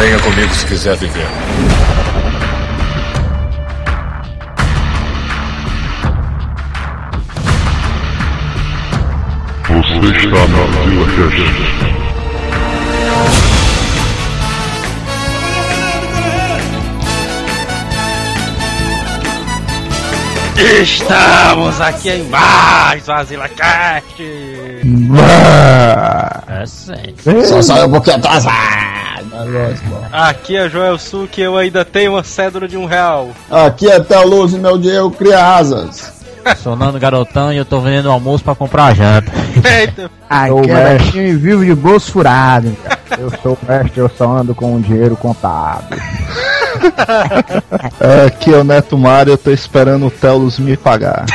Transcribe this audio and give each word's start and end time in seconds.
Venha 0.00 0.18
comigo 0.20 0.54
se 0.54 0.64
quiser 0.64 0.96
viver. 0.96 1.26
Você 9.68 10.16
está 10.16 10.48
na 10.48 10.64
Vila 10.86 11.06
Cast. 11.28 11.99
Estamos 20.60 21.80
aqui 21.80 22.10
em 22.10 22.24
mais 22.24 23.08
um 23.08 23.12
AsilaCast! 23.12 24.22
É 26.48 26.66
sim. 26.66 27.44
Só 27.46 27.62
saiu 27.62 27.86
um 27.86 27.92
pouquinho 27.92 28.16
atrasado. 28.16 29.24
Aqui 30.12 30.58
é 30.58 30.68
Joel 30.68 30.98
Sul 30.98 31.26
que 31.26 31.40
eu 31.40 31.56
ainda 31.56 31.82
tenho 31.82 32.12
uma 32.12 32.22
cédula 32.22 32.68
de 32.68 32.76
um 32.76 32.84
real. 32.84 33.30
Aqui 33.50 33.90
é 33.90 34.00
Theo 34.00 34.28
Luz 34.28 34.52
e 34.52 34.58
meu 34.58 34.76
dinheiro 34.76 35.10
cria 35.10 35.42
asas. 35.56 36.12
Sou 36.62 36.76
Nando 36.76 36.98
Garotão 36.98 37.50
e 37.50 37.56
eu 37.56 37.64
tô 37.64 37.80
vendendo 37.80 38.10
almoço 38.10 38.44
pra 38.44 38.54
comprar 38.54 38.94
janta. 38.94 39.32
Eita, 39.64 40.10
Aqui 40.28 40.70
é 40.70 40.98
Betinho 40.98 41.26
e 41.26 41.36
vivo 41.36 41.64
de 41.64 41.74
bolso 41.74 42.12
furado. 42.12 42.76
Eu 43.18 43.32
sou 43.42 43.58
o 43.60 43.66
mestre, 43.66 44.00
eu 44.00 44.10
só 44.10 44.36
ando 44.36 44.54
com 44.54 44.76
o 44.76 44.80
dinheiro 44.80 45.16
contado. 45.16 45.96
Aqui 48.26 48.52
é 48.52 48.56
o 48.56 48.64
Neto 48.64 48.96
Mário, 48.96 49.32
eu 49.32 49.38
tô 49.38 49.50
esperando 49.50 50.06
o 50.06 50.10
Telos 50.10 50.58
me 50.58 50.76
pagar. 50.76 51.26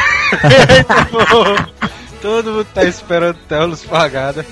porra. 1.30 1.70
Todo 2.26 2.54
mundo 2.54 2.68
tá 2.74 2.84
esperando 2.84 3.36
o 3.36 3.48
Telos 3.48 3.84
pagar, 3.84 4.34
né? 4.34 4.44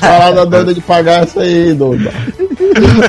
Parada 0.00 0.46
doida 0.46 0.72
de 0.72 0.80
pagar 0.80 1.24
essa 1.24 1.42
aí, 1.42 1.74
doida. 1.74 2.10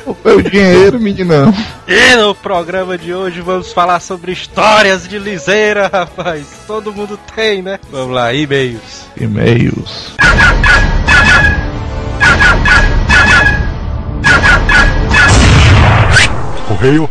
o 0.06 0.18
meu 0.26 0.42
dinheiro, 0.42 1.00
meninão. 1.00 1.54
E 1.88 2.16
no 2.18 2.36
programa 2.36 2.98
de 2.98 3.14
hoje 3.14 3.40
vamos 3.40 3.72
falar 3.72 4.02
sobre 4.02 4.34
histórias 4.34 5.08
de 5.08 5.18
liseira, 5.18 5.88
rapaz. 5.88 6.46
Todo 6.68 6.94
mundo 6.94 7.18
tem, 7.34 7.62
né? 7.62 7.80
Vamos 7.90 8.14
lá, 8.14 8.34
e-mails. 8.34 9.06
E-mails. 9.16 10.14
Correio. 16.68 17.10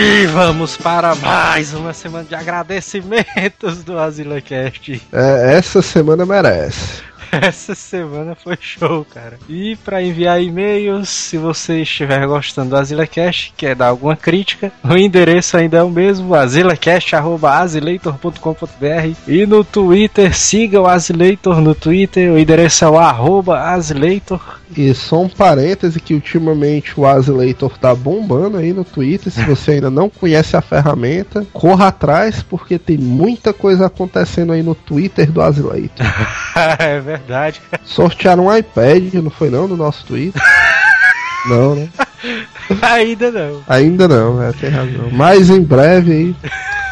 E 0.00 0.26
vamos 0.26 0.76
para 0.76 1.12
mais 1.16 1.74
uma 1.74 1.92
semana 1.92 2.22
de 2.22 2.32
agradecimentos 2.32 3.82
do 3.82 3.98
AsilaCast. 3.98 5.02
É, 5.12 5.56
essa 5.56 5.82
semana 5.82 6.24
merece. 6.24 7.02
Essa 7.32 7.74
semana 7.74 8.34
foi 8.34 8.56
show, 8.58 9.04
cara. 9.04 9.38
E 9.48 9.76
para 9.84 10.02
enviar 10.02 10.42
e-mails, 10.42 11.08
se 11.08 11.36
você 11.36 11.82
estiver 11.82 12.26
gostando 12.26 12.70
do 12.70 12.76
AsilaCast, 12.76 13.52
quer 13.56 13.74
dar 13.74 13.88
alguma 13.88 14.16
crítica, 14.16 14.72
o 14.82 14.96
endereço 14.96 15.56
ainda 15.56 15.78
é 15.78 15.82
o 15.82 15.90
mesmo, 15.90 16.34
asilacast.asileitor.com.br 16.34 19.16
e 19.26 19.46
no 19.46 19.64
Twitter, 19.64 20.34
siga 20.34 20.80
o 20.80 20.86
Asileitor 20.86 21.60
no 21.60 21.74
Twitter, 21.74 22.32
o 22.32 22.38
endereço 22.38 22.84
é 22.84 22.88
o 22.88 22.98
arroba 22.98 23.60
Asileitor. 23.60 24.57
E 24.76 24.92
só 24.94 25.22
um 25.22 25.28
parêntese 25.28 26.00
que 26.00 26.14
ultimamente 26.14 26.98
o 26.98 27.06
Asileitor 27.06 27.78
tá 27.78 27.94
bombando 27.94 28.58
aí 28.58 28.72
no 28.72 28.84
Twitter. 28.84 29.32
Se 29.32 29.42
você 29.44 29.72
ainda 29.72 29.90
não 29.90 30.08
conhece 30.08 30.56
a 30.56 30.60
ferramenta, 30.60 31.46
corra 31.52 31.88
atrás 31.88 32.42
porque 32.42 32.78
tem 32.78 32.98
muita 32.98 33.52
coisa 33.52 33.86
acontecendo 33.86 34.52
aí 34.52 34.62
no 34.62 34.74
Twitter 34.74 35.30
do 35.30 35.40
Asileitor. 35.40 36.06
é 36.78 37.00
verdade. 37.00 37.60
Sortearam 37.84 38.46
um 38.46 38.56
iPad, 38.56 39.14
não 39.14 39.30
foi 39.30 39.50
não, 39.50 39.66
no 39.66 39.76
nosso 39.76 40.04
Twitter? 40.04 40.40
Não, 41.46 41.74
né? 41.74 41.88
Ainda 42.82 43.30
não. 43.30 43.62
Ainda 43.68 44.08
não, 44.08 44.42
é, 44.42 44.52
tem 44.52 44.68
razão. 44.68 45.08
Mas 45.10 45.48
em 45.48 45.62
breve 45.62 46.12
aí. 46.12 46.36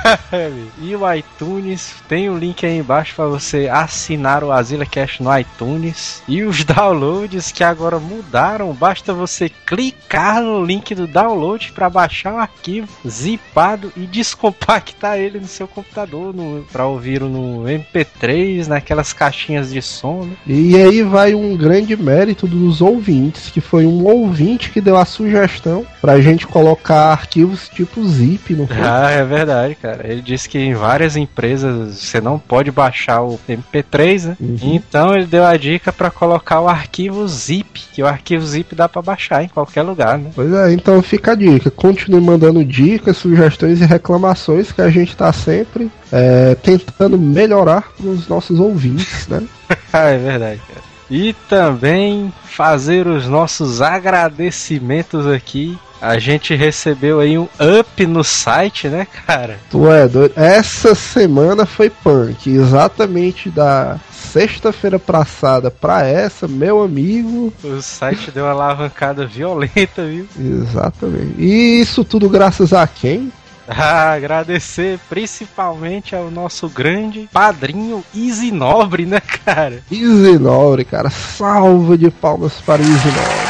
e 0.80 0.94
o 0.94 1.12
iTunes, 1.12 1.94
tem 2.08 2.28
o 2.28 2.32
um 2.32 2.38
link 2.38 2.64
aí 2.64 2.78
embaixo 2.78 3.14
para 3.14 3.26
você 3.26 3.68
assinar 3.68 4.44
o 4.44 4.52
AsilaCast 4.52 5.22
no 5.22 5.36
iTunes. 5.36 6.22
E 6.28 6.42
os 6.42 6.62
downloads 6.64 7.52
que 7.52 7.64
agora 7.64 7.98
mudaram, 7.98 8.72
basta 8.72 9.12
você 9.12 9.48
clicar 9.48 10.42
no 10.42 10.64
link 10.64 10.94
do 10.94 11.06
download 11.06 11.72
para 11.72 11.90
baixar 11.90 12.34
o 12.34 12.38
arquivo 12.38 12.88
zipado 13.06 13.92
e 13.96 14.06
descompactar 14.06 15.18
ele 15.18 15.40
no 15.40 15.46
seu 15.46 15.66
computador 15.66 16.34
para 16.72 16.86
ouvir 16.86 17.20
no 17.20 17.64
MP3, 17.64 18.66
naquelas 18.66 19.12
caixinhas 19.12 19.72
de 19.72 19.82
som. 19.82 20.24
Né? 20.24 20.36
E 20.46 20.76
aí 20.76 21.02
vai 21.02 21.34
um 21.34 21.56
grande 21.56 21.96
mérito 21.96 22.46
dos 22.46 22.80
ouvintes, 22.80 23.50
que 23.50 23.60
foi 23.60 23.86
um 23.86 24.04
ouvinte 24.04 24.70
que 24.70 24.80
deu 24.80 24.96
a 24.96 25.04
sugestão 25.04 25.86
pra 26.00 26.20
gente 26.20 26.46
colocar 26.46 27.12
arquivos 27.12 27.68
tipo 27.68 28.06
zip 28.06 28.54
no 28.54 28.68
Ah, 28.70 29.10
é 29.10 29.24
verdade, 29.24 29.74
cara. 29.74 29.95
Ele 30.04 30.20
disse 30.20 30.48
que 30.48 30.58
em 30.58 30.74
várias 30.74 31.16
empresas 31.16 31.96
você 31.96 32.20
não 32.20 32.38
pode 32.38 32.70
baixar 32.70 33.22
o 33.22 33.38
MP3, 33.48 34.28
né? 34.28 34.36
Uhum. 34.40 34.58
Então 34.62 35.14
ele 35.14 35.26
deu 35.26 35.44
a 35.44 35.56
dica 35.56 35.92
para 35.92 36.10
colocar 36.10 36.60
o 36.60 36.68
arquivo 36.68 37.26
zip, 37.28 37.82
que 37.92 38.02
o 38.02 38.06
arquivo 38.06 38.44
zip 38.46 38.74
dá 38.74 38.88
para 38.88 39.02
baixar 39.02 39.42
em 39.42 39.48
qualquer 39.48 39.82
lugar, 39.82 40.18
né? 40.18 40.30
Pois 40.34 40.52
é, 40.52 40.72
então 40.72 41.00
fica 41.02 41.32
a 41.32 41.34
dica. 41.34 41.70
Continue 41.70 42.20
mandando 42.20 42.64
dicas, 42.64 43.16
sugestões 43.16 43.80
e 43.80 43.84
reclamações 43.84 44.72
que 44.72 44.82
a 44.82 44.90
gente 44.90 45.16
tá 45.16 45.32
sempre 45.32 45.90
é, 46.12 46.54
tentando 46.54 47.18
melhorar 47.18 47.88
os 48.02 48.28
nossos 48.28 48.58
ouvintes, 48.58 49.26
né? 49.28 49.42
é 49.92 50.18
verdade, 50.18 50.60
cara. 50.68 50.95
E 51.10 51.32
também 51.48 52.32
fazer 52.44 53.06
os 53.06 53.26
nossos 53.26 53.80
agradecimentos 53.80 55.26
aqui 55.26 55.78
a 56.00 56.18
gente 56.18 56.54
recebeu 56.54 57.20
aí 57.20 57.38
um 57.38 57.48
up 57.80 58.06
no 58.06 58.22
site, 58.22 58.88
né, 58.88 59.06
cara? 59.26 59.58
Tu 59.70 59.90
é 59.90 60.06
doido. 60.06 60.34
Essa 60.36 60.94
semana 60.94 61.64
foi 61.64 61.88
punk. 61.90 62.50
Exatamente 62.50 63.50
da 63.50 63.98
sexta-feira 64.12 64.98
passada 64.98 65.70
pra 65.70 66.06
essa, 66.06 66.46
meu 66.46 66.82
amigo. 66.82 67.52
O 67.64 67.80
site 67.80 68.30
deu 68.30 68.44
uma 68.44 68.52
alavancada 68.52 69.26
violenta, 69.26 70.04
viu? 70.04 70.26
Exatamente. 70.38 71.34
E 71.38 71.80
isso 71.80 72.04
tudo 72.04 72.28
graças 72.28 72.72
a 72.72 72.86
quem? 72.86 73.32
Agradecer 74.14 74.98
principalmente 75.08 76.14
ao 76.14 76.30
nosso 76.30 76.68
grande 76.68 77.28
padrinho 77.32 78.04
Easy 78.14 78.50
Nobre, 78.50 79.06
né, 79.06 79.20
cara? 79.20 79.82
Easy 79.90 80.38
Nobre, 80.38 80.84
cara. 80.84 81.10
Salva 81.10 81.96
de 81.98 82.10
palmas 82.10 82.54
para 82.60 82.82
Easy 82.82 83.45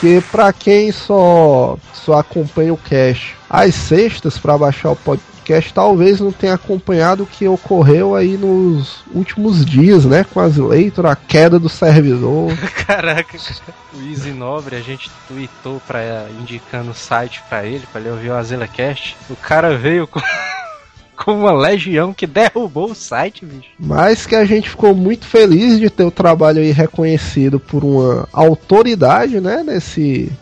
Porque 0.00 0.22
para 0.32 0.50
quem 0.50 0.90
só 0.90 1.76
só 1.92 2.14
acompanha 2.14 2.72
o 2.72 2.76
cast 2.78 3.36
às 3.50 3.74
sextas 3.74 4.38
para 4.38 4.56
baixar 4.56 4.92
o 4.92 4.96
podcast, 4.96 5.74
talvez 5.74 6.20
não 6.20 6.32
tenha 6.32 6.54
acompanhado 6.54 7.24
o 7.24 7.26
que 7.26 7.46
ocorreu 7.46 8.14
aí 8.14 8.38
nos 8.38 9.04
últimos 9.12 9.62
dias, 9.62 10.06
né, 10.06 10.24
com 10.24 10.40
as 10.40 10.56
leitores, 10.56 11.10
a 11.10 11.14
queda 11.14 11.58
do 11.58 11.68
servidor. 11.68 12.50
Caraca, 12.86 13.36
o 13.92 14.08
Easy 14.08 14.30
Nobre, 14.30 14.74
a 14.74 14.80
gente 14.80 15.10
tweetou 15.28 15.82
para 15.86 16.26
indicando 16.40 16.92
o 16.92 16.94
site 16.94 17.42
para 17.50 17.66
ele, 17.66 17.86
para 17.92 18.00
ele 18.00 18.10
ouvir 18.10 18.30
o 18.30 18.36
AzilaCast. 18.36 19.18
O 19.28 19.36
cara 19.36 19.76
veio 19.76 20.06
com 20.06 20.18
com 21.24 21.38
uma 21.40 21.52
legião 21.52 22.14
que 22.14 22.26
derrubou 22.26 22.90
o 22.90 22.94
site, 22.94 23.44
bicho. 23.44 23.68
Mas 23.78 24.26
que 24.26 24.34
a 24.34 24.44
gente 24.44 24.70
ficou 24.70 24.94
muito 24.94 25.26
feliz 25.26 25.78
de 25.78 25.90
ter 25.90 26.04
o 26.04 26.10
trabalho 26.10 26.60
aí 26.60 26.72
reconhecido 26.72 27.60
por 27.60 27.84
uma 27.84 28.26
autoridade, 28.32 29.40
né, 29.40 29.62
nesse 29.62 30.32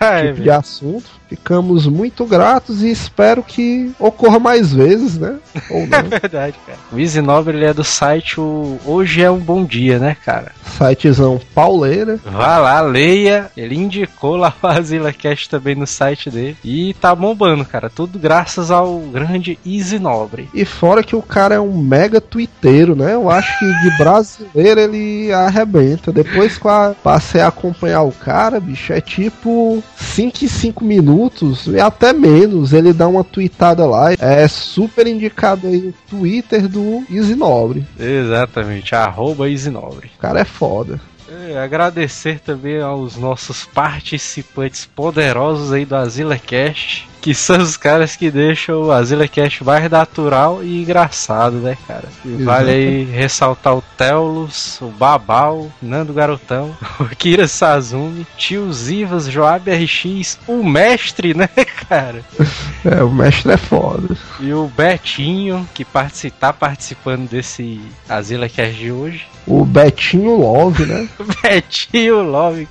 É, 0.08 0.28
tipo 0.28 0.42
de 0.42 0.50
assunto. 0.50 1.18
Ficamos 1.28 1.86
muito 1.86 2.24
gratos 2.24 2.82
e 2.82 2.90
espero 2.90 3.42
que 3.42 3.92
ocorra 3.98 4.38
mais 4.38 4.72
vezes, 4.72 5.18
né? 5.18 5.36
Ou 5.68 5.82
É 5.92 6.02
não. 6.02 6.08
verdade, 6.08 6.56
cara. 6.66 6.78
O 6.90 6.98
Easy 6.98 7.20
Nobre 7.20 7.56
ele 7.56 7.66
é 7.66 7.74
do 7.74 7.84
site 7.84 8.40
o 8.40 8.78
Hoje 8.86 9.22
é 9.22 9.30
um 9.30 9.38
Bom 9.38 9.64
Dia, 9.64 9.98
né, 9.98 10.16
cara? 10.24 10.52
Sitezão 10.78 11.38
pauleira. 11.54 12.18
Vá 12.24 12.58
lá, 12.58 12.80
leia. 12.80 13.50
Ele 13.56 13.74
indicou 13.74 14.36
lá 14.36 14.54
o 14.62 14.66
AzilaCast 14.66 15.50
também 15.50 15.74
no 15.74 15.86
site 15.86 16.30
dele. 16.30 16.56
E 16.64 16.94
tá 16.94 17.14
bombando, 17.14 17.64
cara. 17.64 17.90
Tudo 17.90 18.18
graças 18.18 18.70
ao 18.70 18.98
grande 19.00 19.58
Easy 19.66 19.98
Nobre. 19.98 20.48
E 20.54 20.64
fora 20.64 21.02
que 21.02 21.16
o 21.16 21.22
cara 21.22 21.56
é 21.56 21.60
um 21.60 21.76
mega 21.76 22.20
twitteiro, 22.20 22.96
né? 22.96 23.12
Eu 23.14 23.28
acho 23.28 23.58
que 23.58 23.66
de 23.82 23.98
brasileiro 23.98 24.80
ele 24.80 25.30
arrebenta. 25.32 26.10
Depois 26.10 26.56
que 26.56 26.68
passei 27.02 27.40
a 27.42 27.48
acompanhar 27.48 28.02
o 28.02 28.12
cara, 28.12 28.58
bicho, 28.60 28.92
é 28.92 29.00
tipo 29.00 29.82
5 29.98 30.44
em 30.44 30.48
5 30.48 30.84
minutos 30.84 31.66
e 31.66 31.80
até 31.80 32.12
menos. 32.12 32.72
Ele 32.72 32.92
dá 32.92 33.08
uma 33.08 33.24
tweetada 33.24 33.84
lá. 33.84 34.12
É 34.12 34.46
super 34.46 35.06
indicado 35.06 35.66
aí 35.66 35.78
no 35.78 35.92
Twitter 36.08 36.68
do 36.68 37.04
Easy 37.10 37.34
Nobre. 37.34 37.86
Exatamente, 37.98 38.94
arroba 38.94 39.50
Easy 39.50 39.70
Nobre. 39.70 40.10
O 40.16 40.20
cara 40.20 40.40
é 40.40 40.44
foda. 40.44 41.00
É, 41.30 41.58
agradecer 41.58 42.40
também 42.40 42.80
aos 42.80 43.16
nossos 43.16 43.64
participantes 43.66 44.86
poderosos 44.86 45.72
aí 45.72 45.84
do 45.84 45.94
Azila 45.94 46.38
Cast, 46.38 47.06
que 47.28 47.34
são 47.34 47.58
os 47.58 47.76
caras 47.76 48.16
que 48.16 48.30
deixam 48.30 48.84
o 48.84 48.90
Azila 48.90 49.28
Cast 49.28 49.62
mais 49.62 49.90
natural 49.90 50.64
e 50.64 50.80
engraçado, 50.80 51.56
né, 51.56 51.76
cara? 51.86 52.08
E 52.24 52.42
vale 52.42 52.70
aí 52.70 53.04
ressaltar 53.04 53.76
o 53.76 53.84
Telos, 53.98 54.80
o 54.80 54.86
Babal, 54.86 55.70
Nando 55.82 56.14
Garotão, 56.14 56.74
o 56.98 57.04
Kira 57.04 57.46
Sazumi, 57.46 58.26
Tio 58.38 58.72
Zivas, 58.72 59.26
Joab 59.26 59.70
RX, 59.70 60.38
o 60.46 60.64
mestre, 60.64 61.34
né, 61.34 61.50
cara? 61.88 62.24
É, 62.84 63.02
o 63.02 63.10
mestre 63.10 63.52
é 63.52 63.56
foda. 63.56 64.16
E 64.38 64.52
o 64.52 64.68
Betinho, 64.68 65.68
que 65.74 65.84
partici 65.84 66.30
tá 66.30 66.52
participando 66.52 67.28
desse 67.28 67.80
Azila 68.08 68.48
Cast 68.48 68.74
de 68.74 68.92
hoje. 68.92 69.26
O 69.46 69.64
Betinho 69.64 70.36
Love, 70.36 70.86
né? 70.86 71.08
Betinho 71.42 72.22
Love. 72.22 72.68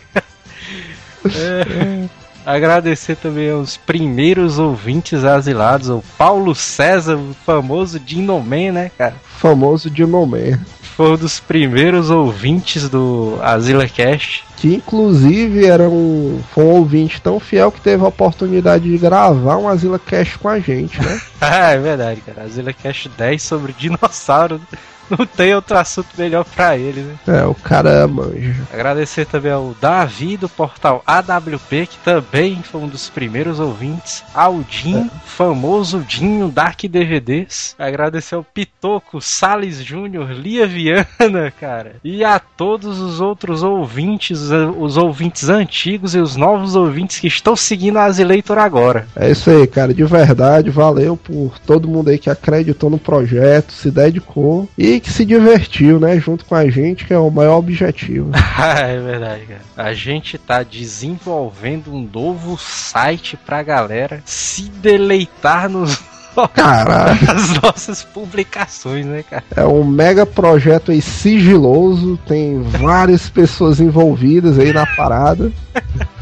É. 1.26 2.08
Agradecer 2.48 3.18
também 3.18 3.52
aos 3.52 3.76
primeiros 3.76 4.58
ouvintes 4.58 5.26
asilados, 5.26 5.90
o 5.90 6.02
Paulo 6.18 6.56
César, 6.56 7.18
o 7.18 7.36
famoso 7.46 8.00
Dinoman, 8.00 8.72
né, 8.72 8.92
cara? 8.98 9.16
Famoso 9.38 9.90
Dinoman. 9.90 10.58
Foi 10.96 11.12
um 11.12 11.18
dos 11.18 11.42
primeiros 11.42 12.10
ouvintes 12.10 12.88
do 12.88 13.38
Azila 13.42 13.86
Cast. 13.86 14.46
Que 14.56 14.76
inclusive 14.76 15.66
era 15.66 15.90
um, 15.90 16.42
foi 16.54 16.64
um 16.64 16.70
ouvinte 16.70 17.22
tão 17.22 17.38
fiel 17.38 17.70
que 17.70 17.82
teve 17.82 18.02
a 18.06 18.08
oportunidade 18.08 18.90
de 18.90 18.98
gravar 18.98 19.58
um 19.58 19.68
Azila 19.68 20.00
Cast 20.00 20.40
com 20.40 20.48
a 20.48 20.58
gente, 20.58 21.04
né? 21.04 21.22
ah, 21.42 21.72
é 21.76 21.78
verdade, 21.78 22.22
cara. 22.22 22.44
Azila 22.44 22.72
Cast 22.72 23.10
10 23.10 23.44
sobre 23.44 23.74
dinossauro. 23.74 24.62
Não 25.18 25.26
tem 25.26 25.56
outro 25.56 25.78
assunto 25.78 26.10
melhor 26.18 26.44
pra 26.44 26.78
ele, 26.78 27.02
né? 27.02 27.16
É, 27.28 27.46
o 27.46 27.56
cara 27.56 28.08
manja. 28.08 28.56
Agradecer 28.72 29.26
também 29.26 29.52
ao 29.52 29.76
Davi 29.80 30.38
do 30.38 30.50
portal 30.50 31.04
AWP, 31.06 31.88
que 31.88 31.98
também 32.04 32.62
foi 32.64 32.82
um 32.82 32.88
dos 32.88 33.10
primeiros 33.10 33.60
ouvintes. 33.60 34.24
Ao 34.34 34.62
Dinho, 34.62 35.10
famoso 35.26 36.00
Dinho 36.00 36.50
Dark 36.50 36.82
DVDs. 36.84 37.76
Agradecer 37.78 38.36
ao 38.36 38.44
Pitoco, 38.44 39.22
Sales 39.22 39.78
Júnior, 39.84 40.32
Lia 40.32 40.68
Viana, 40.68 41.52
cara. 41.60 41.96
E 42.04 42.24
a 42.24 42.40
todos 42.40 43.00
os 43.00 43.22
outros 43.22 43.64
ouvintes, 43.64 44.50
os 44.78 44.98
ouvintes 44.98 45.50
antigos 45.50 46.16
e 46.16 46.20
os 46.20 46.36
novos 46.36 46.76
ouvintes 46.76 47.20
que 47.20 47.28
estão 47.28 47.56
seguindo 47.56 47.98
a 47.98 48.06
Azileitor 48.06 48.58
agora. 48.58 49.08
É 49.16 49.32
isso 49.32 49.50
aí, 49.50 49.68
cara. 49.68 49.94
De 49.94 50.04
verdade, 50.04 50.70
valeu 50.70 51.16
por 51.16 51.58
todo 51.60 51.88
mundo 51.88 52.10
aí 52.10 52.18
que 52.18 52.30
acreditou 52.30 52.90
no 52.90 52.98
projeto, 52.98 53.72
se 53.72 53.90
dedicou 53.90 54.68
e 54.78 54.97
que 55.00 55.12
se 55.12 55.26
divertiu, 55.26 56.00
né? 56.00 56.20
Junto 56.20 56.46
com 56.46 56.56
a 56.56 56.70
gente, 56.70 57.06
que 57.06 57.14
é 57.14 57.18
o 57.18 57.30
maior 57.30 57.58
objetivo. 57.58 58.32
é 58.60 59.00
verdade, 59.00 59.46
cara. 59.46 59.62
A 59.76 59.94
gente 59.94 60.38
tá 60.38 60.64
desenvolvendo 60.64 61.94
um 61.94 62.10
novo 62.12 62.58
site 62.58 63.38
pra 63.38 63.64
galera 63.64 64.22
se 64.26 64.64
deleitar 64.64 65.70
nos. 65.70 66.00
Caralho. 66.54 67.18
As 67.32 67.62
nossas 67.62 68.04
publicações, 68.04 69.08
né, 69.08 69.24
cara? 69.28 69.44
É 69.56 69.66
um 69.66 69.84
mega 69.84 70.24
projeto 70.24 70.92
aí 70.92 71.02
sigiloso, 71.02 72.16
tem 72.28 72.62
várias 72.62 73.28
pessoas 73.28 73.80
envolvidas 73.80 74.60
aí 74.60 74.72
na 74.72 74.86
parada. 74.86 75.52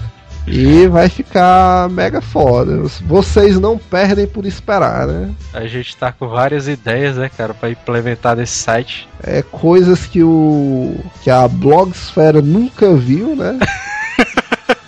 E 0.47 0.87
vai 0.87 1.09
ficar 1.09 1.89
mega 1.89 2.21
foda. 2.21 2.83
Vocês 3.01 3.59
não 3.59 3.77
perdem 3.77 4.27
por 4.27 4.45
esperar, 4.45 5.07
né? 5.07 5.31
A 5.53 5.65
gente 5.65 5.95
tá 5.97 6.11
com 6.11 6.27
várias 6.27 6.67
ideias, 6.67 7.17
né, 7.17 7.29
cara, 7.35 7.53
para 7.53 7.71
implementar 7.71 8.35
nesse 8.35 8.53
site. 8.53 9.09
É 9.23 9.41
coisas 9.41 10.05
que 10.05 10.21
o 10.21 10.95
que 11.23 11.31
a 11.31 11.47
blogosfera 11.47 12.41
nunca 12.41 12.93
viu, 12.93 13.35
né? 13.35 13.57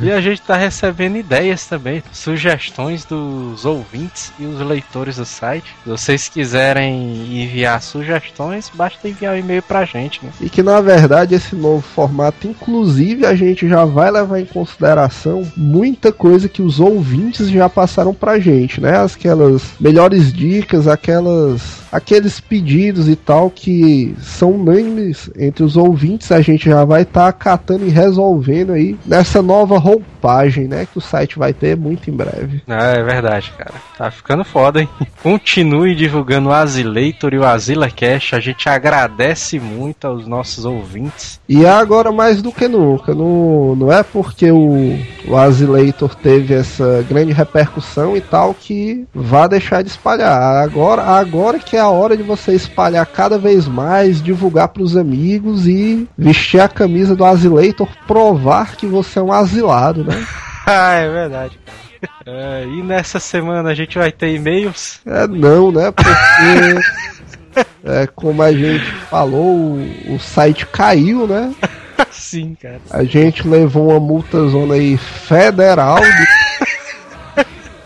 E 0.00 0.12
a 0.12 0.20
gente 0.20 0.42
tá 0.42 0.56
recebendo 0.56 1.16
ideias 1.16 1.66
também, 1.66 2.02
sugestões 2.12 3.04
dos 3.04 3.64
ouvintes 3.64 4.32
e 4.38 4.44
os 4.44 4.60
leitores 4.60 5.16
do 5.16 5.24
site. 5.24 5.74
Se 5.82 5.88
vocês 5.88 6.28
quiserem 6.28 7.42
enviar 7.42 7.80
sugestões, 7.80 8.70
basta 8.74 9.08
enviar 9.08 9.34
um 9.34 9.38
e-mail 9.38 9.62
pra 9.62 9.84
gente, 9.84 10.24
né? 10.24 10.30
E 10.40 10.50
que 10.50 10.62
na 10.62 10.80
verdade 10.80 11.34
esse 11.34 11.54
novo 11.54 11.82
formato, 11.82 12.46
inclusive, 12.46 13.24
a 13.24 13.34
gente 13.34 13.68
já 13.68 13.84
vai 13.84 14.10
levar 14.10 14.40
em 14.40 14.44
consideração 14.44 15.50
muita 15.56 16.12
coisa 16.12 16.48
que 16.48 16.62
os 16.62 16.78
ouvintes 16.78 17.48
já 17.48 17.68
passaram 17.68 18.12
pra 18.12 18.38
gente, 18.38 18.80
né? 18.80 18.96
Aquelas 18.98 19.62
melhores 19.80 20.32
dicas, 20.32 20.86
aquelas 20.86 21.85
aqueles 21.96 22.38
pedidos 22.38 23.08
e 23.08 23.16
tal 23.16 23.48
que 23.48 24.14
são 24.20 24.52
unânimes 24.52 25.30
entre 25.38 25.64
os 25.64 25.76
ouvintes, 25.76 26.30
a 26.30 26.42
gente 26.42 26.68
já 26.68 26.84
vai 26.84 27.02
estar 27.02 27.22
tá 27.22 27.28
acatando 27.28 27.86
e 27.86 27.90
resolvendo 27.90 28.72
aí 28.72 28.96
nessa 29.06 29.40
nova 29.40 29.78
roupagem, 29.78 30.68
né, 30.68 30.86
que 30.90 30.98
o 30.98 31.00
site 31.00 31.38
vai 31.38 31.54
ter 31.54 31.74
muito 31.74 32.10
em 32.10 32.12
breve. 32.12 32.62
Ah, 32.68 32.88
é 32.88 33.02
verdade, 33.02 33.50
cara. 33.56 33.74
Tá 33.96 34.10
ficando 34.10 34.44
foda, 34.44 34.80
hein? 34.80 34.88
Continue 35.22 35.94
divulgando 35.94 36.50
o 36.50 36.52
Azileitor 36.52 37.32
e 37.32 37.38
o 37.38 37.46
Azila 37.46 37.90
Cash. 37.90 38.34
A 38.34 38.40
gente 38.40 38.68
agradece 38.68 39.58
muito 39.58 40.06
aos 40.06 40.26
nossos 40.26 40.66
ouvintes. 40.66 41.40
E 41.48 41.64
agora 41.64 42.12
mais 42.12 42.42
do 42.42 42.52
que 42.52 42.68
nunca, 42.68 43.14
não, 43.14 43.74
não 43.74 43.90
é 43.90 44.02
porque 44.02 44.50
o, 44.50 44.98
o 45.26 45.36
Azileitor 45.36 46.14
teve 46.14 46.52
essa 46.52 47.04
grande 47.08 47.32
repercussão 47.32 48.16
e 48.16 48.20
tal 48.20 48.52
que 48.52 49.06
vá 49.14 49.46
deixar 49.46 49.82
de 49.82 49.88
espalhar. 49.88 50.62
Agora, 50.62 51.02
agora 51.02 51.58
que 51.58 51.76
é 51.76 51.85
a 51.86 51.90
hora 51.90 52.16
de 52.16 52.22
você 52.22 52.52
espalhar 52.52 53.06
cada 53.06 53.38
vez 53.38 53.66
mais, 53.66 54.22
divulgar 54.22 54.68
para 54.68 54.82
os 54.82 54.96
amigos 54.96 55.66
e 55.66 56.08
vestir 56.16 56.60
a 56.60 56.68
camisa 56.68 57.14
do 57.14 57.24
Azileitor, 57.24 57.88
provar 58.06 58.76
que 58.76 58.86
você 58.86 59.18
é 59.18 59.22
um 59.22 59.32
asilado, 59.32 60.04
né? 60.04 60.26
ah, 60.66 60.92
é 60.94 61.08
verdade, 61.08 61.58
cara. 61.64 61.86
É, 62.26 62.64
e 62.64 62.82
nessa 62.82 63.18
semana 63.18 63.70
a 63.70 63.74
gente 63.74 63.96
vai 63.98 64.12
ter 64.12 64.34
e-mails? 64.34 65.00
É, 65.06 65.26
não, 65.26 65.72
né? 65.72 65.90
Porque, 65.90 67.66
é, 67.84 68.06
como 68.06 68.42
a 68.42 68.52
gente 68.52 68.84
falou, 69.08 69.76
o, 69.76 70.14
o 70.14 70.18
site 70.18 70.66
caiu, 70.66 71.26
né? 71.26 71.54
Sim, 72.10 72.56
cara. 72.60 72.80
A 72.90 73.04
gente 73.04 73.46
levou 73.46 73.90
uma 73.90 74.00
multa 74.00 74.46
zona 74.48 74.74
aí 74.74 74.96
federal 74.96 76.00
do, 76.00 76.45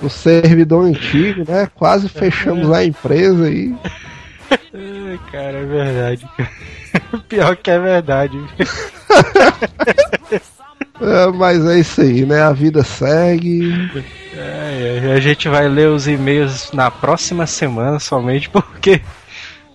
do 0.01 0.09
servidor 0.09 0.87
antigo, 0.87 1.45
né? 1.47 1.69
Quase 1.75 2.09
fechamos 2.09 2.71
a 2.73 2.85
empresa 2.85 3.45
aí. 3.45 3.75
Ai, 4.51 5.21
cara, 5.31 5.59
é 5.59 5.65
verdade. 5.65 6.29
Pior 7.29 7.57
que 7.57 7.71
é 7.71 7.79
verdade. 7.79 8.39
É, 11.01 11.27
mas 11.29 11.65
é 11.65 11.79
isso 11.79 12.03
aí, 12.03 12.27
né? 12.27 12.43
A 12.43 12.53
vida 12.53 12.85
segue. 12.85 13.73
É, 14.37 15.01
é, 15.03 15.13
a 15.15 15.19
gente 15.19 15.49
vai 15.49 15.67
ler 15.67 15.89
os 15.89 16.07
e-mails 16.07 16.71
na 16.73 16.91
próxima 16.91 17.47
semana 17.47 17.99
somente 17.99 18.51
porque 18.51 19.01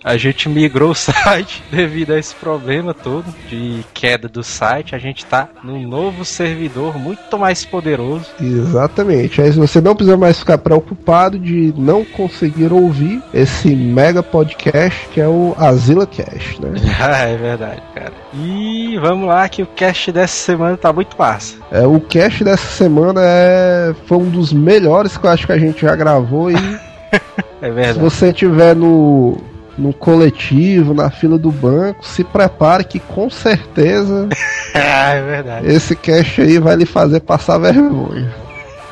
a 0.06 0.16
gente 0.16 0.48
migrou 0.48 0.90
o 0.92 0.94
site 0.94 1.64
devido 1.68 2.12
a 2.12 2.18
esse 2.18 2.32
problema 2.36 2.94
todo 2.94 3.26
de 3.48 3.84
queda 3.92 4.28
do 4.28 4.44
site. 4.44 4.94
A 4.94 4.98
gente 4.98 5.26
tá 5.26 5.48
num 5.64 5.84
novo 5.88 6.24
servidor 6.24 6.96
muito 6.96 7.36
mais 7.36 7.64
poderoso. 7.64 8.26
Exatamente. 8.40 9.42
Aí 9.42 9.50
você 9.50 9.80
não 9.80 9.96
precisa 9.96 10.16
mais 10.16 10.38
ficar 10.38 10.58
preocupado 10.58 11.36
de 11.36 11.74
não 11.76 12.04
conseguir 12.04 12.72
ouvir 12.72 13.20
esse 13.34 13.74
mega 13.74 14.22
podcast 14.22 15.08
que 15.08 15.20
é 15.20 15.26
o 15.26 15.56
Azila 15.58 16.06
Cast, 16.06 16.62
né? 16.62 16.74
ah, 17.00 17.22
é 17.22 17.36
verdade, 17.36 17.82
cara. 17.92 18.12
E 18.32 18.96
vamos 19.00 19.26
lá 19.26 19.48
que 19.48 19.62
o 19.62 19.66
cast 19.66 20.12
dessa 20.12 20.36
semana 20.36 20.76
tá 20.76 20.92
muito 20.92 21.16
massa. 21.18 21.56
É, 21.72 21.84
o 21.84 21.98
cast 21.98 22.44
dessa 22.44 22.66
semana 22.68 23.20
é 23.24 23.92
foi 24.06 24.18
um 24.18 24.30
dos 24.30 24.52
melhores 24.52 25.16
que 25.16 25.26
eu 25.26 25.30
acho 25.30 25.46
que 25.46 25.52
a 25.52 25.58
gente 25.58 25.80
já 25.82 25.96
gravou 25.96 26.50
e 26.50 26.54
é 27.60 27.70
verdade. 27.70 27.94
Se 27.94 27.98
você 27.98 28.32
tiver 28.32 28.76
no 28.76 29.55
no 29.78 29.92
coletivo, 29.92 30.94
na 30.94 31.10
fila 31.10 31.38
do 31.38 31.50
banco, 31.50 32.06
se 32.06 32.24
prepare 32.24 32.84
que 32.84 32.98
com 32.98 33.28
certeza 33.28 34.28
ah, 34.74 35.10
é 35.12 35.22
verdade. 35.22 35.66
esse 35.68 35.94
cash 35.94 36.38
aí 36.40 36.58
vai 36.58 36.76
lhe 36.76 36.86
fazer 36.86 37.20
passar 37.20 37.58
vergonha. 37.58 38.32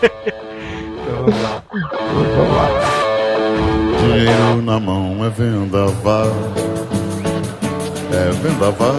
então, 0.03 1.25
vamos 1.25 1.43
lá. 1.43 1.62
Vamos 1.73 2.57
lá. 2.57 2.69
Dinheiro 4.00 4.62
na 4.62 4.79
mão 4.79 5.25
é 5.25 5.31
vendaval. 5.31 6.33
É 8.12 8.31
vendaval. 8.43 8.95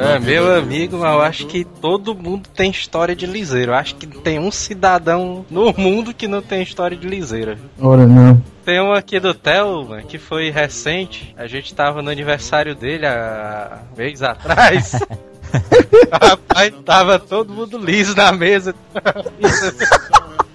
É, 0.00 0.18
meu 0.18 0.56
amigo, 0.56 0.96
eu 0.96 1.20
acho 1.20 1.46
que 1.46 1.62
todo 1.62 2.14
mundo 2.14 2.48
tem 2.54 2.70
história 2.70 3.14
de 3.14 3.26
liseiro. 3.26 3.72
Eu 3.72 3.76
acho 3.76 3.96
que 3.96 4.06
tem 4.06 4.38
um 4.38 4.50
cidadão 4.50 5.44
no 5.50 5.74
mundo 5.76 6.14
que 6.14 6.26
não 6.26 6.40
tem 6.40 6.62
história 6.62 6.96
de 6.96 7.06
liseira. 7.06 7.58
Ora, 7.78 8.06
não. 8.06 8.42
Tem 8.64 8.80
um 8.80 8.92
aqui 8.92 9.20
do 9.20 9.34
Theo, 9.34 10.02
que 10.08 10.16
foi 10.16 10.48
recente. 10.50 11.34
A 11.36 11.46
gente 11.46 11.74
tava 11.74 12.00
no 12.00 12.10
aniversário 12.10 12.74
dele 12.74 13.06
há 13.06 13.82
mês 13.94 14.22
atrás. 14.22 14.92
Rapaz, 16.10 16.72
tava 16.82 17.18
todo 17.18 17.52
mundo 17.52 17.76
liso 17.76 18.16
na 18.16 18.32
mesa. 18.32 18.74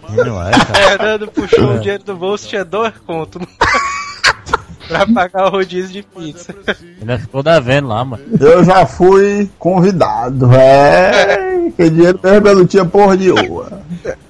Não 0.09 0.41
é, 0.41 0.51
cara. 0.51 0.87
Fernando 0.87 1.27
puxou 1.27 1.75
o 1.75 1.79
dinheiro 1.79 2.03
do 2.03 2.15
bolso, 2.15 2.47
tinha 2.47 2.65
dois 2.65 2.93
contos. 3.05 3.41
Pra 4.87 5.05
pagar 5.07 5.47
o 5.47 5.49
rodízio 5.49 5.91
de 5.91 6.03
pizza. 6.03 6.53
Ainda 6.99 7.17
ficou 7.19 7.41
devendo 7.43 7.87
lá, 7.87 8.03
mano. 8.05 8.23
Eu 8.39 8.63
já 8.63 8.85
fui 8.85 9.49
convidado, 9.59 10.49
é. 10.53 11.69
Que 11.75 11.89
dinheiro 11.89 12.19
mesmo 12.23 12.47
eu 12.47 12.55
não 12.55 12.65
tinha 12.65 12.85
porra 12.85 13.17
de 13.17 13.31
oa. 13.31 13.81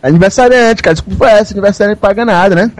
Aniversariante, 0.01 0.81
cara. 0.81 0.93
Desculpa 0.93 1.29
essa, 1.29 1.53
aniversariante 1.53 1.99
paga 1.99 2.25
nada, 2.25 2.55
né? 2.55 2.71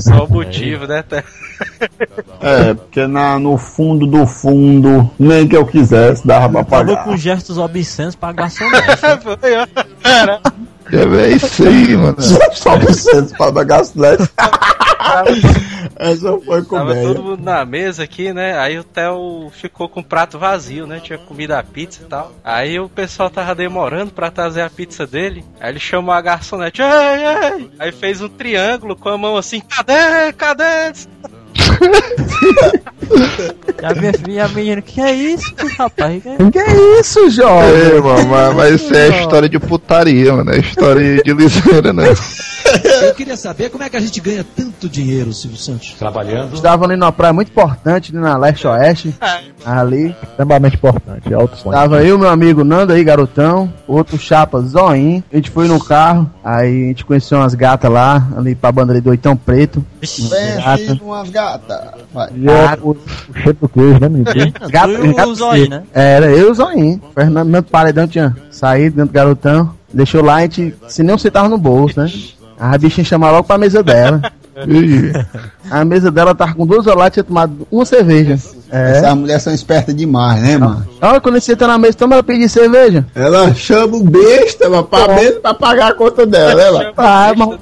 Só 0.00 0.24
o 0.24 0.30
motivo, 0.32 0.86
né? 0.86 1.02
Tá- 1.02 1.22
É, 2.40 2.74
porque 2.74 3.06
na, 3.06 3.38
no 3.38 3.56
fundo 3.56 4.06
do 4.06 4.26
fundo, 4.26 5.08
nem 5.18 5.46
que 5.46 5.56
eu 5.56 5.64
quisesse, 5.66 6.26
dava 6.26 6.48
pra 6.48 6.64
Falou 6.64 6.96
pagar. 6.96 7.04
com 7.04 7.16
gestos 7.16 7.58
obscenos 7.58 8.14
pra 8.16 8.32
garçonete. 8.32 8.86
Foi, 9.22 9.56
ó. 9.56 9.66
Cara, 10.02 10.40
É 10.92 11.28
isso 11.30 11.62
aí, 11.66 11.96
mano. 11.96 12.16
Só 12.20 12.76
vocês 12.78 13.32
pra 13.32 13.50
letes. 13.94 14.28
Essa 15.98 16.38
foi 16.38 16.62
com 16.64 16.76
Tava 16.76 16.94
todo 16.94 17.22
mundo 17.22 17.42
na 17.42 17.64
mesa 17.64 18.02
aqui, 18.04 18.32
né? 18.32 18.58
Aí 18.58 18.78
o 18.78 18.84
Theo 18.84 19.50
ficou 19.52 19.88
com 19.88 20.00
o 20.00 20.04
prato 20.04 20.38
vazio, 20.38 20.86
né? 20.86 21.00
Tinha 21.00 21.18
comido 21.18 21.52
a 21.52 21.62
pizza 21.62 22.02
e 22.02 22.06
tal. 22.06 22.32
Aí 22.42 22.78
o 22.78 22.88
pessoal 22.88 23.30
tava 23.30 23.54
demorando 23.54 24.12
pra 24.12 24.30
trazer 24.30 24.62
a 24.62 24.70
pizza 24.70 25.06
dele. 25.06 25.44
Aí 25.60 25.70
ele 25.70 25.80
chamou 25.80 26.14
a 26.14 26.20
garçonete. 26.20 26.82
Ei, 26.82 26.88
ei! 26.88 27.70
Aí 27.78 27.92
fez 27.92 28.20
um 28.20 28.28
triângulo 28.28 28.96
com 28.96 29.08
a 29.08 29.18
mão 29.18 29.36
assim. 29.36 29.60
Cadê? 29.60 30.32
Cadê? 30.32 30.92
Já 33.80 33.92
vi 34.26 34.40
a 34.40 34.48
menina, 34.48 34.82
que 34.82 35.00
é 35.00 35.12
isso, 35.12 35.54
rapaz? 35.78 36.22
Que 36.22 36.28
é 36.28 36.50
Que 36.50 36.58
é 36.58 37.00
isso, 37.00 37.30
jovem? 37.30 37.68
É, 37.68 38.00
mas, 38.00 38.54
mas 38.54 38.80
isso 38.80 38.94
é 38.94 39.20
história 39.20 39.48
de 39.48 39.58
putaria, 39.58 40.32
mano. 40.32 40.52
É 40.52 40.58
história 40.58 41.22
de 41.22 41.32
liseira, 41.32 41.92
né? 41.92 42.04
Eu 43.02 43.14
queria 43.14 43.36
saber 43.36 43.70
como 43.70 43.82
é 43.82 43.88
que 43.88 43.96
a 43.96 44.00
gente 44.00 44.20
ganha 44.20 44.44
tanto 44.56 44.88
dinheiro, 44.88 45.32
Silvio 45.32 45.58
Santos. 45.58 45.88
Estava 46.52 46.84
ali 46.84 46.96
numa 46.96 47.12
praia 47.12 47.32
muito 47.32 47.48
importante, 47.48 48.12
ali 48.12 48.20
na 48.20 48.36
leste-oeste. 48.36 49.14
Ali. 49.64 50.14
Extremamente 50.22 50.76
importante, 50.76 51.32
é 51.32 51.34
alto 51.34 51.56
sonho. 51.56 51.74
Tava 51.74 52.02
eu, 52.02 52.18
meu 52.18 52.28
amigo 52.28 52.64
Nando 52.64 52.92
aí, 52.92 53.02
garotão. 53.02 53.72
Outro 53.86 54.18
chapa, 54.18 54.60
Zoim. 54.60 55.22
A 55.32 55.36
gente 55.36 55.50
foi 55.50 55.68
no 55.68 55.82
carro. 55.82 56.30
Aí 56.42 56.84
a 56.84 56.88
gente 56.88 57.04
conheceu 57.04 57.38
umas 57.38 57.54
gatas 57.54 57.90
lá, 57.90 58.28
ali 58.36 58.54
pra 58.54 58.72
banda 58.72 58.92
ali 58.92 59.00
do 59.00 59.10
Oitão 59.10 59.36
Preto. 59.36 59.84
Pense 60.00 60.28
umas 61.02 61.30
gatas. 61.30 61.78
É 62.14 62.78
o, 62.82 62.90
o 62.90 62.98
cheiro 63.34 63.58
do 63.60 63.68
queijo, 63.68 63.98
né, 64.00 64.08
menino? 64.08 64.52
As 64.60 64.70
gatas, 64.70 64.96
Tu 64.96 65.04
e 65.04 65.24
o 65.24 65.34
Zóio, 65.34 65.68
né? 65.70 65.82
Era 65.92 66.26
eu 66.26 66.48
e 66.48 66.50
o 66.50 66.54
Zoim. 66.54 67.00
Fernando 67.14 67.48
meu 67.48 67.62
paredão 67.62 68.06
tinha 68.06 68.36
saído 68.50 68.96
dentro 68.96 69.12
do 69.12 69.14
garotão. 69.14 69.74
Deixou 69.92 70.24
lá, 70.24 70.36
a 70.36 70.40
gente, 70.42 70.74
se 70.88 71.02
nem 71.02 71.16
você 71.16 71.30
tava 71.30 71.48
no 71.48 71.56
bolso, 71.56 72.00
né? 72.00 72.10
A 72.58 72.78
bichinha 72.78 73.04
chamou 73.04 73.30
logo 73.30 73.44
pra 73.44 73.58
mesa 73.58 73.82
dela. 73.82 74.20
A 75.70 75.84
mesa 75.84 76.10
dela 76.10 76.34
tava 76.34 76.54
com 76.54 76.66
duas 76.66 76.86
horas, 76.86 77.12
tinha 77.12 77.24
tomado 77.24 77.66
uma 77.70 77.84
cerveja. 77.84 78.38
É. 78.70 78.98
Essas 78.98 79.14
mulheres 79.16 79.42
são 79.42 79.52
espertas 79.52 79.94
demais, 79.94 80.40
né, 80.40 80.56
mano? 80.56 80.86
Olha, 81.00 81.20
quando 81.20 81.40
você 81.40 81.56
tá 81.56 81.66
na 81.66 81.78
mesa, 81.78 81.94
toma 81.94 82.14
ela 82.14 82.22
pedir 82.22 82.48
cerveja. 82.48 83.04
Ela 83.14 83.52
chama 83.54 83.96
o 83.96 84.04
besta 84.04 84.68
mas 84.68 84.86
pra 84.86 85.14
mesa 85.14 85.40
pra 85.40 85.54
pagar 85.54 85.90
a 85.90 85.94
conta 85.94 86.24
dela, 86.24 86.54
né, 86.54 86.70
mano? 86.70 86.92
Ah, 86.96 87.32
mas, 87.36 87.58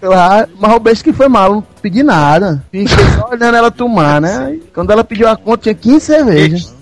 claro, 0.00 0.48
mas 0.58 0.74
o 0.74 0.80
beijo 0.80 1.04
que 1.04 1.12
foi 1.12 1.28
mal, 1.28 1.52
não 1.54 1.64
pedi 1.80 2.02
nada. 2.02 2.62
Fiquei 2.70 2.88
só 2.88 3.28
olhando 3.30 3.56
ela 3.56 3.70
tomar, 3.70 4.20
né? 4.20 4.44
Aí, 4.46 4.62
quando 4.74 4.90
ela 4.90 5.04
pediu 5.04 5.28
a 5.28 5.36
conta, 5.36 5.62
tinha 5.62 5.74
15 5.74 6.00
cervejas. 6.00 6.74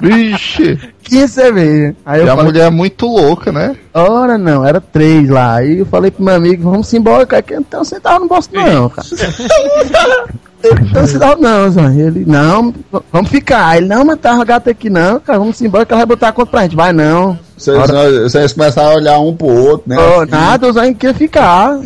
Vixe. 0.00 0.78
15 1.04 1.28
cervejas. 1.32 1.94
Aí 2.04 2.20
E 2.20 2.22
eu 2.26 2.32
a 2.32 2.36
falei, 2.36 2.44
mulher 2.44 2.66
é 2.66 2.70
muito 2.70 3.06
louca, 3.06 3.52
né? 3.52 3.76
ora 3.94 4.38
não, 4.38 4.64
era 4.64 4.80
três 4.80 5.28
lá. 5.28 5.56
Aí 5.56 5.78
eu 5.80 5.86
falei 5.86 6.10
pro 6.10 6.24
meu 6.24 6.34
amigo, 6.34 6.70
vamos 6.70 6.92
embora, 6.92 7.26
cara, 7.26 7.42
que 7.42 7.54
então 7.54 7.84
você 7.84 8.00
tava 8.00 8.20
no 8.20 8.28
bolso 8.28 8.48
não, 8.52 8.88
cara. 8.88 9.06
Então 10.64 11.06
você 11.06 11.18
tava 11.18 11.36
não, 11.40 11.70
Zé. 11.70 11.80
Ele, 11.96 12.24
não, 12.26 12.72
vamos 13.12 13.30
ficar. 13.30 13.76
Ele, 13.76 13.86
não, 13.86 14.04
mas 14.04 14.18
tava 14.20 14.44
gato 14.44 14.70
aqui 14.70 14.88
não, 14.88 15.18
cara, 15.18 15.38
vamos 15.38 15.60
embora 15.60 15.84
que 15.84 15.92
ela 15.92 16.00
vai 16.00 16.06
botar 16.06 16.28
a 16.28 16.32
conta 16.32 16.50
pra 16.52 16.62
gente. 16.62 16.76
Vai 16.76 16.92
não. 16.92 17.36
Vocês, 17.56 17.78
vocês 18.22 18.52
começaram 18.52 18.90
a 18.92 18.94
olhar 18.96 19.18
um 19.20 19.34
pro 19.36 19.46
outro, 19.46 19.88
né? 19.88 19.96
Assim. 19.96 20.30
nada, 20.30 20.68
o 20.68 20.72
Zé 20.72 20.94
queria 20.94 21.14
ficar. 21.14 21.78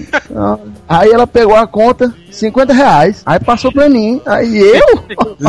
Aí 0.89 1.11
ela 1.11 1.27
pegou 1.27 1.57
a 1.57 1.67
conta, 1.67 2.15
50 2.31 2.73
reais. 2.73 3.23
Aí 3.27 3.41
passou 3.41 3.73
pra 3.73 3.89
mim. 3.89 4.21
Aí 4.27 4.59
eu? 4.59 4.87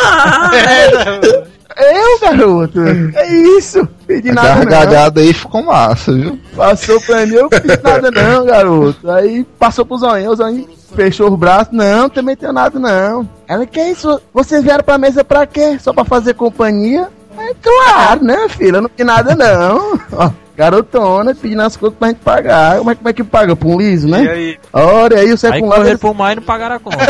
eu, 1.76 2.20
garoto. 2.20 2.80
É 3.14 3.32
isso. 3.56 3.86
Pedi 4.06 4.32
nada 4.32 4.64
gargalhada 4.64 5.20
aí 5.20 5.32
ficou 5.32 5.62
massa, 5.62 6.12
viu? 6.12 6.38
Passou 6.56 7.00
pra 7.00 7.26
mim, 7.26 7.34
eu 7.34 7.42
não 7.42 7.50
fiz 7.50 7.82
nada 7.82 8.10
não, 8.10 8.44
garoto. 8.44 9.10
Aí 9.10 9.44
passou 9.58 9.86
pro 9.86 9.98
Zoinho, 9.98 10.30
o 10.30 10.36
Zoinho 10.36 10.68
fechou 10.94 11.30
os 11.30 11.38
braços. 11.38 11.72
Não, 11.72 12.08
também 12.08 12.36
tenho 12.36 12.52
nada 12.52 12.78
não. 12.78 13.28
Ela, 13.48 13.66
que 13.66 13.80
é 13.80 13.90
isso? 13.90 14.20
Vocês 14.32 14.62
vieram 14.62 14.84
pra 14.84 14.98
mesa 14.98 15.24
pra 15.24 15.46
quê? 15.46 15.78
Só 15.78 15.92
pra 15.92 16.04
fazer 16.04 16.34
companhia? 16.34 17.08
É 17.38 17.54
claro, 17.54 18.24
né, 18.24 18.48
filha? 18.48 18.76
Eu 18.76 18.82
não 18.82 18.90
fiz 18.94 19.06
nada 19.06 19.34
não. 19.34 19.98
Ó, 20.12 20.30
garotona, 20.60 21.34
pedindo 21.34 21.62
as 21.62 21.74
coisas 21.76 21.98
pra 21.98 22.08
gente 22.08 22.18
pagar. 22.18 22.76
Como 22.78 22.90
é, 22.90 22.94
como 22.94 23.08
é 23.08 23.12
que 23.14 23.24
paga? 23.24 23.56
Pra 23.56 23.68
um 23.68 23.78
liso, 23.78 24.06
E 24.08 24.10
né? 24.10 24.30
aí? 24.30 24.58
Ora, 24.72 25.18
aí 25.18 25.30
você 25.30 25.46
é 25.48 25.52
Aí 25.54 25.60
com 25.60 25.68
lado. 25.68 25.78
correram 25.80 25.98
pro 25.98 26.14
mar 26.14 26.32
e 26.32 26.36
não 26.36 26.42
pagaram 26.42 26.76
a 26.76 26.78
conta. 26.78 26.98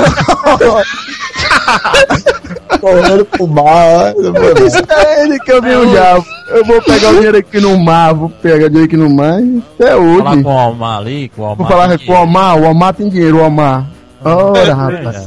Correndo 2.81 3.25
pro 3.27 3.47
mar. 3.47 4.15
A 4.15 5.23
ele 5.23 5.39
que 5.41 5.53
eu 5.53 5.61
vi 5.61 5.77
um 5.77 5.91
diabo. 5.91 6.25
Eu 6.49 6.65
vou 6.65 6.81
pegar 6.83 7.11
o 7.11 7.15
dinheiro 7.15 7.39
aqui 7.39 7.61
no 7.61 7.79
mar, 7.79 8.15
vou 8.15 8.29
pegar 8.31 8.67
o 8.67 8.71
dinheiro 8.71 8.85
aqui 8.87 8.97
no 8.97 9.11
mar. 9.11 9.41
e 9.41 9.63
Até 9.79 9.93
Falar 9.93 10.33
hoje. 10.33 10.43
com 10.43 10.55
o 10.55 10.59
Almar 10.59 10.99
ali, 10.99 11.29
com 11.35 11.43
o 11.43 11.45
Almar. 11.45 11.57
Vou 11.59 11.67
falar 11.67 11.99
com 11.99 12.13
o 12.13 12.23
Omar, 12.23 12.59
o 12.59 12.63
Omar 12.71 12.95
tem 12.95 13.09
dinheiro, 13.09 13.39
o 13.39 13.43
Omar. 13.45 13.87
Ora, 14.25 14.75
rapaz. 14.75 15.27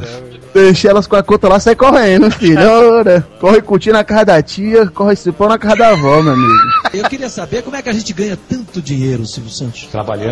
Deixei 0.53 0.89
elas 0.89 1.07
com 1.07 1.15
a 1.15 1.23
conta 1.23 1.49
lá, 1.49 1.59
sai 1.59 1.75
correndo, 1.75 2.29
filho. 2.31 2.59
Ora, 2.99 3.25
corre 3.39 3.61
curtir 3.61 3.91
na 3.91 4.03
casa 4.03 4.25
da 4.25 4.41
tia, 4.41 4.85
corre 4.87 5.15
se 5.15 5.31
pôr 5.31 5.49
na 5.49 5.57
casa 5.57 5.75
da 5.77 5.89
avó, 5.89 6.21
meu 6.21 6.33
amigo. 6.33 6.53
Eu 6.93 7.03
queria 7.09 7.27
saber 7.29 7.63
como 7.63 7.75
é 7.75 7.81
que 7.81 7.89
a 7.89 7.93
gente 7.93 8.13
ganha 8.13 8.37
tanto 8.49 8.81
dinheiro, 8.81 9.25
Silvio 9.25 9.51
Santos. 9.51 9.87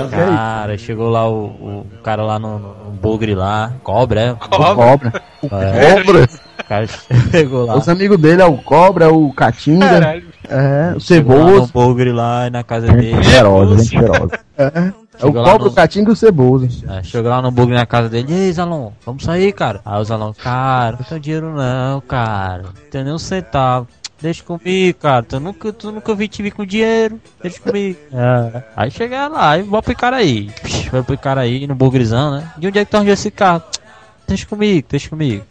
Cara, 0.10 0.78
chegou 0.78 1.10
lá 1.10 1.28
o, 1.28 1.46
o 1.46 1.86
cara 2.04 2.22
lá 2.24 2.38
no, 2.38 2.60
no 2.60 2.92
bugre 3.02 3.34
lá, 3.34 3.74
cobra, 3.84 4.22
é? 4.22 4.36
Cobra. 4.48 5.14
É, 5.44 6.04
Cobra. 6.04 6.28
o 6.60 6.64
cara 6.68 6.86
chegou 7.32 7.66
lá. 7.66 7.78
Os 7.78 7.90
amigos 7.90 8.20
dele 8.20 8.42
é 8.44 8.46
o 8.46 8.58
Cobra, 8.58 9.12
o 9.12 9.34
Catinga, 9.34 9.90
Caralho. 9.90 10.24
é, 10.48 10.94
o 10.96 11.00
Chegou 11.00 11.38
lá 11.38 11.44
no 11.46 11.52
Ceboso. 11.66 11.72
bugre 11.74 12.12
lá 12.12 12.48
na 12.52 12.64
casa 12.64 12.88
dele. 12.92 13.24
cheirosa, 13.24 13.78
gente 13.78 13.90
cheirosa. 13.90 14.40
É, 14.58 14.92
é 15.20 15.26
o 15.26 15.34
Cobra, 15.34 15.58
no- 15.66 15.68
o 15.68 15.74
Catinga 15.74 16.10
e 16.10 16.14
o 16.14 16.16
Ceboso. 16.16 16.86
É, 16.90 17.04
chegou 17.04 17.30
lá 17.30 17.42
no 17.42 17.52
bugre 17.52 17.76
na 17.76 17.86
casa 17.86 18.10
dele, 18.10 18.32
e 18.32 18.36
aí, 18.36 18.54
Zalon, 18.54 18.92
vamos 19.06 19.24
sair, 19.24 19.52
cara. 19.54 19.82
Aí 19.86 20.00
o 20.02 20.04
Zalon, 20.04 20.34
cara, 20.34 20.98
não 20.98 21.04
tenho 21.06 21.20
dinheiro 21.22 21.54
não, 21.56 22.02
cara. 22.02 22.64
Não 22.64 22.74
tenho 22.90 23.04
nem 23.06 23.14
um 23.14 23.20
centavo. 23.20 23.88
Deixa 24.22 24.44
comigo, 24.44 25.00
cara. 25.00 25.24
Tu 25.24 25.40
nunca, 25.40 25.74
tu 25.74 25.92
nunca 25.92 26.14
vi 26.14 26.28
te 26.28 26.44
vir 26.44 26.52
com 26.52 26.64
dinheiro. 26.66 27.20
Deixa 27.42 27.60
comigo. 27.60 27.98
É. 28.14 28.64
Aí 28.76 28.92
cheguei 28.92 29.18
lá 29.28 29.58
e 29.58 29.64
vou 29.64 29.82
pro 29.82 29.96
cara 29.96 30.18
aí. 30.18 30.50
Foi 30.92 31.02
pro 31.02 31.18
cara 31.18 31.42
aí 31.42 31.66
no 31.66 31.74
bugrezão, 31.74 32.32
né? 32.32 32.52
De 32.58 32.68
onde 32.68 32.78
é 32.78 32.86
que 32.86 32.92
tu 32.92 32.96
arranjou 32.96 33.14
esse 33.14 33.32
carro? 33.32 33.64
Deixa 34.28 34.46
comigo, 34.46 34.88
deixa 34.90 35.10
comigo. 35.10 35.44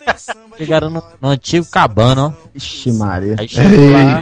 Chegaram 0.59 0.90
no, 0.90 1.02
no 1.21 1.28
antigo 1.28 1.66
cabana, 1.71 2.26
ó. 2.26 2.33
Ixi, 2.54 2.92
Maria. 2.92 3.37
Aí. 3.38 3.49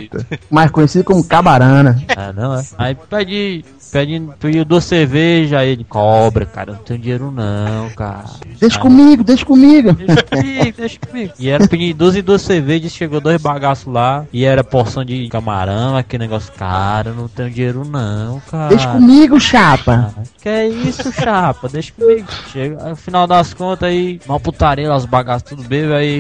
Eita. 0.03 0.27
Mais 0.51 0.71
conhecido 0.71 1.05
como 1.05 1.25
Cabarana. 1.25 2.01
Ah, 2.17 2.33
não, 2.33 2.55
é. 2.55 2.65
Aí 2.77 2.95
pede, 2.95 3.65
pede, 3.91 4.23
pediu 4.39 4.65
duas 4.65 4.85
cervejas, 4.85 5.59
aí 5.59 5.71
ele 5.71 5.85
cobra, 5.85 6.45
cara, 6.45 6.71
eu 6.71 6.75
não 6.77 6.83
tenho 6.83 7.01
dinheiro 7.01 7.31
não, 7.33 7.89
cara. 7.91 8.25
Deixa 8.61 8.77
Aí, 8.77 8.83
comigo, 8.83 9.25
deixa 9.25 9.45
comigo. 9.45 9.93
Deixa 9.95 10.23
comigo, 10.23 10.77
deixa 10.77 10.99
comigo. 10.99 11.33
E 11.39 11.49
era 11.49 11.67
pedir 11.67 11.95
duas 11.95 12.15
e 12.17 12.23
duas 12.23 12.43
cervejas, 12.43 12.93
chegou 12.93 13.21
dois 13.21 13.41
bagaços 13.41 13.93
lá, 13.93 14.25
e 14.33 14.45
era 14.45 14.63
porção 14.63 15.05
de 15.05 15.29
camarão, 15.29 15.97
aquele 15.97 16.25
negócio, 16.25 16.53
cara, 16.53 17.13
não 17.13 17.29
tenho 17.29 17.51
dinheiro 17.51 17.85
não, 17.85 18.41
cara. 18.51 18.69
Deixa 18.69 18.89
comigo, 18.89 19.41
chapa. 19.41 20.13
Ah, 20.17 20.23
Que 20.41 20.49
é 20.49 20.69
isso, 20.69 21.11
chapa? 21.13 21.69
Deixa 21.69 21.93
comigo. 21.93 22.27
Chega, 22.53 22.91
no 22.91 22.97
final 22.97 23.27
das 23.27 23.55
contas 23.55 23.89
aí, 23.89 24.21
uma 24.29 24.39
putaria, 24.39 24.95
os 24.95 25.07
bagaços 25.07 25.49
tudo 25.49 25.63
bebo, 25.63 25.95
aí 25.95 26.18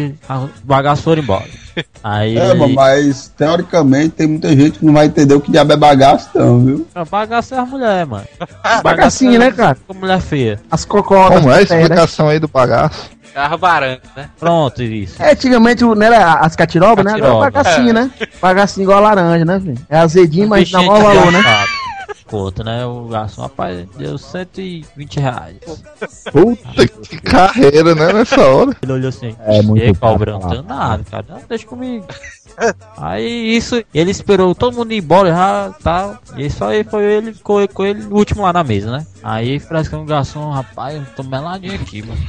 bagaços 0.64 1.04
foram 1.04 1.22
embora. 1.22 1.44
Aí 2.02 2.36
É, 2.36 2.50
ele, 2.50 2.74
mas 2.74 3.28
teoricamente 3.36 4.10
tem 4.10 4.26
muita 4.26 4.48
gente 4.48 4.78
que 4.80 4.84
não 4.84 4.92
vai 4.92 5.06
entender 5.06 5.34
o 5.34 5.40
que 5.40 5.50
diabo 5.50 5.72
é 5.72 5.76
bagaço, 5.76 6.28
não, 6.34 6.60
viu? 6.64 6.86
Ah, 6.94 7.04
bagaço 7.04 7.54
é 7.54 7.58
a 7.58 7.64
mulher, 7.64 8.04
mano. 8.06 8.26
Bagacinho, 8.82 9.38
né, 9.38 9.50
cara? 9.52 9.76
Com 9.86 9.94
mulher 9.94 10.20
feia. 10.20 10.60
As 10.70 10.84
cocotas. 10.84 11.38
Como 11.40 11.52
é 11.52 11.58
a 11.58 11.62
explicação 11.62 12.28
aí 12.28 12.38
do 12.38 12.48
bagaço? 12.48 13.10
Carro 13.34 13.58
baranga, 13.58 14.00
né? 14.16 14.28
Pronto, 14.40 14.82
isso. 14.82 15.22
É, 15.22 15.32
antigamente 15.32 15.84
o- 15.84 15.94
não 15.94 16.06
era 16.06 16.34
as 16.40 16.56
catirobas, 16.56 17.04
né? 17.04 17.12
Agora 17.12 17.26
é 17.26 17.30
Catiroba. 17.30 17.50
bagacinho, 17.50 17.92
né? 17.94 18.10
Bagacinho 18.40 18.84
igual 18.84 18.98
a 18.98 19.02
laranja, 19.14 19.44
né, 19.44 19.60
filho? 19.60 19.78
É 19.88 19.98
azedinho, 19.98 20.48
mas 20.48 20.68
dá 20.70 20.78
maior 20.82 21.02
valor, 21.02 21.30
né? 21.30 21.38
Conta, 22.28 22.62
né? 22.62 22.84
O 22.84 23.06
garçom, 23.06 23.42
rapaz, 23.42 23.88
deu 23.96 24.18
120 24.18 25.18
reais. 25.18 25.56
Puta 26.30 26.86
que 26.86 27.20
carreira, 27.22 27.94
né, 27.94 28.12
nessa 28.12 28.40
hora. 28.40 28.76
Ele 28.82 28.92
olhou 28.92 29.08
assim, 29.08 29.34
É 29.46 29.62
muito 29.62 29.82
e 29.82 29.86
não 29.88 29.94
falar. 29.94 30.50
tenho 30.50 30.62
nada, 30.62 31.04
cara. 31.10 31.24
Não, 31.28 31.40
deixa 31.48 31.66
comigo. 31.66 32.06
Aí 32.96 33.56
isso, 33.56 33.82
ele 33.94 34.10
esperou 34.10 34.54
todo 34.54 34.76
mundo 34.76 34.92
ir 34.92 34.98
embora 34.98 35.30
já, 35.30 35.74
tá? 35.82 36.18
E 36.36 36.50
só 36.50 36.68
aí 36.68 36.84
foi 36.84 37.04
ele, 37.04 37.32
ficou 37.32 37.66
com 37.68 37.84
ele 37.84 38.04
o 38.04 38.14
último 38.16 38.42
lá 38.42 38.52
na 38.52 38.64
mesa, 38.64 38.90
né? 38.90 39.06
Aí 39.22 39.58
parece 39.60 39.88
que 39.88 39.96
um 39.96 40.04
garçom, 40.04 40.50
rapaz, 40.50 40.96
eu 40.96 41.06
tô 41.16 41.22
meladinho 41.22 41.74
aqui, 41.76 42.02
mano. 42.02 42.20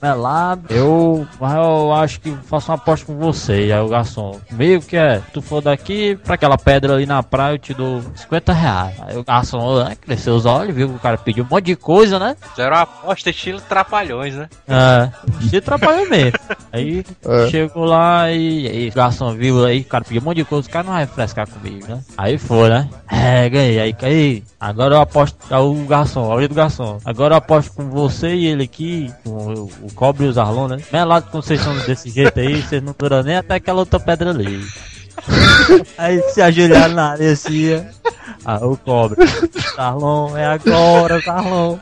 Melado. 0.00 0.64
Eu, 0.70 1.26
eu 1.40 1.92
acho 1.94 2.20
que 2.20 2.30
faço 2.44 2.70
uma 2.70 2.76
aposta 2.76 3.06
com 3.06 3.16
você. 3.18 3.52
Aí 3.72 3.80
o 3.80 3.88
garçom, 3.88 4.38
meio 4.50 4.80
que 4.80 4.96
é, 4.96 5.20
tu 5.32 5.40
for 5.42 5.60
daqui 5.60 6.16
pra 6.24 6.34
aquela 6.34 6.56
pedra 6.58 6.94
ali 6.94 7.06
na 7.06 7.22
praia, 7.22 7.54
eu 7.54 7.58
te 7.58 7.74
dou 7.74 8.02
50 8.14 8.52
reais. 8.52 8.94
Aí 9.06 9.16
o 9.16 9.24
garçom, 9.24 9.82
né, 9.84 9.96
cresceu 10.00 10.34
os 10.34 10.46
olhos, 10.46 10.74
viu 10.74 10.88
que 10.88 10.96
o 10.96 10.98
cara 11.00 11.18
pediu 11.18 11.44
um 11.44 11.48
monte 11.48 11.66
de 11.66 11.76
coisa, 11.76 12.18
né? 12.18 12.36
Fizeram 12.50 12.76
uma 12.76 12.82
aposta 12.82 13.30
estilo 13.30 13.60
trapalhões, 13.60 14.34
né? 14.34 14.48
É, 14.68 15.10
se 15.48 15.56
atrapalhou 15.56 16.08
mesmo. 16.08 16.38
Aí 16.72 17.04
É. 17.26 17.48
chegou 17.48 17.84
lá 17.84 18.30
e 18.30 18.66
aí 18.68 18.88
o 18.90 18.92
garçom 18.92 19.32
viu 19.34 19.64
aí, 19.64 19.80
o 19.80 19.84
cara 19.84 20.04
pediu 20.04 20.20
um 20.20 20.24
monte 20.26 20.36
de 20.36 20.44
coisa, 20.44 20.68
o 20.68 20.70
cara 20.70 20.84
não 20.86 20.92
vai 20.92 21.06
frescar 21.06 21.48
comigo, 21.48 21.86
né? 21.88 22.00
Aí 22.16 22.36
foi, 22.36 22.68
né? 22.68 22.88
É, 23.10 23.48
ganhei, 23.48 23.80
aí 23.80 23.92
caí. 23.94 24.44
Agora 24.60 24.96
eu 24.96 25.00
aposto, 25.00 25.36
aí 25.50 25.60
o 25.62 25.74
garçom, 25.86 26.24
a 26.24 26.34
hora 26.34 26.46
do 26.46 26.54
garçom. 26.54 26.98
Agora 27.06 27.34
eu 27.34 27.38
aposto 27.38 27.72
com 27.72 27.88
você 27.88 28.34
e 28.34 28.46
ele 28.46 28.64
aqui, 28.64 29.10
com 29.24 29.30
o, 29.30 29.70
o 29.88 29.94
cobre 29.94 30.26
e 30.26 30.28
os 30.28 30.38
Arlon, 30.38 30.68
né? 30.68 30.78
Melado 30.92 31.26
com 31.30 31.40
vocês 31.42 31.60
são 31.60 31.76
desse 31.80 32.10
jeito 32.10 32.38
aí, 32.38 32.62
vocês 32.62 32.82
não 32.82 32.94
duram 32.96 33.22
nem 33.22 33.36
até 33.36 33.54
aquela 33.54 33.80
outra 33.80 33.98
pedra 33.98 34.30
ali. 34.30 34.64
Aí 35.98 36.22
se 36.30 36.40
ajoelharam 36.40 36.94
na 36.94 37.10
areia 37.10 37.32
assim, 37.32 37.74
ó. 37.74 37.80
ah, 38.44 38.64
o 38.66 38.76
cobre. 38.76 39.18
Arlon, 39.76 40.36
é 40.36 40.46
agora, 40.46 41.20
Arlon. 41.26 41.76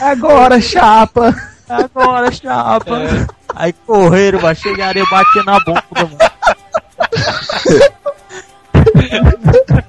Agora, 0.00 0.60
chapa. 0.60 1.32
Agora, 1.68 2.32
chapa. 2.32 2.96
Aí 3.54 3.72
correram, 3.86 4.40
mas 4.42 4.58
chegaram 4.58 5.00
e 5.00 5.08
batia 5.10 5.42
na 5.44 5.60
boca, 5.60 5.84
mano. 5.94 6.18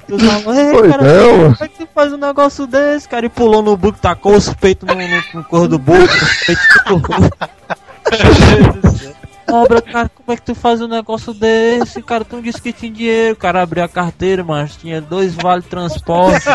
Os 0.09 0.29
alunos, 0.29 0.57
"Ei, 0.57 0.71
Foi 0.71 0.89
cara, 0.89 1.03
não, 1.03 1.55
faz 2.05 2.13
um 2.13 2.17
negócio 2.17 2.67
desse, 2.67 3.09
cara? 3.09 3.25
E 3.25 3.29
pulou 3.29 3.63
no 3.63 3.75
buco, 3.75 3.97
tacou 3.99 4.35
os 4.35 4.53
peitos 4.53 4.87
no, 4.87 4.95
no, 4.95 5.23
no 5.33 5.43
cor 5.45 5.67
do 5.67 5.79
buco, 5.79 6.03
os 6.03 6.45
peitos 6.45 6.67
tudo. 6.85 7.09
Cobra, 9.55 9.81
cara, 9.81 10.09
como 10.09 10.33
é 10.33 10.35
que 10.35 10.41
tu 10.41 10.53
faz 10.53 10.81
um 10.81 10.87
negócio 10.87 11.33
desse? 11.33 12.01
Cara, 12.01 12.25
tu 12.25 12.35
não 12.35 12.43
disse 12.43 12.61
que 12.61 12.73
tinha 12.73 12.91
dinheiro. 12.91 13.33
O 13.33 13.37
cara 13.37 13.61
abriu 13.61 13.85
a 13.85 13.87
carteira, 13.87 14.43
mas 14.43 14.75
tinha 14.75 14.99
dois 14.99 15.33
vale 15.33 15.61
transporte. 15.61 16.45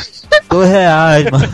dois 0.48 0.70
reais, 0.70 1.26
mano. 1.30 1.46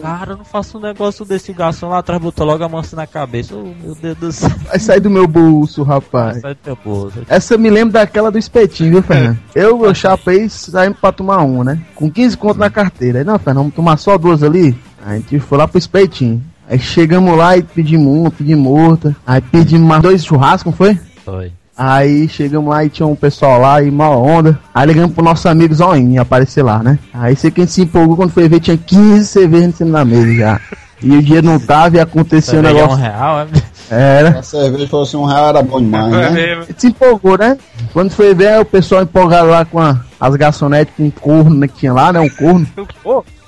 Cara, 0.00 0.32
eu 0.32 0.36
não 0.36 0.44
faço 0.44 0.78
um 0.78 0.80
negócio 0.80 1.24
desse 1.24 1.52
garçom 1.52 1.88
lá 1.88 1.98
atrás, 1.98 2.22
botou 2.22 2.46
logo 2.46 2.62
a 2.62 2.68
mão 2.68 2.78
assim 2.78 2.94
na 2.94 3.08
cabeça. 3.08 3.56
Ô, 3.56 3.74
meu 3.82 3.96
Deus 3.96 4.16
do 4.18 4.30
céu. 4.30 4.50
Vai 4.68 4.78
sair 4.78 5.00
do 5.00 5.10
meu 5.10 5.26
bolso, 5.26 5.82
rapaz. 5.82 6.40
Sai 6.40 6.54
do 6.54 6.60
teu 6.62 6.78
bolso. 6.84 7.18
Essa 7.28 7.54
eu 7.54 7.58
me 7.58 7.68
lembro 7.68 7.92
daquela 7.92 8.30
do 8.30 8.38
espetinho, 8.38 8.92
viu, 8.92 9.02
Fernando? 9.02 9.36
Eu, 9.52 9.84
eu 9.84 9.94
chapei 9.96 10.48
saímos 10.48 11.00
pra 11.00 11.10
tomar 11.10 11.42
uma, 11.42 11.64
né? 11.64 11.80
Com 11.96 12.08
15 12.08 12.36
conto 12.36 12.58
na 12.58 12.70
carteira. 12.70 13.18
Aí, 13.18 13.24
não, 13.24 13.36
Fernando, 13.36 13.64
vamos 13.64 13.74
tomar 13.74 13.96
só 13.96 14.16
duas 14.16 14.44
ali? 14.44 14.78
A 15.04 15.14
gente 15.16 15.40
foi 15.40 15.58
lá 15.58 15.66
pro 15.66 15.76
espetinho. 15.76 16.40
Aí 16.68 16.78
chegamos 16.78 17.36
lá 17.36 17.56
e 17.56 17.62
pedimos 17.62 18.06
uma, 18.12 18.30
pedimos 18.30 18.72
outra. 18.80 19.14
Aí 19.26 19.40
pedimos 19.40 19.86
mais 19.88 20.02
dois 20.02 20.24
churrascos, 20.24 20.72
não 20.72 20.76
foi? 20.76 20.98
Foi. 21.24 21.52
Aí 21.78 22.26
chegamos 22.28 22.70
lá 22.70 22.84
e 22.84 22.88
tinha 22.88 23.06
um 23.06 23.14
pessoal 23.14 23.60
lá 23.60 23.82
e 23.82 23.90
mal 23.90 24.22
onda. 24.24 24.58
Aí 24.74 24.86
ligamos 24.86 25.12
pro 25.14 25.22
nosso 25.24 25.46
amigo 25.48 25.74
Zoinho 25.74 26.20
aparecer 26.22 26.62
lá, 26.62 26.82
né? 26.82 26.98
Aí 27.12 27.36
sei 27.36 27.50
quem 27.50 27.66
se 27.66 27.82
empolgou 27.82 28.16
quando 28.16 28.30
foi 28.30 28.48
ver 28.48 28.60
tinha 28.60 28.76
15 28.78 29.26
cervejas 29.26 29.68
em 29.68 29.72
cima 29.72 29.98
da 29.98 30.04
mesa 30.04 30.34
já. 30.34 30.60
E 31.02 31.14
o 31.14 31.22
dinheiro 31.22 31.46
não 31.46 31.60
tava 31.60 31.96
e 31.96 32.00
aconteceu 32.00 32.60
um 32.60 32.62
Cerveja 32.62 32.80
é 32.80 32.84
um 32.84 32.96
negócio. 32.96 33.04
real, 33.04 33.40
é? 33.40 33.46
Era. 33.90 34.38
A 34.38 34.42
cerveja 34.42 34.88
fosse 34.88 35.16
um 35.16 35.24
real 35.26 35.48
era 35.50 35.62
bom 35.62 35.78
demais, 35.78 36.12
É 36.14 36.18
né? 36.18 36.30
mesmo. 36.30 36.64
Se 36.78 36.86
empolgou, 36.88 37.36
né? 37.38 37.56
Quando 37.92 38.10
foi 38.10 38.34
ver, 38.34 38.58
o 38.58 38.64
pessoal 38.64 39.02
empolgado 39.02 39.48
lá 39.48 39.64
com 39.66 39.78
a- 39.78 40.00
as 40.18 40.34
garçonetes 40.34 40.94
com 40.96 41.04
um 41.04 41.10
corno 41.10 41.54
né, 41.54 41.68
que 41.68 41.74
tinha 41.74 41.92
lá, 41.92 42.10
né? 42.12 42.18
Um 42.18 42.30
corno. 42.30 42.66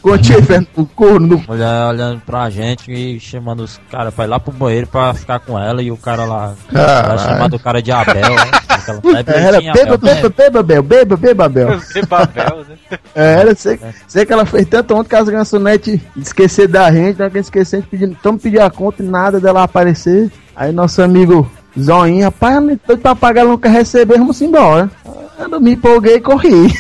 Pô, 0.09 0.13
Continha, 0.13 0.43
Fernando, 0.43 0.69
um 0.79 0.85
corno 0.87 1.45
Mulher 1.47 1.85
olhando 1.87 2.23
pra 2.25 2.49
gente 2.49 2.91
e 2.91 3.21
chamando 3.21 3.61
os 3.61 3.79
caras 3.91 4.15
pra 4.15 4.25
ir 4.25 4.29
lá 4.29 4.41
pro 4.41 4.51
banheiro 4.53 4.87
pra 4.87 5.13
ficar 5.13 5.39
com 5.39 5.59
ela 5.59 5.83
e 5.83 5.91
o 5.91 5.99
cara 5.99 6.25
lá. 6.25 6.55
Ela 6.73 7.19
chamando 7.19 7.57
o 7.57 7.59
cara 7.59 7.83
de 7.83 7.93
Abel, 7.93 8.35
né? 8.35 8.51
Aquela, 8.71 9.01
é 9.19 9.47
Era 9.47 9.61
beba, 9.61 9.95
Abel, 9.95 9.99
beba, 9.99 10.31
beba, 10.31 10.63
Bel, 10.63 10.83
beba, 10.83 11.17
beba, 11.17 11.49
Bel. 11.49 11.81
que 11.93 12.07
Babel, 12.07 12.65
né? 12.69 12.99
Era, 13.15 13.55
sei, 13.55 13.79
sei 14.07 14.25
que 14.25 14.33
ela 14.33 14.47
fez 14.47 14.67
tanto 14.67 14.95
ontem 14.95 15.11
que 15.11 15.17
as 15.17 15.29
garçonetes 15.29 16.01
esqueceram 16.17 16.73
da 16.73 16.91
gente, 16.91 17.19
né? 17.19 17.29
Que 17.29 17.43
gente 17.43 17.87
pedindo, 17.89 18.17
tamo 18.23 18.39
pedindo 18.39 18.63
a 18.63 18.71
conta 18.71 19.03
e 19.03 19.07
nada 19.07 19.39
dela 19.39 19.63
aparecer. 19.63 20.31
Aí 20.57 20.73
nosso 20.73 21.03
amigo 21.03 21.51
Zoinho, 21.79 22.25
rapaz, 22.25 22.57
ela 22.57 22.65
nem 22.65 22.81
doido 22.87 23.01
pra 23.01 23.15
pagar, 23.15 23.43
ela 23.43 23.51
não 23.51 23.59
quer 23.59 23.73
receber, 23.73 24.17
vamos 24.17 24.41
embora. 24.41 24.91
Eu 25.39 25.61
me 25.61 25.73
empolguei 25.73 26.17
e 26.17 26.21
corri. 26.21 26.73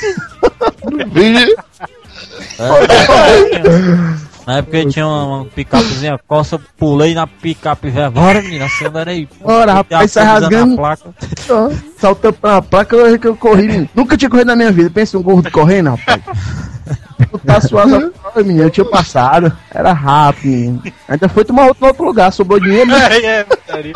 Na 4.49 4.59
época 4.59 4.87
tinha 4.87 5.07
uma, 5.07 5.25
uma 5.25 5.45
picapezinha 5.45 6.19
coça, 6.27 6.59
pulei 6.79 7.13
na 7.13 7.27
picape 7.27 7.91
velho. 7.91 8.11
Bora, 8.11 8.41
menina, 8.41 8.65
acelerei. 8.65 9.29
Bora, 9.43 9.75
rapaz, 9.75 10.11
sai 10.11 10.25
rasgando. 10.25 10.75
Placa. 10.75 11.11
Saltando 12.01 12.33
pra 12.33 12.63
placa, 12.63 12.97
eu, 12.97 13.19
que 13.19 13.29
eu 13.29 13.37
corri. 13.37 13.91
Nunca 13.95 14.17
tinha 14.17 14.31
corrido 14.31 14.47
na 14.47 14.57
minha 14.57 14.73
vida. 14.73 14.89
Pensa 14.89 15.19
um 15.19 15.23
gordo 15.23 15.51
correndo, 15.51 15.91
rapaz. 15.91 16.23
Eu 17.33 17.39
tá 17.41 17.61
suado, 17.61 18.15
menino, 18.37 18.63
eu 18.63 18.71
tinha 18.71 18.85
passado. 18.85 19.57
Era 19.71 19.93
rápido, 19.93 20.49
menino. 20.49 20.83
Ainda 21.09 21.29
foi 21.29 21.45
tomar 21.45 21.67
outro, 21.67 21.87
outro 21.87 22.05
lugar, 22.05 22.33
sobrou 22.33 22.61
dinheiro, 22.61 22.91
né? 22.91 22.99
É, 23.19 23.41
é, 23.41 23.45
putaria. 23.45 23.93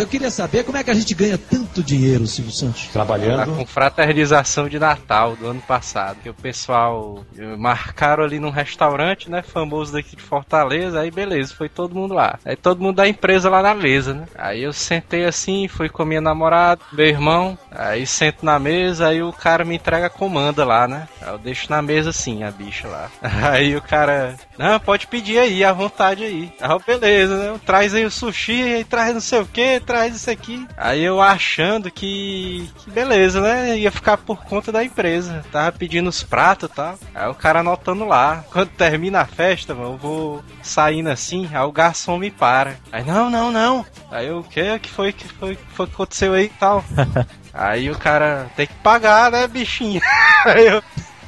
Eu 0.00 0.06
queria 0.06 0.30
saber 0.30 0.64
como 0.64 0.76
é 0.76 0.82
que 0.82 0.90
a 0.90 0.94
gente 0.94 1.14
ganha 1.14 1.38
tanto 1.38 1.82
dinheiro, 1.82 2.26
Silvio 2.26 2.52
Santos. 2.52 2.88
Tá 2.92 3.46
com 3.46 3.66
fraternização 3.66 4.68
de 4.68 4.78
Natal 4.78 5.36
do 5.36 5.48
ano 5.48 5.60
passado. 5.60 6.18
Que 6.22 6.28
o 6.28 6.34
pessoal 6.34 7.24
eh, 7.38 7.56
marcaram 7.56 8.24
ali 8.24 8.38
num 8.40 8.50
restaurante, 8.50 9.30
né? 9.30 9.42
Famoso 9.42 9.92
daqui 9.92 10.16
de 10.16 10.22
Fortaleza. 10.22 11.00
Aí 11.00 11.10
beleza, 11.10 11.54
foi 11.54 11.68
todo 11.68 11.94
mundo 11.94 12.14
lá. 12.14 12.38
Aí 12.44 12.56
todo 12.56 12.82
mundo 12.82 12.96
da 12.96 13.08
empresa 13.08 13.48
lá 13.48 13.62
na 13.62 13.74
mesa, 13.74 14.14
né? 14.14 14.24
Aí 14.36 14.62
eu 14.62 14.72
sentei 14.72 15.24
assim, 15.24 15.68
fui 15.68 15.88
com 15.88 16.04
minha 16.04 16.20
namorada, 16.20 16.80
meu 16.92 17.06
irmão. 17.06 17.58
Aí 17.70 18.06
sento 18.06 18.44
na 18.44 18.58
mesa, 18.58 19.08
aí 19.08 19.22
o 19.22 19.32
cara 19.32 19.64
me 19.64 19.76
entrega 19.76 20.06
a 20.06 20.10
comanda 20.10 20.64
lá, 20.64 20.88
né? 20.88 21.08
Aí 21.20 21.28
eu 21.28 21.38
deixo 21.38 21.70
na 21.70 21.82
mesa 21.82 22.10
assim, 22.10 22.42
a 22.42 22.50
bicha 22.52 22.86
lá. 22.88 23.10
Aí 23.50 23.74
o 23.76 23.82
cara, 23.82 24.36
não, 24.58 24.78
pode 24.78 25.06
pedir 25.06 25.38
aí, 25.38 25.64
à 25.64 25.72
vontade 25.72 26.24
aí. 26.24 26.52
Eu, 26.60 26.80
beleza, 26.80 27.36
né? 27.36 27.60
Traz 27.64 27.94
aí 27.94 28.04
o 28.04 28.10
sushi, 28.10 28.62
aí 28.62 28.84
traz 28.84 29.14
não 29.14 29.20
sei 29.20 29.40
o 29.40 29.46
que, 29.46 29.80
traz 29.80 30.14
isso 30.14 30.30
aqui. 30.30 30.66
Aí 30.76 31.02
eu 31.02 31.20
achando 31.20 31.90
que, 31.90 32.70
que 32.78 32.90
beleza, 32.90 33.40
né? 33.40 33.78
Ia 33.78 33.90
ficar 33.90 34.18
por 34.18 34.44
conta 34.44 34.70
da 34.70 34.84
empresa. 34.84 35.44
Tava 35.50 35.72
pedindo 35.72 36.08
os 36.08 36.22
pratos 36.22 36.68
e 36.70 36.72
tal. 36.72 36.98
Aí 37.14 37.28
o 37.28 37.34
cara 37.34 37.60
anotando 37.60 38.04
lá. 38.04 38.44
Quando 38.50 38.68
termina 38.68 39.20
a 39.20 39.26
festa, 39.26 39.74
mano, 39.74 39.92
eu 39.94 39.98
vou 39.98 40.44
saindo 40.62 41.10
assim, 41.10 41.48
aí 41.52 41.62
o 41.62 41.72
garçom 41.72 42.18
me 42.18 42.30
para. 42.30 42.76
Aí, 42.90 43.04
não, 43.04 43.30
não, 43.30 43.50
não. 43.50 43.84
Aí 44.10 44.28
eu, 44.28 44.38
o 44.38 44.44
que? 44.44 44.78
que 44.78 44.90
foi 44.90 45.12
que 45.12 45.26
foi, 45.28 45.56
que 45.56 45.72
foi 45.72 45.86
que 45.86 45.92
aconteceu 45.94 46.34
aí 46.34 46.46
e 46.46 46.48
tal? 46.50 46.84
Aí 47.54 47.90
o 47.90 47.98
cara 47.98 48.50
tem 48.56 48.66
que 48.66 48.74
pagar, 48.76 49.30
né, 49.30 49.46
bichinho? 49.46 50.00
Aí 50.46 50.68
eu. 50.68 50.82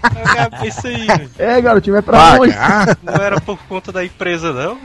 Eu 0.05 0.67
isso 0.69 0.87
aí. 0.87 1.07
É, 1.39 1.61
garotinho, 1.61 1.95
vai 1.95 2.03
pra 2.03 2.41
onde? 2.41 2.53
Pagar? 2.53 2.99
não 3.03 3.15
era 3.15 3.41
por 3.41 3.59
conta 3.69 3.91
da 3.93 4.05
empresa, 4.05 4.53
não. 4.53 4.79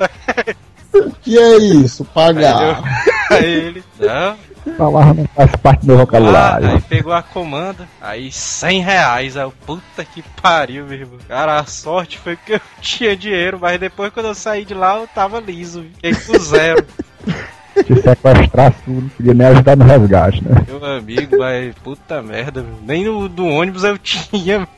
que 1.21 1.37
é 1.37 1.57
isso? 1.57 2.03
Aí, 2.03 2.09
Pagar. 2.13 2.61
eu- 2.61 2.83
aí 3.37 3.45
ele, 3.45 3.83
não, 3.99 4.37
Palavra 4.77 5.13
não 5.13 5.25
faz 5.35 5.51
parte 5.55 5.81
do 5.81 5.87
meu 5.87 5.95
Ah, 5.95 5.99
vocabulário. 5.99 6.69
aí 6.69 6.81
pegou 6.81 7.13
a 7.13 7.23
comanda, 7.23 7.87
aí 8.01 8.31
100 8.31 8.81
reais, 8.81 9.37
aí 9.37 9.43
eu, 9.43 9.53
puta 9.65 10.03
que 10.03 10.21
pariu, 10.41 10.85
meu 10.85 10.99
irmão. 10.99 11.17
Cara, 11.27 11.59
a 11.59 11.65
sorte 11.65 12.17
foi 12.19 12.35
que 12.35 12.53
eu 12.53 12.61
tinha 12.81 13.15
dinheiro, 13.15 13.57
mas 13.59 13.79
depois 13.79 14.11
quando 14.13 14.27
eu 14.27 14.35
saí 14.35 14.65
de 14.65 14.73
lá 14.73 14.97
eu 14.97 15.07
tava 15.07 15.39
liso, 15.39 15.85
fiquei 15.95 16.13
com 16.13 16.37
zero. 16.39 16.85
Te 17.85 17.95
sequestrar 18.01 18.73
tudo, 18.85 19.01
não 19.01 19.09
podia 19.09 19.33
nem 19.33 19.47
ajudar 19.47 19.75
no 19.77 19.85
resgate, 19.85 20.43
né? 20.43 20.65
Meu 20.67 20.85
amigo, 20.85 21.37
mas 21.37 21.75
puta 21.83 22.21
merda, 22.21 22.65
nem 22.85 23.05
no 23.05 23.27
do 23.29 23.45
ônibus 23.45 23.83
eu 23.83 23.97
tinha. 23.97 24.67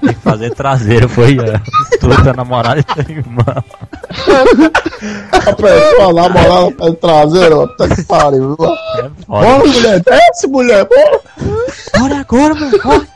Tem 0.00 0.14
que 0.14 0.20
fazer 0.20 0.54
traseiro, 0.54 1.08
foi 1.08 1.36
é, 1.38 1.58
tu, 1.98 2.08
tua 2.08 2.32
namorada 2.32 2.80
e 2.80 2.82
teu 2.82 3.16
irmão. 3.16 3.64
A 5.32 5.52
pessoa 5.52 6.12
lá 6.12 6.28
morar 6.28 6.70
no 6.70 6.94
traseiro, 6.94 7.68
puta 7.68 7.94
que 7.94 8.02
pariu. 8.04 8.56
viu? 8.56 8.68
É 8.98 9.10
Bora, 9.26 9.58
mulher, 9.58 10.00
desce, 10.00 10.46
mulher, 10.46 10.86
bora. 10.86 11.20
Bora 11.98 12.20
agora, 12.20 12.54
meu. 12.54 12.82
Bora. 12.82 13.06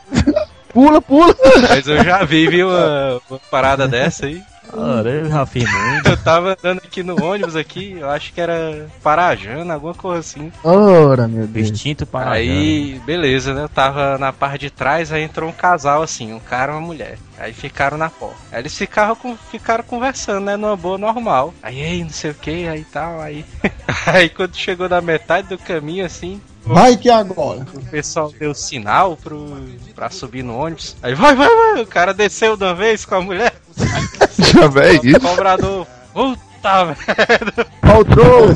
Pula, 0.75 1.01
pula. 1.01 1.33
Mas 1.69 1.87
eu 1.87 2.03
já 2.03 2.23
vi, 2.25 2.47
viu, 2.47 2.67
uma, 2.67 3.21
uma 3.29 3.39
parada 3.49 3.87
dessa 3.87 4.25
aí. 4.25 4.41
Ora, 4.77 5.09
eu 5.09 5.29
já 5.29 5.45
fiz 5.45 5.69
muito. 5.71 6.09
Eu 6.09 6.17
tava 6.17 6.51
andando 6.51 6.77
aqui 6.79 7.03
no 7.03 7.23
ônibus 7.23 7.55
aqui, 7.55 7.97
eu 7.99 8.09
acho 8.09 8.33
que 8.33 8.41
era 8.41 8.87
Parajana, 9.01 9.73
alguma 9.73 9.93
coisa 9.93 10.19
assim. 10.19 10.51
Ora, 10.63 11.27
meu 11.27 11.47
Deus. 11.47 11.69
Instinto 11.69 12.05
para 12.05 12.31
Aí, 12.31 12.99
beleza, 13.05 13.53
né? 13.53 13.63
Eu 13.63 13.69
tava 13.69 14.17
na 14.17 14.31
parte 14.33 14.61
de 14.61 14.69
trás, 14.69 15.11
aí 15.11 15.23
entrou 15.23 15.49
um 15.49 15.53
casal 15.53 16.01
assim, 16.03 16.33
um 16.33 16.39
cara 16.39 16.73
e 16.73 16.75
uma 16.75 16.81
mulher. 16.81 17.17
Aí 17.37 17.53
ficaram 17.53 17.97
na 17.97 18.09
porta. 18.09 18.37
Aí 18.51 18.59
eles 18.61 18.77
ficaram, 18.77 19.15
com- 19.15 19.37
ficaram 19.51 19.83
conversando, 19.83 20.45
né? 20.45 20.55
Numa 20.57 20.75
boa 20.75 20.97
normal. 20.97 21.53
Aí, 21.61 21.79
ei, 21.79 22.03
não 22.03 22.09
sei 22.09 22.31
o 22.31 22.35
que, 22.35 22.67
aí 22.67 22.85
tal, 22.85 23.19
aí. 23.21 23.45
aí 24.07 24.29
quando 24.29 24.55
chegou 24.55 24.87
na 24.87 25.01
metade 25.01 25.47
do 25.49 25.57
caminho, 25.57 26.05
assim, 26.05 26.41
Vai 26.65 26.97
que 26.97 27.11
agora. 27.11 27.63
O 27.75 27.85
pessoal 27.91 28.33
deu 28.39 28.55
sinal 28.55 29.15
pro, 29.15 29.55
pra 29.93 30.09
subir 30.09 30.41
no 30.43 30.57
ônibus. 30.57 30.95
Aí 31.03 31.13
vai, 31.13 31.35
vai, 31.35 31.47
vai. 31.47 31.83
O 31.83 31.85
cara 31.85 32.11
desceu 32.11 32.57
de 32.57 32.63
uma 32.63 32.73
vez 32.73 33.05
com 33.05 33.13
a 33.13 33.21
mulher. 33.21 33.53
Já 34.37 34.67
véi, 34.67 34.99
O 34.99 35.05
isso. 35.07 35.19
cobrador. 35.19 35.87
Puta, 36.13 36.85
velho. 36.85 37.67
Ó 37.83 37.99
o 37.99 38.05
troco. 38.05 38.51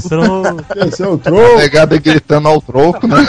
Esse 0.88 1.04
é 1.04 1.08
o 1.08 1.14
A 1.14 1.18
troco. 1.18 1.58
negada 1.58 1.98
gritando 1.98 2.48
ao 2.48 2.62
troco, 2.62 3.08
né? 3.08 3.26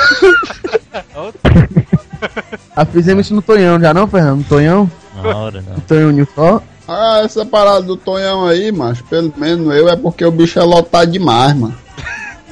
Ah, 2.76 2.85
fizemos 2.85 3.26
isso 3.26 3.35
no 3.35 3.42
Tonhão 3.42 3.81
já 3.81 3.92
não, 3.92 4.07
Fernando? 4.07 4.38
No 4.38 4.44
Tonhão? 4.44 4.90
Na 5.22 5.37
hora, 5.37 5.62
não. 5.66 5.74
No 5.74 6.26
Tonhão? 6.26 6.62
Ah, 6.88 7.22
essa 7.24 7.44
parada 7.46 7.83
do 7.83 7.96
Tonhão 7.96 8.46
aí, 8.46 8.72
mas 8.72 9.00
pelo 9.03 9.33
menos 9.37 9.74
eu 9.74 9.88
é 9.88 9.96
porque 9.96 10.24
o 10.24 10.31
bicho 10.31 10.59
é 10.59 10.62
lotado 10.62 11.11
demais, 11.11 11.55
mano. 11.55 11.74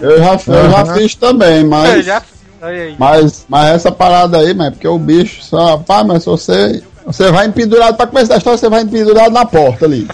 Eu 0.01 0.19
já, 0.19 0.33
eu 0.47 0.71
já 0.71 0.87
fiz 0.95 1.15
também, 1.17 1.65
mas, 1.65 2.05
Já. 2.05 2.23
Mas. 2.99 3.47
Mas 3.49 3.75
essa 3.75 3.93
parada 3.93 4.39
aí, 4.39 4.55
mas 4.55 4.69
é 4.69 4.71
porque 4.71 4.89
o 4.89 4.99
bicho 4.99 5.43
só. 5.43 5.79
Pá, 5.79 6.05
mas 6.05 6.23
se 6.23 6.29
você. 6.29 6.83
Você 7.07 7.33
vai 7.33 7.47
empendurado, 7.47 7.97
pra 7.97 8.07
começar 8.07 8.35
a 8.35 8.37
história, 8.37 8.59
você 8.59 8.69
vai 8.69 8.83
empendurado 8.83 9.31
na 9.31 9.47
porta 9.47 9.87
ali. 9.87 10.07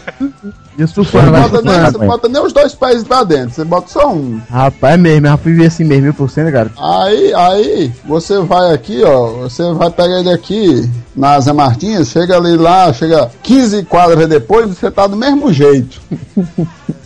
E 0.77 0.83
o 0.83 0.89
Você 0.89 1.03
bota, 1.03 1.63
nem, 1.63 1.81
você 1.81 1.99
bota 1.99 2.29
nem 2.29 2.43
os 2.43 2.53
dois 2.53 2.75
pés 2.75 3.05
pra 3.05 3.23
dentro, 3.23 3.55
você 3.55 3.65
bota 3.65 3.89
só 3.89 4.13
um. 4.13 4.41
Rapaz, 4.51 4.95
é 4.95 4.97
mesmo, 4.97 5.27
eu 5.29 5.39
fui 5.39 5.55
ver 5.55 5.67
assim 5.67 5.85
mesmo, 5.85 6.05
mil 6.05 6.15
por 6.15 6.29
cento, 6.29 6.51
cara. 6.51 6.71
Aí, 6.77 7.33
aí, 7.33 7.93
você 8.05 8.41
vai 8.41 8.75
aqui, 8.75 9.03
ó, 9.05 9.43
você 9.43 9.73
vai 9.73 9.89
pegar 9.91 10.19
ele 10.19 10.33
aqui 10.33 10.91
na 11.15 11.39
Zé 11.39 11.53
Martins, 11.53 12.09
chega 12.09 12.37
ali 12.37 12.57
lá, 12.57 12.93
chega 12.93 13.31
15 13.45 13.85
quadras 13.85 14.29
depois, 14.29 14.67
você 14.67 14.91
tá 14.91 15.07
do 15.07 15.17
mesmo 15.17 15.53
jeito. 15.53 16.01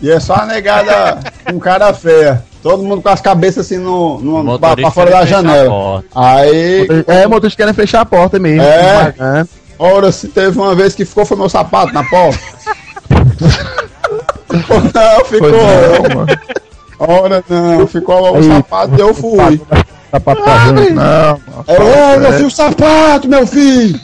E 0.01 0.11
é 0.11 0.21
só 0.21 0.35
a 0.37 0.47
negada 0.47 1.19
com 1.45 1.59
cara 1.59 1.93
feia. 1.93 2.43
Todo 2.63 2.83
mundo 2.83 3.01
com 3.03 3.09
as 3.09 3.21
cabeças 3.21 3.67
assim 3.67 3.79
no, 3.79 4.21
no, 4.21 4.55
O 4.55 4.59
pra, 4.59 4.77
pra 4.77 4.91
fora 4.91 5.11
da 5.11 5.25
janela. 5.25 6.05
Aí, 6.15 6.87
É, 7.07 7.27
motorista 7.27 7.57
querendo 7.57 7.75
fechar 7.75 8.01
a 8.01 8.07
porta 8.07 8.39
mesmo. 8.39 8.63
É. 8.63 9.47
ora, 9.79 10.11
se 10.11 10.29
teve 10.29 10.59
uma 10.59 10.75
vez 10.75 10.95
que 10.95 11.05
ficou, 11.05 11.25
foi 11.25 11.37
meu 11.37 11.49
sapato 11.49 11.93
na 11.93 12.03
porta. 12.05 12.39
não, 14.51 15.25
ficou. 15.25 15.51
Não. 15.51 16.27
Ora, 16.99 17.45
não, 17.49 17.87
ficou 17.87 18.33
o 18.33 18.37
Aí, 18.37 18.43
sapato 18.43 18.95
e 18.97 19.01
eu 19.01 19.15
fui. 19.15 19.61
Sapato 20.11 20.43
pra 20.43 20.59
gente. 20.59 20.93
Não, 20.93 21.03
mano. 21.05 21.65
É, 21.67 22.17
meu 22.19 22.33
filho, 22.33 22.47
o 22.47 22.51
sapato, 22.51 23.29
meu 23.29 23.47
filho! 23.47 24.01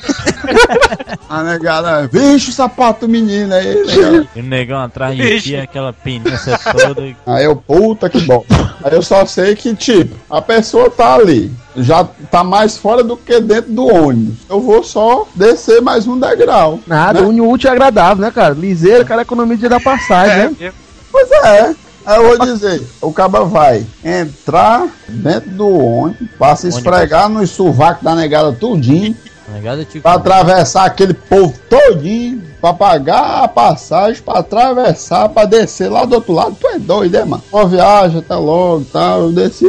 a 1.28 1.42
negada, 1.42 2.06
vixe 2.12 2.50
o 2.50 2.52
sapato 2.52 3.06
do 3.06 3.10
menino 3.10 3.54
aí, 3.54 3.74
negada. 3.86 4.28
E 4.36 4.40
o 4.40 4.42
negão 4.42 4.78
atrás 4.80 5.16
de 5.16 5.40
ti, 5.40 5.56
aquela 5.56 5.92
pinça 5.92 6.58
toda. 6.72 7.14
Aí 7.26 7.44
eu, 7.44 7.56
puta 7.56 8.08
que 8.10 8.20
bom. 8.20 8.44
Aí 8.82 8.92
eu 8.92 9.02
só 9.02 9.24
sei 9.24 9.54
que, 9.56 9.74
tipo, 9.74 10.14
a 10.28 10.42
pessoa 10.42 10.90
tá 10.90 11.14
ali, 11.14 11.50
já 11.76 12.04
tá 12.30 12.44
mais 12.44 12.76
fora 12.76 13.02
do 13.02 13.16
que 13.16 13.40
dentro 13.40 13.72
do 13.72 13.86
ônibus. 13.86 14.36
Eu 14.48 14.60
vou 14.60 14.82
só 14.84 15.26
descer 15.34 15.80
mais 15.80 16.06
um 16.06 16.18
degrau. 16.18 16.80
Nada, 16.86 17.22
Né? 17.22 17.26
o 17.40 17.48
útil 17.50 17.70
e 17.70 17.72
agradável, 17.72 18.22
né, 18.24 18.30
cara? 18.30 18.54
Liseiro, 18.54 19.06
cara, 19.06 19.22
economia 19.22 19.56
da 19.68 19.80
passagem, 19.80 20.36
né? 20.36 20.56
É, 20.60 20.72
Pois 21.10 21.30
é. 21.30 21.74
Aí 22.06 22.16
eu 22.16 22.28
vou 22.28 22.38
dizer, 22.46 22.82
o 23.00 23.12
caba 23.12 23.44
vai 23.44 23.86
entrar 24.04 24.86
dentro 25.08 25.50
do 25.50 25.68
ônibus, 25.68 26.28
pra 26.38 26.54
se 26.54 26.68
esfregar 26.68 27.28
no 27.28 27.46
sovaco 27.46 28.04
da 28.04 28.14
negada 28.14 28.52
tudinho, 28.52 29.16
Negada, 29.52 29.84
tipo. 29.84 30.02
pra 30.02 30.14
atravessar 30.14 30.84
aquele 30.84 31.14
povo 31.14 31.54
todinho, 31.68 32.42
pra 32.60 32.72
pagar 32.72 33.44
a 33.44 33.48
passagem, 33.48 34.22
pra 34.22 34.38
atravessar, 34.40 35.28
pra 35.28 35.44
descer 35.44 35.90
lá 35.90 36.04
do 36.04 36.14
outro 36.16 36.32
lado. 36.32 36.56
Tu 36.58 36.66
é 36.68 36.78
doido, 36.78 37.14
é, 37.14 37.24
mano? 37.24 37.42
Pô, 37.50 37.66
viagem, 37.66 38.18
até 38.18 38.34
logo, 38.34 38.84
tal. 38.92 39.22
Eu 39.22 39.32
desci 39.32 39.66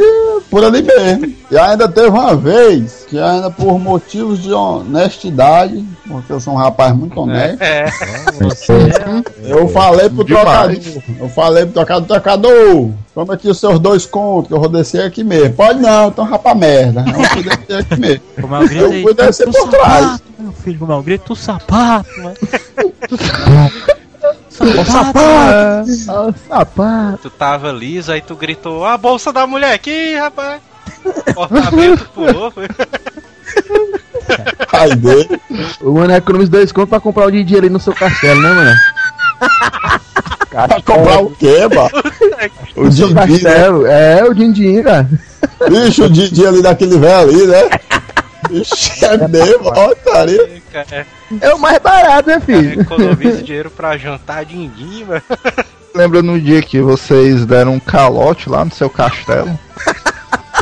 por 0.50 0.64
ali 0.64 0.82
mesmo. 0.82 1.35
E 1.48 1.56
ainda 1.56 1.88
teve 1.88 2.08
uma 2.08 2.34
vez, 2.34 3.06
que 3.08 3.18
ainda 3.20 3.48
por 3.50 3.78
motivos 3.78 4.42
de 4.42 4.52
honestidade, 4.52 5.84
porque 6.08 6.32
eu 6.32 6.40
sou 6.40 6.54
um 6.54 6.56
rapaz 6.56 6.92
muito 6.92 7.20
honesto, 7.20 7.62
é. 7.62 7.86
Você 8.40 8.72
eu 9.44 9.68
falei 9.68 10.08
pro 10.08 10.24
Demais. 10.24 10.78
trocador, 10.80 11.02
eu 11.20 11.28
falei 11.28 11.64
pro 11.64 11.74
trocador, 11.74 12.06
trocador, 12.08 12.90
toma 13.14 13.34
aqui 13.34 13.48
os 13.48 13.60
seus 13.60 13.78
dois 13.78 14.04
contos, 14.04 14.48
que 14.48 14.54
eu 14.54 14.58
vou 14.58 14.68
descer 14.68 15.02
aqui 15.04 15.22
mesmo. 15.22 15.54
Pode 15.54 15.78
não, 15.78 16.08
então 16.08 16.24
rapa 16.24 16.52
merda. 16.52 17.04
Eu 17.06 17.12
vou 17.14 17.42
descer 17.44 17.78
aqui 17.80 18.00
mesmo. 18.00 18.22
É 18.36 18.82
o 18.82 18.92
Eu 18.92 19.02
fui 19.02 19.14
descer 19.14 19.46
"Tu 19.46 19.52
por 19.52 19.68
trás. 19.68 20.02
sapato, 20.04 20.22
Meu 20.40 20.52
filho, 20.52 20.78
como 20.80 20.92
é 20.92 20.96
o 20.96 21.02
grito? 21.02 21.24
Tu 21.26 21.36
sapato, 21.36 22.08
mano. 22.20 22.36
Sapato! 24.50 25.86
Ó, 26.08 26.32
sapato! 26.48 27.18
Tu 27.22 27.30
tava 27.30 27.70
liso, 27.72 28.10
aí 28.10 28.20
tu 28.20 28.34
gritou, 28.34 28.84
a 28.84 28.96
bolsa 28.96 29.32
da 29.32 29.46
mulher 29.46 29.72
aqui, 29.74 30.16
rapaz. 30.16 30.60
Ornamento 31.36 32.08
pulou. 32.14 32.50
foi. 32.50 32.68
Ai, 34.72 34.94
dele. 34.96 35.40
O 35.80 35.92
mano 35.92 36.12
economiza 36.14 36.50
dois 36.50 36.72
contos 36.72 36.90
pra 36.90 37.00
comprar 37.00 37.26
o 37.26 37.30
Didi 37.30 37.56
ali 37.56 37.68
no 37.70 37.78
seu 37.80 37.94
castelo, 37.94 38.40
né, 38.42 38.52
mano? 38.52 38.76
Pra 40.50 40.68
comprar 40.82 41.20
o 41.22 41.30
quê, 41.36 41.60
mano? 41.68 41.90
O 42.76 42.88
Didi, 42.88 43.14
né? 43.14 43.26
castelo, 43.26 43.86
é, 43.86 44.24
o 44.24 44.34
Dindinho, 44.34 44.82
cara. 44.84 45.08
Bicho, 45.68 46.04
o 46.04 46.10
Didi 46.10 46.46
ali 46.46 46.62
daquele 46.62 46.98
velho 46.98 47.28
ali, 47.30 47.46
né? 47.46 47.62
Ixi, 48.50 49.04
é 49.04 49.28
mesmo, 49.28 49.64
ó. 49.66 49.94
Cara, 50.04 51.06
É 51.40 51.54
o 51.54 51.58
mais 51.58 51.78
barato, 51.78 52.28
né, 52.28 52.40
filho? 52.40 52.80
economiza 52.80 53.42
dinheiro 53.42 53.70
pra 53.70 53.96
jantar 53.96 54.44
din-din, 54.44 55.04
mano. 55.04 55.22
Lembra 55.94 56.22
no 56.22 56.38
dia 56.40 56.60
que 56.62 56.80
vocês 56.80 57.46
deram 57.46 57.72
um 57.74 57.80
calote 57.80 58.48
lá 58.50 58.64
no 58.64 58.72
seu 58.72 58.90
castelo? 58.90 59.58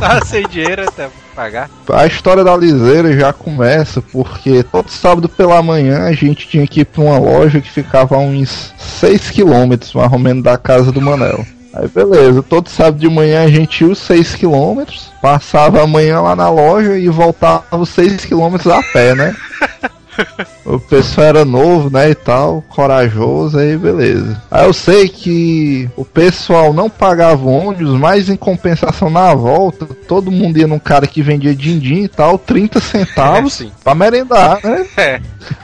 Tava 0.04 0.24
sem 0.24 0.46
dinheiro 0.46 0.82
até 0.82 1.08
pagar. 1.34 1.70
A 1.90 2.06
história 2.06 2.44
da 2.44 2.54
liseira 2.54 3.18
já 3.18 3.32
começa 3.32 4.02
porque 4.02 4.62
todo 4.62 4.90
sábado 4.90 5.28
pela 5.30 5.62
manhã 5.62 6.04
a 6.04 6.12
gente 6.12 6.46
tinha 6.46 6.66
que 6.66 6.80
ir 6.80 6.84
pra 6.84 7.02
uma 7.02 7.18
loja 7.18 7.60
que 7.60 7.70
ficava 7.70 8.16
a 8.16 8.18
uns 8.18 8.74
6 8.76 9.30
quilômetros 9.30 9.94
mais 9.94 10.12
ou 10.12 10.18
menos 10.18 10.44
da 10.44 10.58
casa 10.58 10.92
do 10.92 11.00
Manel. 11.00 11.46
Aí 11.72 11.88
beleza, 11.88 12.42
todo 12.42 12.68
sábado 12.68 12.98
de 12.98 13.08
manhã 13.08 13.44
a 13.44 13.48
gente 13.48 13.82
ia 13.82 13.90
os 13.90 13.98
6 13.98 14.34
quilômetros, 14.36 15.10
passava 15.22 15.82
a 15.82 15.86
manhã 15.86 16.20
lá 16.20 16.36
na 16.36 16.50
loja 16.50 16.98
e 16.98 17.08
voltava 17.08 17.64
os 17.72 17.88
6 17.88 18.26
quilômetros 18.26 18.72
a 18.72 18.82
pé, 18.82 19.14
né? 19.14 19.34
O 20.64 20.78
pessoal 20.78 21.26
era 21.26 21.44
novo, 21.44 21.90
né, 21.90 22.10
e 22.10 22.14
tal, 22.14 22.62
corajoso, 22.68 23.58
aí 23.58 23.76
beleza. 23.76 24.40
Aí 24.50 24.64
eu 24.66 24.72
sei 24.72 25.08
que 25.08 25.88
o 25.96 26.04
pessoal 26.04 26.72
não 26.72 26.88
pagava 26.88 27.44
ônibus, 27.44 27.98
mas 27.98 28.28
em 28.28 28.36
compensação 28.36 29.10
na 29.10 29.34
volta, 29.34 29.86
todo 30.08 30.30
mundo 30.30 30.58
ia 30.58 30.66
num 30.66 30.78
cara 30.78 31.06
que 31.06 31.22
vendia 31.22 31.54
din-din 31.54 32.04
e 32.04 32.08
tal, 32.08 32.38
30 32.38 32.80
centavos 32.80 33.60
É, 33.64 33.66
pra 33.82 33.94
merendar, 33.94 34.58
né? 34.62 34.86
É. 34.96 35.20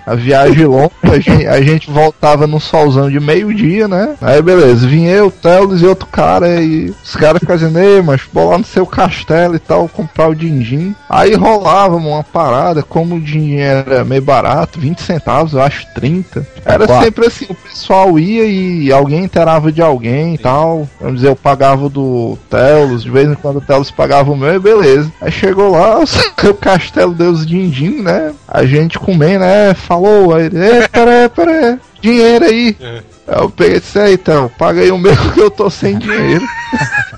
A 0.07 0.15
viagem 0.15 0.67
longa, 0.67 0.91
a 1.03 1.19
gente, 1.19 1.47
a 1.47 1.63
gente 1.63 1.91
voltava 1.91 2.47
num 2.47 2.61
solzão 2.61 3.09
de 3.09 3.19
meio-dia, 3.19 3.89
né? 3.89 4.15
Aí 4.21 4.43
beleza, 4.43 4.87
vinha 4.87 5.11
eu, 5.11 5.31
Teles 5.31 5.81
e 5.81 5.87
outro 5.87 6.07
cara, 6.07 6.61
e 6.61 6.91
os 7.03 7.17
caras 7.17 7.41
ficavam 7.41 7.67
dizendo, 7.67 7.79
ei, 7.79 8.03
mas 8.03 8.21
vou 8.31 8.51
lá 8.51 8.59
no 8.59 8.65
seu 8.65 8.85
castelo 8.85 9.55
e 9.55 9.59
tal, 9.59 9.89
comprar 9.89 10.29
o 10.29 10.35
din-din. 10.35 10.95
Aí 11.09 11.35
rolava 11.35 11.97
uma 11.97 12.23
parada, 12.23 12.83
como 12.83 13.15
o 13.15 13.21
din 13.21 13.57
era 13.57 14.05
meio 14.05 14.21
barato, 14.21 14.79
20 14.79 14.89
centavos, 14.98 15.53
eu 15.53 15.62
acho 15.62 15.87
30. 15.94 16.46
Era 16.64 16.87
Quatro. 16.87 17.05
sempre 17.05 17.26
assim, 17.26 17.46
o 17.48 17.55
pessoal 17.55 18.18
ia 18.18 18.44
e 18.44 18.92
alguém 18.92 19.24
inteirava 19.24 19.70
de 19.70 19.81
alguém 19.83 20.35
e 20.35 20.38
tal. 20.38 20.88
Vamos 21.00 21.16
dizer, 21.16 21.29
eu 21.29 21.37
pagava 21.37 21.88
do 21.88 22.38
Telos, 22.48 23.03
de 23.03 23.11
vez 23.11 23.29
em 23.29 23.35
quando 23.35 23.57
o 23.57 23.61
Telos 23.61 23.90
pagava 23.90 24.31
o 24.33 24.37
meu, 24.37 24.55
e 24.55 24.59
beleza. 24.59 25.12
Aí 25.20 25.31
chegou 25.31 25.70
lá, 25.70 25.98
o 26.44 26.55
castelo 26.55 27.14
deu 27.14 27.31
os 27.31 27.46
din-din, 27.46 28.03
né? 28.03 28.33
A 28.48 28.64
gente 28.64 28.98
comendo, 28.98 29.40
né? 29.40 29.74
Falou, 29.74 30.35
aí 30.35 30.46
ele, 30.46 30.59
"Ei, 30.59 30.88
peraí, 30.88 31.29
peraí, 31.29 31.79
dinheiro 32.00 32.44
aí. 32.44 32.76
É. 32.81 33.03
Aí 33.29 33.42
eu 33.42 33.50
peguei 33.50 33.76
e 33.76 33.81
disse, 33.81 33.98
"É, 33.98 34.12
então, 34.12 34.50
paga 34.59 34.81
aí 34.81 34.90
o 34.90 34.98
meu 34.98 35.14
que 35.35 35.40
eu 35.40 35.50
tô 35.50 35.70
sem 35.70 35.98
dinheiro. 35.98 36.44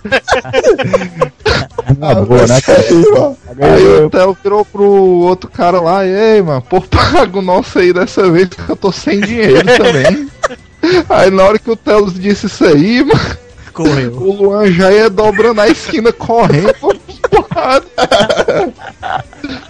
Na 1.99 2.15
boa, 2.15 2.47
né, 2.47 2.61
cara? 2.61 2.81
Aí, 3.61 4.05
o 4.05 4.11
Theo 4.11 4.37
virou 4.43 4.65
pro 4.65 4.85
outro 4.85 5.51
cara 5.51 5.81
lá, 5.81 6.05
e 6.07 6.11
ei, 6.11 6.43
mano, 6.43 6.63
pô, 6.63 6.81
paga 6.81 7.39
o 7.39 7.43
nosso 7.43 7.79
aí 7.79 7.93
dessa 7.93 8.31
vez 8.31 8.49
que 8.49 8.69
eu 8.69 8.77
tô 8.77 8.91
sem 8.93 9.21
dinheiro 9.21 9.65
também. 9.77 10.29
Aí 11.09 11.31
na 11.31 11.45
hora 11.45 11.59
que 11.61 11.71
o 11.71 11.77
Telos 11.77 12.15
disse 12.19 12.47
isso 12.47 12.65
aí, 12.65 13.05
mano, 13.05 13.37
Correu. 13.73 14.13
o 14.17 14.33
Luan 14.33 14.71
já 14.73 14.91
ia 14.91 15.09
dobrando 15.09 15.61
a 15.61 15.69
esquina 15.69 16.13
correndo. 16.13 16.75
porrada. 17.31 17.85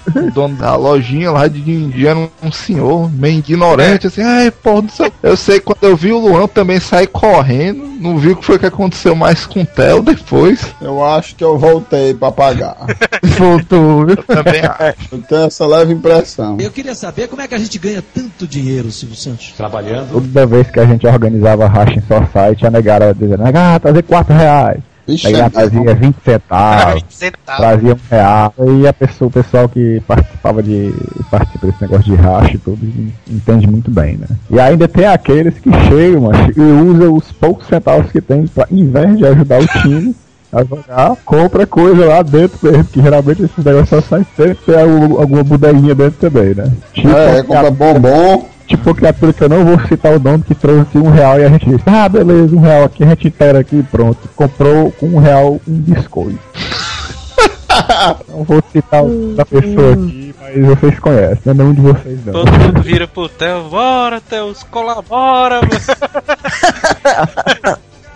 O 0.07 0.31
dono 0.31 0.57
da 0.57 0.75
lojinha 0.77 1.31
lá 1.31 1.47
de 1.47 1.61
Dindi 1.61 2.07
era 2.07 2.19
um, 2.19 2.29
um 2.43 2.53
senhor 2.53 3.11
meio 3.13 3.39
ignorante, 3.39 4.07
assim, 4.07 4.23
ai, 4.23 4.51
porra, 4.51 4.83
não 4.83 4.89
sei. 4.89 5.13
Eu 5.23 5.37
sei 5.37 5.59
que 5.61 5.67
quando 5.67 5.85
eu 5.85 5.97
vi 5.97 6.13
o 6.13 6.19
Luan 6.19 6.47
também 6.47 6.81
sair 6.81 7.07
correndo, 7.07 7.85
não 8.01 8.19
vi 8.19 8.31
o 8.31 8.37
que 8.37 8.45
foi 8.45 8.59
que 8.59 8.67
aconteceu 8.67 9.15
mais 9.15 9.47
com 9.47 9.63
o 9.63 9.67
Theo 9.67 10.03
depois. 10.03 10.67
Eu 10.81 11.05
acho 11.05 11.35
que 11.37 11.45
eu 11.45 11.59
voltei 11.59 12.15
pra 12.15 12.33
pagar. 12.33 12.77
Voltou, 13.39 14.07
viu? 14.07 14.17
Também 14.17 14.61
acho. 14.61 15.15
Eu 15.15 15.23
tenho 15.23 15.43
essa 15.43 15.67
leve 15.67 15.93
impressão. 15.93 16.57
Eu 16.61 16.71
queria 16.71 16.95
saber 16.95 17.29
como 17.29 17.41
é 17.41 17.49
que 17.49 17.55
a 17.55 17.59
gente 17.59 17.79
ganha 17.79 18.03
tanto 18.15 18.47
dinheiro, 18.47 18.91
Silvio 18.91 19.17
Santos. 19.17 19.55
Toda 20.11 20.47
vez 20.47 20.71
que 20.71 20.81
a 20.81 20.85
gente 20.85 21.07
organizava 21.07 21.67
racha 21.67 21.99
em 21.99 22.03
Society, 22.03 22.67
a 22.67 22.71
negara 22.71 23.15
dizendo, 23.15 23.43
ah, 23.45 23.79
trazer 23.79 24.03
4 24.03 24.35
reais. 24.35 24.92
Vixe, 25.07 25.27
Aí 25.27 25.35
é 25.35 25.49
trazia 25.51 25.95
20 25.95 26.17
centavos, 26.25 26.95
20 27.03 27.15
centavos. 27.15 27.61
trazia 27.61 27.93
um 27.95 27.99
real. 28.11 28.55
E 28.81 28.87
a 28.87 28.93
pessoa, 28.93 29.29
o 29.29 29.33
pessoal 29.33 29.69
que 29.69 30.01
participava 30.07 30.63
de. 30.63 30.95
participa 31.31 31.67
desse 31.67 31.83
negócio 31.83 32.05
de 32.05 32.15
racha 32.15 32.55
e 32.55 32.59
tudo, 32.59 32.79
entende 33.29 33.67
muito 33.67 33.91
bem, 33.91 34.17
né? 34.17 34.27
E 34.51 34.61
ainda 34.61 34.87
tem 34.87 35.07
aqueles 35.07 35.59
que 35.59 35.71
chegam, 35.89 36.23
macho, 36.23 36.53
e 36.57 36.61
usam 36.61 37.15
os 37.17 37.33
poucos 37.33 37.67
centavos 37.67 38.13
que 38.13 38.21
tem 38.21 38.47
pra, 38.47 38.67
em 38.71 38.89
vez 38.91 39.19
de 39.19 39.27
ajudar 39.27 39.61
o 39.61 39.67
time. 39.67 40.15
A 40.55 40.63
jogar, 40.65 41.17
compra 41.25 41.67
coisa 41.67 42.05
lá 42.05 42.21
dentro 42.23 42.59
mesmo, 42.63 42.85
que 42.85 43.01
geralmente 43.01 43.43
esses 43.43 43.65
negócios 43.65 43.89
só 43.89 44.01
saem 44.03 44.27
sempre 44.37 44.59
tem 44.67 44.79
algum- 44.83 45.19
alguma 45.19 45.43
bodeguinha 45.43 45.95
dentro 45.95 46.21
também, 46.31 46.55
né? 46.55 46.71
Tipo, 46.93 47.09
É, 47.09 47.43
compra 47.43 47.71
bombom. 47.71 48.47
Tipo 48.73 48.89
a 48.89 48.95
criatura 48.95 49.33
que 49.35 49.45
eu 49.45 49.49
não 49.51 49.65
vou 49.67 49.79
citar 49.87 50.17
o 50.17 50.19
nome 50.19 50.45
que 50.45 50.55
trouxe 50.55 50.97
um 50.97 51.11
real 51.11 51.39
e 51.39 51.45
a 51.45 51.49
gente 51.51 51.69
disse, 51.69 51.83
ah 51.85 52.09
beleza, 52.09 52.57
um 52.57 52.61
real 52.61 52.85
aqui, 52.85 53.05
a 53.05 53.09
gente 53.09 53.29
inteira 53.29 53.59
aqui 53.61 53.77
e 53.77 53.83
pronto. 53.83 54.19
Comprou 54.35 54.91
com 54.93 55.09
um 55.09 55.19
real 55.19 55.61
um 55.69 55.75
biscoito. 55.75 56.39
não 58.31 58.45
vou 58.45 58.63
citar 58.73 59.05
o 59.05 59.09
nome 59.09 59.35
da 59.35 59.45
pessoa 59.45 59.93
aqui, 59.93 60.35
mas 60.41 60.67
vocês 60.67 60.99
conhecem, 60.99 61.39
não 61.45 61.53
é 61.53 61.57
nenhum 61.57 61.75
de 61.75 61.81
vocês 61.83 62.25
não. 62.25 62.33
Todo 62.33 62.51
mundo 62.51 62.81
vira 62.81 63.07
pro 63.07 63.29
Theo, 63.29 63.65
bora, 63.65 64.23
Theus, 64.23 64.63
colabora. 64.63 65.61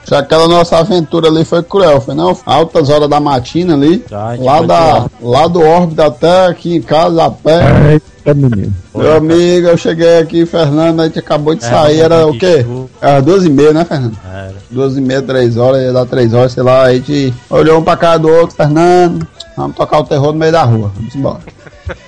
Já 0.08 0.20
aquela 0.20 0.48
nossa 0.48 0.78
aventura 0.78 1.28
ali 1.28 1.44
foi 1.44 1.62
cruel, 1.64 2.00
foi 2.00 2.14
não? 2.14 2.34
Altas 2.46 2.88
horas 2.88 3.10
da 3.10 3.20
matina 3.20 3.74
ali. 3.74 4.02
A 4.10 4.36
gente 4.36 4.44
Lá, 4.44 4.62
da, 4.62 5.06
lá 5.20 5.48
do 5.48 5.60
órbita 5.60 6.06
até 6.06 6.46
aqui 6.46 6.76
em 6.76 6.82
casa, 6.82 7.26
a 7.26 7.30
pé. 7.30 8.00
Eita 8.26 8.34
menino. 8.34 8.72
Meu 8.94 9.16
amigo, 9.16 9.68
eu 9.68 9.76
cheguei 9.76 10.18
aqui, 10.18 10.44
Fernando, 10.44 11.00
a 11.00 11.04
gente 11.04 11.18
acabou 11.18 11.54
de 11.54 11.64
É, 11.64 11.68
sair, 11.68 12.00
era 12.00 12.26
o 12.26 12.36
quê? 12.36 12.62
chuva. 12.64 12.88
Era 13.00 13.20
duas 13.20 13.44
e 13.44 13.50
meia, 13.50 13.72
né, 13.72 13.84
Fernando? 13.84 14.18
Era. 14.28 14.54
Duas 14.68 14.96
e 14.96 15.00
meia, 15.00 15.22
três 15.22 15.56
horas, 15.56 15.80
ia 15.82 15.92
dar 15.92 16.06
três 16.06 16.34
horas, 16.34 16.52
sei 16.52 16.62
lá, 16.64 16.82
a 16.82 16.94
gente 16.94 17.32
olhou 17.48 17.78
um 17.78 17.84
pra 17.84 17.96
cara 17.96 18.18
do 18.18 18.28
outro, 18.28 18.56
Fernando, 18.56 19.26
vamos 19.56 19.76
tocar 19.76 20.00
o 20.00 20.04
terror 20.04 20.32
no 20.32 20.38
meio 20.40 20.50
da 20.52 20.64
rua, 20.64 20.90
vamos 20.96 21.14
embora. 21.14 21.38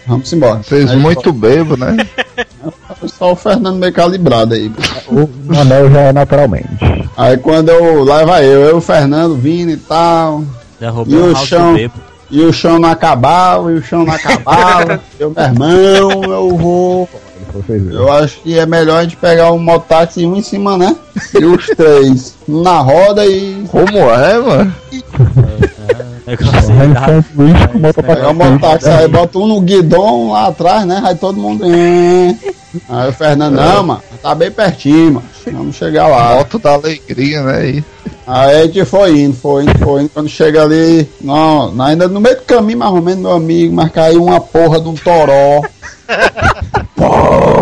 Vamos 0.09 0.33
embora. 0.33 0.61
Aí, 0.73 0.97
muito 0.97 1.33
bebo, 1.33 1.77
né? 1.77 1.97
Só 3.07 3.33
o 3.33 3.37
Fernando 3.37 3.77
meio 3.79 3.93
calibrado 3.93 4.55
aí. 4.55 4.73
O 5.07 5.29
Manel 5.47 5.89
já 5.89 6.01
é 6.01 6.13
naturalmente. 6.13 6.67
Aí 7.17 7.37
quando 7.37 7.69
eu, 7.69 8.03
lá 8.03 8.25
vai 8.25 8.45
eu, 8.45 8.61
eu, 8.63 8.77
o 8.79 8.81
Fernando, 8.81 9.37
vindo 9.37 9.71
e 9.71 9.77
tal, 9.77 10.43
Já 10.81 10.91
roubei 10.91 11.15
E 11.17 11.19
o 11.21 11.37
chão? 11.37 11.75
bebo. 11.75 11.95
E 12.31 12.43
o 12.43 12.53
chão 12.53 12.79
não 12.79 12.91
acabava, 12.91 13.73
e 13.73 13.77
o 13.77 13.83
chão 13.83 14.05
não 14.05 14.13
acabava. 14.13 15.01
eu, 15.19 15.31
meu 15.31 15.45
irmão, 15.45 16.25
eu 16.25 16.57
vou. 16.57 17.09
Eu 17.91 18.13
acho 18.13 18.41
que 18.41 18.59
é 18.59 18.67
melhor 18.67 18.99
a 18.99 19.03
gente 19.03 19.17
pegar 19.17 19.53
um 19.53 19.59
mototáxi 19.59 20.27
um 20.27 20.37
em 20.37 20.43
cima, 20.43 20.77
né? 20.77 20.95
E 21.35 21.45
os 21.45 21.67
três. 21.67 22.35
Na 22.47 22.81
roda 22.81 23.25
e. 23.27 23.65
Como 23.69 23.99
é, 23.99 24.39
mano? 24.39 24.75
Negócio 26.29 26.81
aí, 26.81 26.89
dá- 26.89 28.03
Pegar 28.03 28.29
o 28.31 28.35
mototáxi. 28.35 28.35
mototáxi, 28.35 28.89
aí 28.91 29.09
bota 29.09 29.39
um 29.39 29.47
no 29.47 29.61
guidão 29.61 30.31
lá 30.33 30.49
atrás, 30.49 30.85
né? 30.87 31.01
Aí 31.05 31.15
todo 31.15 31.41
mundo. 31.41 31.65
"É". 31.65 32.35
Aí 32.89 33.09
o 33.09 33.13
Fernando, 33.13 33.55
não, 33.55 33.83
mano, 33.83 34.03
tá 34.23 34.35
bem 34.35 34.51
pertinho, 34.51 35.15
mano. 35.15 35.27
Vamos 35.51 35.77
chegar 35.77 36.07
lá. 36.09 36.35
Moto 36.37 36.59
da 36.59 36.73
alegria, 36.75 37.43
né? 37.43 37.71
E 37.71 37.85
Aí 38.27 38.61
a 38.61 38.65
gente 38.67 38.85
foi 38.85 39.21
indo, 39.21 39.35
foi 39.35 39.63
indo, 39.65 39.79
foi 39.79 40.03
indo. 40.03 40.11
Quando 40.11 40.29
chega 40.29 40.63
ali, 40.63 41.09
não, 41.19 41.73
ainda 41.83 42.07
no 42.09 42.21
meio 42.21 42.37
do 42.37 42.43
caminho, 42.43 42.79
mais 42.79 42.93
ou 42.93 43.01
menos, 43.01 43.23
meu 43.23 43.33
amigo, 43.33 43.75
mas 43.75 43.91
caiu 43.91 44.23
uma 44.23 44.39
porra 44.39 44.79
de 44.79 44.87
um 44.89 44.95
toró. 44.95 45.63
Pô, 46.95 47.05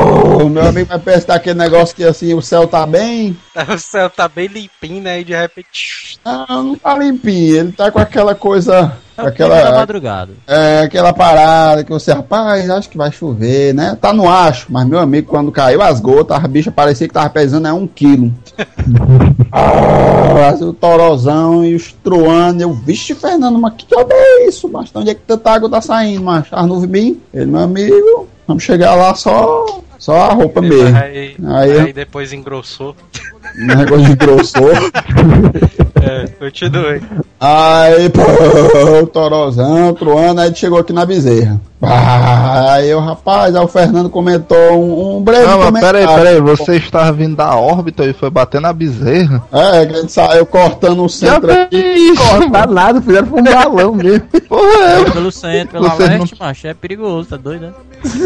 meu 0.48 0.66
amigo 0.66 0.88
vai 0.88 0.98
pensar 0.98 1.34
aquele 1.34 1.58
negócio 1.58 1.94
que 1.94 2.04
assim, 2.04 2.34
o 2.34 2.42
céu 2.42 2.66
tá 2.66 2.86
bem. 2.86 3.36
O 3.68 3.78
céu 3.78 4.10
tá 4.10 4.28
bem 4.28 4.46
limpinho, 4.48 5.02
né? 5.02 5.20
E 5.20 5.24
de 5.24 5.34
repente. 5.34 6.18
Não, 6.24 6.62
não 6.62 6.74
tá 6.76 6.96
limpinho. 6.96 7.56
Ele 7.56 7.72
tá 7.72 7.90
com 7.90 7.98
aquela 7.98 8.34
coisa. 8.34 8.96
É 9.16 9.22
aquela. 9.22 9.72
madrugada. 9.72 10.32
É, 10.46 10.80
aquela 10.80 11.12
parada 11.12 11.82
que 11.82 11.90
você, 11.90 12.12
rapaz, 12.12 12.68
acho 12.68 12.90
que 12.90 12.98
vai 12.98 13.10
chover, 13.10 13.74
né? 13.74 13.96
Tá 13.98 14.12
no 14.12 14.28
acho, 14.28 14.66
mas 14.70 14.86
meu 14.86 14.98
amigo, 14.98 15.28
quando 15.28 15.50
caiu 15.50 15.80
as 15.80 16.00
gotas, 16.00 16.36
a 16.36 16.46
bicha 16.46 16.70
parecia 16.70 17.08
que 17.08 17.14
tava 17.14 17.30
pesando 17.30 17.66
é 17.66 17.72
um 17.72 17.86
quilo. 17.86 18.32
ah, 19.50 20.54
o 20.60 20.72
torozão 20.74 21.64
e 21.64 21.74
os 21.74 21.92
truando. 21.92 22.62
Eu, 22.62 22.74
vixe, 22.74 23.14
Fernando, 23.14 23.58
mas 23.58 23.74
que 23.74 23.86
diabo 23.86 24.10
é 24.12 24.46
isso, 24.46 24.68
macho? 24.68 24.92
De 24.92 24.98
onde 24.98 25.10
é 25.10 25.14
que 25.14 25.22
tanta 25.22 25.50
água 25.50 25.70
tá 25.70 25.80
saindo, 25.80 26.22
macho? 26.22 26.54
As 26.54 26.66
nuvens 26.66 26.90
bem? 26.90 27.20
Ele, 27.32 27.46
meu 27.46 27.60
amigo, 27.60 28.28
vamos 28.46 28.62
chegar 28.62 28.94
lá 28.94 29.14
só, 29.14 29.82
só 29.98 30.16
a 30.16 30.32
roupa 30.32 30.60
mesmo. 30.60 30.96
Aí, 30.96 31.36
Aí- 31.44 31.80
aí 31.80 31.92
depois 31.92 32.32
engrossou. 32.32 32.94
Negócio 33.58 34.04
de 34.04 34.14
grossor. 34.16 34.72
É, 36.02 36.26
continue. 36.38 37.00
Aí, 37.40 38.08
pô, 38.10 38.22
o 39.02 39.06
Torozão, 39.06 39.92
truando, 39.94 40.40
aí 40.40 40.54
chegou 40.54 40.78
aqui 40.78 40.92
na 40.92 41.04
bezerra. 41.04 41.60
Ah, 41.82 42.72
aí 42.72 42.94
o 42.94 43.00
rapaz, 43.00 43.54
aí 43.54 43.62
o 43.62 43.68
Fernando 43.68 44.08
comentou 44.08 44.56
um, 44.82 45.18
um 45.18 45.22
breve 45.22 45.44
Não, 45.46 45.70
mas 45.70 45.84
peraí, 45.84 46.06
peraí, 46.06 46.40
você 46.40 46.76
estava 46.76 47.12
vindo 47.12 47.36
da 47.36 47.54
órbita 47.54 48.02
e 48.06 48.14
foi 48.14 48.30
bater 48.30 48.62
na 48.62 48.72
bezerra? 48.72 49.42
É, 49.52 49.84
que 49.84 49.94
a 49.94 50.00
gente 50.00 50.10
saiu 50.12 50.46
cortando 50.46 51.04
o 51.04 51.08
centro 51.08 51.52
aqui. 51.52 51.76
isso? 51.76 52.22
Tá 52.50 52.66
nada, 52.66 53.00
fizeram 53.02 53.28
um 53.30 53.42
balão 53.42 53.92
mesmo. 53.94 54.22
Porra, 54.48 55.00
Indo 55.00 55.12
pelo 55.12 55.30
centro, 55.30 55.72
pela 55.72 55.90
Vocês 55.90 56.10
não- 56.10 56.18
leste, 56.20 56.36
macho, 56.40 56.66
é 56.66 56.74
perigoso, 56.74 57.28
tá 57.28 57.36
doido, 57.36 57.66
né? 57.66 57.72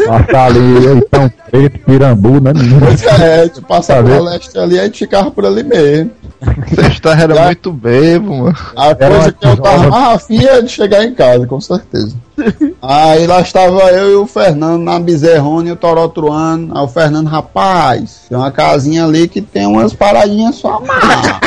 Passar 0.07 0.45
ali, 0.45 0.59
então, 0.97 1.29
preto, 1.49 1.79
pirambu, 1.79 2.39
né? 2.39 2.51
É, 3.21 3.41
a 3.41 3.43
gente 3.45 3.61
passava 3.61 4.07
Tá 4.07 4.15
pro 4.15 4.23
leste 4.23 4.57
ali, 4.57 4.79
a 4.79 4.83
gente 4.85 4.99
ficava 4.99 5.20
por 5.29 5.45
ali 5.45 5.61
mesmo. 5.63 6.11
você 6.67 6.81
estava 6.87 7.21
era 7.21 7.35
Já- 7.35 7.45
muito 7.45 7.71
bebo, 7.71 8.33
mano. 8.35 8.57
A 8.75 8.95
coisa 8.95 9.31
que 9.31 9.45
eu 9.45 9.57
tava 9.57 9.87
mais 9.89 10.15
afim 10.15 10.43
é 10.43 10.61
de 10.61 10.69
chegar 10.69 11.03
em 11.03 11.13
casa, 11.13 11.45
com 11.45 11.61
certeza. 11.61 12.15
Aí 12.81 13.27
lá 13.27 13.41
estava 13.41 13.91
eu 13.91 14.11
e 14.11 14.15
o 14.15 14.25
Fernando 14.25 14.81
na 14.81 14.97
bezerrona 14.99 15.69
e 15.69 15.71
o 15.71 15.75
Toró 15.75 16.07
truando. 16.07 16.75
Aí 16.75 16.83
o 16.83 16.87
Fernando, 16.87 17.27
rapaz, 17.27 18.21
tem 18.27 18.35
uma 18.35 18.49
casinha 18.51 19.05
ali 19.05 19.27
que 19.27 19.41
tem 19.41 19.67
umas 19.67 19.93
paradinhas 19.93 20.55
só 20.55 20.77
amarrar. 20.77 21.39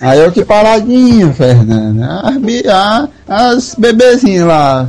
Aí 0.00 0.20
eu 0.20 0.30
que 0.30 0.44
paradinha, 0.44 1.32
Fernando. 1.32 2.02
As, 2.02 2.36
bi- 2.36 2.68
a- 2.68 3.08
as 3.26 3.74
bebezinhas 3.76 4.46
lá, 4.46 4.86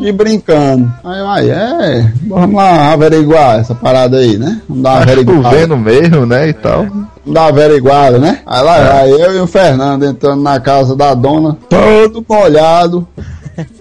de 0.00 0.12
brincando. 0.12 0.92
Aí 1.04 1.18
eu, 1.18 1.28
aí 1.28 1.50
é, 1.50 2.12
vamos 2.26 2.54
lá 2.56 2.92
averiguar 2.92 3.58
essa 3.60 3.74
parada 3.74 4.18
aí, 4.18 4.36
né? 4.38 4.60
Vamos 4.68 4.82
dar 4.82 4.90
uma 4.94 5.02
averiguada. 5.02 5.42
chovendo 5.50 5.76
mesmo, 5.76 6.26
né? 6.26 6.48
E 6.48 6.52
tal. 6.52 6.86
da 7.26 7.46
averiguada, 7.46 8.18
né? 8.18 8.40
Aí 8.46 8.62
lá 8.62 8.78
É. 8.78 8.84
vai 8.84 9.10
eu 9.12 9.36
e 9.36 9.40
o 9.40 9.46
Fernando 9.46 10.04
entrando 10.04 10.42
na 10.42 10.58
casa 10.60 10.94
da 10.96 11.14
dona, 11.14 11.56
todo 11.68 12.24
molhado, 12.28 13.06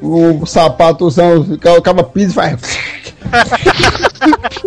o 0.02 0.46
sapatozão, 0.46 1.42
o 1.78 1.82
caba 1.82 2.04
pisa 2.04 2.32
e 2.32 2.34
faz. 2.34 2.56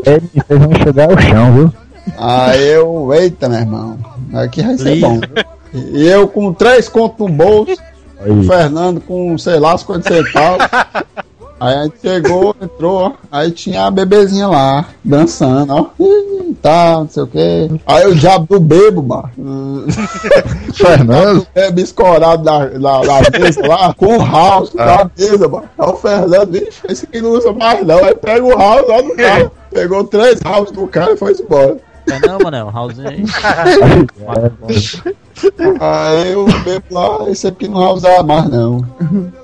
Vocês 0.05 0.23
vão 0.49 0.75
chegar 0.83 1.11
ao 1.11 1.19
chão, 1.21 1.53
viu? 1.55 1.73
Aí 2.19 2.69
eu, 2.73 3.11
eita, 3.15 3.49
meu 3.49 3.59
irmão, 3.61 3.99
aqui 4.35 4.63
vai 4.63 4.77
ser 4.79 4.95
Liso. 4.95 5.07
bom. 5.07 5.21
E 5.73 6.07
eu 6.09 6.27
com 6.27 6.53
três 6.53 6.89
contos 6.89 7.19
no 7.27 7.33
bolso, 7.33 7.73
o 8.27 8.41
Aí, 8.41 8.47
Fernando 8.47 9.01
com, 9.01 9.39
sei 9.39 9.59
lá, 9.59 9.75
as 9.75 9.83
coisas 9.83 10.05
centavos. 10.07 10.67
Aí 11.61 11.75
a 11.75 11.83
gente 11.85 12.01
chegou, 12.01 12.57
entrou, 12.61 12.97
ó, 12.97 13.13
aí 13.31 13.51
tinha 13.51 13.87
a 13.87 13.91
bebezinha 13.91 14.49
lá, 14.49 14.87
dançando, 15.05 15.75
ó. 15.75 15.87
Ih, 16.01 16.41
Tá, 16.61 16.99
não 16.99 17.09
sei 17.09 17.23
o 17.23 17.27
quê. 17.27 17.71
Aí 17.87 18.07
o 18.07 18.15
diabo 18.15 18.47
do 18.47 18.61
bebo, 18.61 19.03
mano. 19.03 19.87
Fernando? 20.75 21.47
É, 21.55 21.71
biscorado 21.71 22.45
na, 22.45 22.67
na, 22.67 23.01
na 23.03 23.39
mesa 23.39 23.67
lá, 23.67 23.95
com 23.95 24.19
o 24.19 24.25
house 24.25 24.75
na 24.75 25.11
mesa, 25.17 25.49
mano. 25.49 25.65
Aí 25.79 25.89
o 25.89 25.97
Fernando, 25.97 26.53
vixe, 26.53 26.81
esse 26.89 27.05
aqui 27.07 27.21
não 27.21 27.31
usa 27.31 27.53
mais 27.53 27.87
não. 27.87 28.05
Aí 28.05 28.15
pega 28.15 28.45
o 28.45 28.57
house 28.57 28.89
lá 28.89 29.01
do 29.01 29.15
cara. 29.15 29.53
Pegou 29.71 30.05
três 30.05 30.41
house 30.41 30.71
do 30.71 30.87
cara 30.87 31.13
e 31.13 31.17
foi 31.17 31.33
embora. 31.33 31.79
Não, 32.27 32.39
mano, 32.39 32.67
o 32.67 32.71
Raulzinho 32.71 33.09
aí. 33.09 33.25
Aí 35.81 36.33
eu 36.33 36.45
bebo 36.65 36.85
lá, 36.91 37.31
esse 37.31 37.47
aqui 37.47 37.69
não 37.69 37.81
vai 37.81 37.93
usar 37.93 38.23
mais 38.23 38.49
não. 38.49 38.85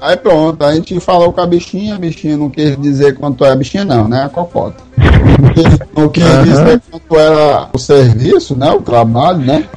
Aí 0.00 0.16
pronto, 0.16 0.64
a 0.64 0.74
gente 0.74 0.98
falou 1.00 1.32
com 1.32 1.40
a 1.40 1.46
bichinha, 1.46 1.94
a 1.94 1.98
bichinha 1.98 2.36
não 2.36 2.50
quis 2.50 2.80
dizer 2.80 3.16
quanto 3.16 3.44
é 3.44 3.50
a 3.50 3.56
bichinha 3.56 3.84
não, 3.84 4.08
né? 4.08 4.24
A 4.24 4.28
cocota. 4.28 4.82
Não 5.96 6.08
quis 6.08 6.24
dizer 6.44 6.80
quanto 6.90 7.16
era 7.16 7.68
o 7.72 7.78
serviço, 7.78 8.56
né? 8.56 8.70
O 8.70 8.80
trabalho, 8.80 9.38
né? 9.38 9.68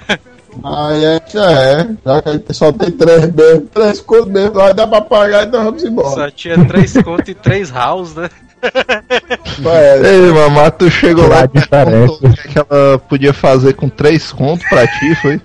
Aí 0.64 1.06
a 1.06 1.14
gente 1.14 1.38
é, 1.38 1.88
já 2.06 2.22
que 2.22 2.30
a 2.30 2.34
gente 2.34 2.54
só 2.54 2.72
tem 2.72 2.92
três 2.92 3.34
mesmo, 3.34 3.62
três 3.74 4.02
contos 4.02 4.28
mesmo, 4.28 4.58
lá 4.58 4.74
dá 4.74 4.86
pra 4.86 5.02
pagar, 5.02 5.48
então 5.48 5.64
vamos 5.64 5.84
embora. 5.84 6.10
Só 6.10 6.32
tinha 6.32 6.66
três 6.66 6.94
contos 6.94 7.30
e 7.30 7.34
três 7.34 7.70
house, 7.70 8.16
né? 8.16 8.30
É, 8.62 10.14
Ei, 10.14 10.32
mamãe, 10.32 10.72
tu 10.72 10.90
chegou 10.90 11.28
lá 11.28 11.42
A 11.42 11.46
e 11.46 11.48
diferença. 11.48 11.86
perguntou 11.92 12.30
o 12.30 12.34
que, 12.34 12.48
que 12.48 12.60
ela 12.60 13.00
podia 13.00 13.34
fazer 13.34 13.74
com 13.74 13.90
três 13.90 14.32
contos 14.32 14.68
pra 14.70 14.86
ti, 14.88 15.16
foi? 15.16 15.42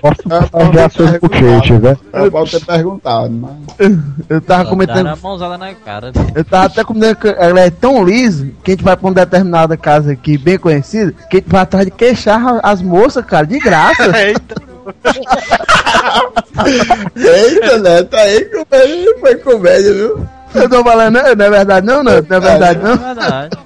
posso 0.00 0.20
É, 0.30 0.46
passar 0.48 0.90
seus 0.90 1.10
boquetes, 1.18 1.80
né? 1.80 1.96
eu 2.14 2.30
posso 2.30 2.58
ter 2.58 2.64
perguntado, 2.66 3.30
mas. 3.30 3.52
Eu 4.28 4.40
tava 4.40 4.64
Só 4.64 4.70
comentando. 4.70 5.18
Mãozada 5.22 5.58
na 5.58 5.74
cara. 5.74 6.12
Eu 6.34 6.44
tava 6.44 6.66
até 6.66 6.82
comentando 6.84 7.16
que 7.16 7.28
ela 7.28 7.60
é 7.60 7.70
tão 7.70 8.02
lisa 8.04 8.48
que 8.64 8.70
a 8.70 8.74
gente 8.74 8.84
vai 8.84 8.96
pra 8.96 9.06
uma 9.08 9.14
determinada 9.14 9.76
casa 9.76 10.12
aqui, 10.12 10.38
bem 10.38 10.58
conhecida, 10.58 11.12
que 11.28 11.36
a 11.36 11.40
gente 11.40 11.50
vai 11.50 11.60
atrás 11.62 11.84
de 11.84 11.90
queixar 11.92 12.60
as 12.62 12.80
moças, 12.80 13.24
cara, 13.24 13.46
de 13.46 13.58
graça. 13.58 14.10
Eita, 14.18 14.54
Eita, 17.16 17.78
Neto, 17.78 18.16
aí 18.16 18.44
comédia, 18.46 19.16
foi 19.20 19.34
comédia, 19.36 19.92
viu? 19.92 20.26
Eu 20.54 20.68
tô 20.68 20.82
falando, 20.82 21.14
não, 21.14 21.22
não 21.34 21.44
é 21.44 21.50
verdade 21.50 21.86
não, 21.86 21.96
não, 22.02 22.12
não 22.12 22.18
é 22.18 22.22
verdade 22.40 22.80
não. 22.82 22.96
Verdade. 22.96 23.58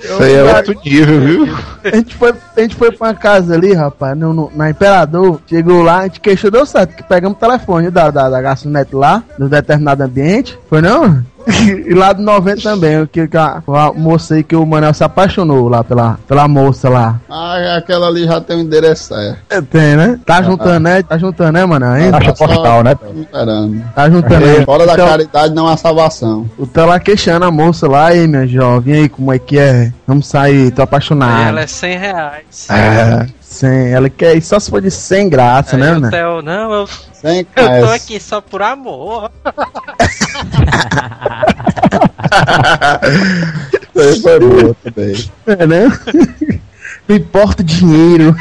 Isso 0.00 0.22
aí 0.22 0.34
é 0.34 0.42
outro 0.56 0.74
nível, 0.84 1.20
viu? 1.20 1.56
A 1.84 1.96
gente 1.96 2.14
foi, 2.14 2.34
a 2.56 2.60
gente 2.60 2.74
foi 2.76 2.92
pra 2.92 3.08
uma 3.08 3.14
casa 3.14 3.54
ali, 3.54 3.72
rapaz, 3.72 4.16
no, 4.16 4.32
no- 4.34 4.52
na 4.54 4.68
Imperador. 4.70 5.40
Chegou 5.48 5.82
lá, 5.82 6.00
a 6.00 6.02
gente 6.04 6.20
queixou, 6.20 6.50
deu 6.50 6.66
certo, 6.66 6.94
que 6.94 7.02
pegamos 7.02 7.36
o 7.36 7.40
telefone 7.40 7.90
da, 7.90 8.10
da, 8.10 8.28
da 8.28 8.40
garçonete 8.42 8.94
lá, 8.94 9.22
no 9.38 9.48
determinado 9.48 10.02
ambiente. 10.02 10.58
Foi 10.68 10.82
não? 10.82 11.22
E 11.86 11.94
lá 11.94 12.12
do 12.12 12.22
90 12.22 12.62
também, 12.62 13.06
que, 13.06 13.26
que 13.28 13.36
a, 13.36 13.62
a 13.66 13.92
moça 13.92 14.34
aí 14.34 14.42
que 14.42 14.56
o 14.56 14.64
Manel 14.64 14.94
se 14.94 15.04
apaixonou 15.04 15.68
lá 15.68 15.84
pela, 15.84 16.18
pela 16.26 16.48
moça 16.48 16.88
lá. 16.88 17.20
Ah, 17.28 17.76
aquela 17.76 18.08
ali 18.08 18.24
já 18.24 18.40
tem 18.40 18.56
o 18.56 18.60
endereço 18.60 19.08
certo. 19.14 19.38
É, 19.50 19.60
Tem, 19.60 19.96
né? 19.96 20.18
Tá 20.24 20.42
juntando, 20.42 20.80
né? 20.80 21.02
Tá 21.02 21.18
juntando, 21.18 21.52
né, 21.52 21.64
Manel? 21.66 22.10
Tá 22.12 22.34
só 22.34 22.46
postal, 22.46 22.82
né? 22.82 22.96
Esperando. 23.16 23.82
Tá 23.94 24.10
juntando, 24.10 24.46
né? 24.46 24.64
Fora 24.64 24.86
da 24.86 24.94
Então, 24.94 25.08
caridade 25.08 25.54
não 25.54 25.68
há 25.68 25.76
salvação. 25.76 26.48
O 26.58 26.66
tá 26.66 26.84
lá 26.84 26.98
queixando 26.98 27.44
a 27.44 27.50
moça 27.50 27.86
lá, 27.88 28.08
aí, 28.08 28.26
minha 28.26 28.46
jovem, 28.46 28.94
aí, 28.94 29.08
como 29.08 29.32
é 29.32 29.38
que 29.38 29.58
é? 29.58 29.92
Vamos 30.06 30.26
sair, 30.26 30.70
tô 30.70 30.82
Aí 30.82 30.84
apaixonado. 30.84 31.48
ela 31.48 31.60
é 31.60 31.66
100 31.66 31.98
reais. 31.98 32.66
É. 32.70 33.26
Sim, 33.54 33.92
ela 33.92 34.10
quer 34.10 34.36
ir 34.36 34.42
só 34.42 34.58
se 34.58 34.68
for 34.68 34.82
de 34.82 34.90
sem 34.90 35.28
graça, 35.28 35.76
Aí 35.76 35.82
né, 35.82 35.92
o 35.92 36.00
né? 36.00 36.10
Theo, 36.10 36.42
não, 36.42 36.72
eu, 36.72 36.88
Sem 37.12 37.46
eu 37.54 37.86
tô 37.86 37.92
aqui 37.92 38.18
só 38.18 38.40
por 38.40 38.60
amor. 38.60 39.30
Isso 43.94 44.22
foi 44.22 44.40
boa 44.40 44.76
também. 44.82 45.30
É, 45.46 45.66
né? 45.68 45.86
Não 47.06 47.14
importa 47.14 47.62
o 47.62 47.64
dinheiro. 47.64 48.34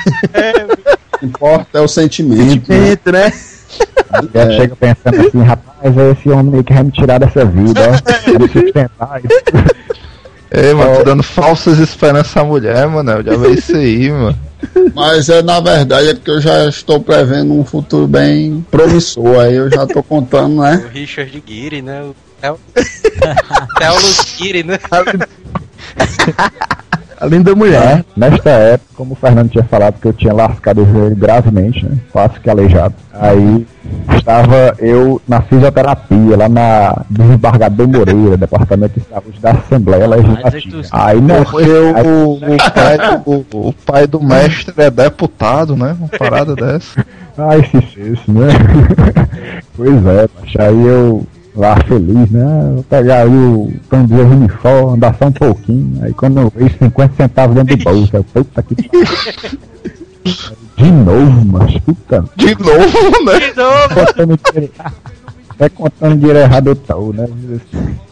O 1.13 1.17
que 1.19 1.26
importa 1.28 1.78
é 1.78 1.82
o 1.82 1.88
sentimento. 1.88 2.71
né? 2.71 2.89
Sentimento, 2.89 3.12
né? 3.12 3.32
Já 4.34 4.52
chega 4.54 4.76
pensando 4.76 5.28
assim, 5.28 5.43
rapaz, 5.43 5.95
é 5.95 6.10
esse 6.12 6.28
homem 6.32 6.56
aí 6.56 6.63
que 6.63 6.73
vai 6.73 6.82
me 6.84 6.91
tirar 6.91 7.19
dessa 7.19 7.45
vida, 7.45 7.82
ó. 7.88 7.91
Sustentar. 8.52 9.21
Ei, 10.54 10.72
mano, 10.72 10.98
tô 10.98 11.04
dando 11.04 11.24
falsas 11.24 11.80
esperanças 11.80 12.38
à 12.38 12.44
mulher, 12.44 12.88
mano. 12.88 13.24
Já 13.24 13.36
veio 13.36 13.56
isso 13.56 13.76
aí, 13.76 14.12
mano. 14.13 14.38
Mas 14.94 15.28
é 15.28 15.42
na 15.42 15.60
verdade 15.60 16.10
é 16.10 16.13
porque 16.13 16.30
eu 16.30 16.39
já 16.39 16.68
estou 16.68 17.00
prevendo 17.02 17.54
um 17.54 17.66
futuro 17.66 18.08
bem 18.08 18.63
promissor. 18.70 19.39
Aí 19.39 19.56
eu 19.56 19.70
já 19.70 19.88
tô 19.88 20.04
contando, 20.04 20.62
né? 20.62 20.82
O 20.86 20.89
Richard 20.89 21.44
Gere, 21.46 21.82
né? 21.82 22.04
O 22.04 22.16
Theo, 22.39 22.60
Gere, 24.38 24.63
né? 24.63 24.78
Além 27.24 27.42
da 27.42 27.56
mulher. 27.56 28.04
Nesta 28.18 28.50
época, 28.50 28.92
como 28.98 29.14
o 29.14 29.16
Fernando 29.16 29.50
tinha 29.50 29.64
falado, 29.64 29.98
que 29.98 30.06
eu 30.06 30.12
tinha 30.12 30.34
lascado 30.34 30.82
o 30.82 30.86
joelho 30.86 31.16
gravemente, 31.16 31.86
né? 31.86 31.98
Quase 32.12 32.38
que 32.38 32.50
aleijado. 32.50 32.94
Aí 33.14 33.66
estava 34.18 34.76
eu 34.78 35.22
na 35.26 35.42
fisioterapia, 35.42 36.36
lá 36.36 36.50
na 36.50 37.06
Desembargador 37.10 37.88
Moreira, 37.88 38.36
Departamento 38.36 39.00
de 39.00 39.06
Saúde 39.08 39.40
da 39.40 39.52
Assembleia 39.52 40.06
Legislativa. 40.06 40.82
Aí 40.92 41.22
não 41.22 41.46
Porque 41.46 41.70
o, 41.70 42.34
o, 42.34 42.40
pai, 42.74 42.98
o, 43.26 43.70
o 43.70 43.74
pai 43.86 44.06
do 44.06 44.22
mestre 44.22 44.74
é 44.76 44.92
deputado, 44.92 45.78
né? 45.78 45.96
Uma 45.98 46.10
parada 46.10 46.54
dessa. 46.56 47.06
Ah, 47.36 47.58
esse 47.58 47.78
esse, 47.78 48.30
né? 48.30 48.46
pois 49.76 50.06
é, 50.06 50.30
mas 50.40 50.56
aí 50.56 50.86
eu 50.86 51.26
lá 51.56 51.76
feliz, 51.88 52.30
né? 52.32 52.72
Vou 52.76 52.84
pegar 52.84 53.22
aí 53.24 53.30
o 53.30 53.72
pão 53.89 54.06
de 54.06 54.13
uniforme, 54.13 54.94
andar 54.96 55.16
só 55.18 55.26
um 55.26 55.32
pouquinho. 55.32 56.04
Aí 56.04 56.13
quando 56.13 56.39
eu 56.42 56.52
vejo 56.56 56.76
50 56.80 57.13
centavos 57.16 57.56
dentro 57.56 57.78
do 57.78 57.84
bolso, 57.84 58.10
eu, 58.16 58.24
puta 58.24 58.63
que. 58.63 58.76
De 60.78 60.92
novo, 60.92 61.46
mas 61.46 61.78
puta. 61.80 62.24
De 62.36 62.56
novo, 62.56 63.26
né? 63.26 63.39
De 63.39 63.56
novo. 63.58 64.06
Contando 64.06 64.39
dinheiro, 64.52 64.74
é 65.60 65.70
contando 65.70 66.16
dinheiro 66.18 66.39
errado 66.39 66.68
eu 66.68 66.76
tô, 66.76 67.13
né? 67.13 67.28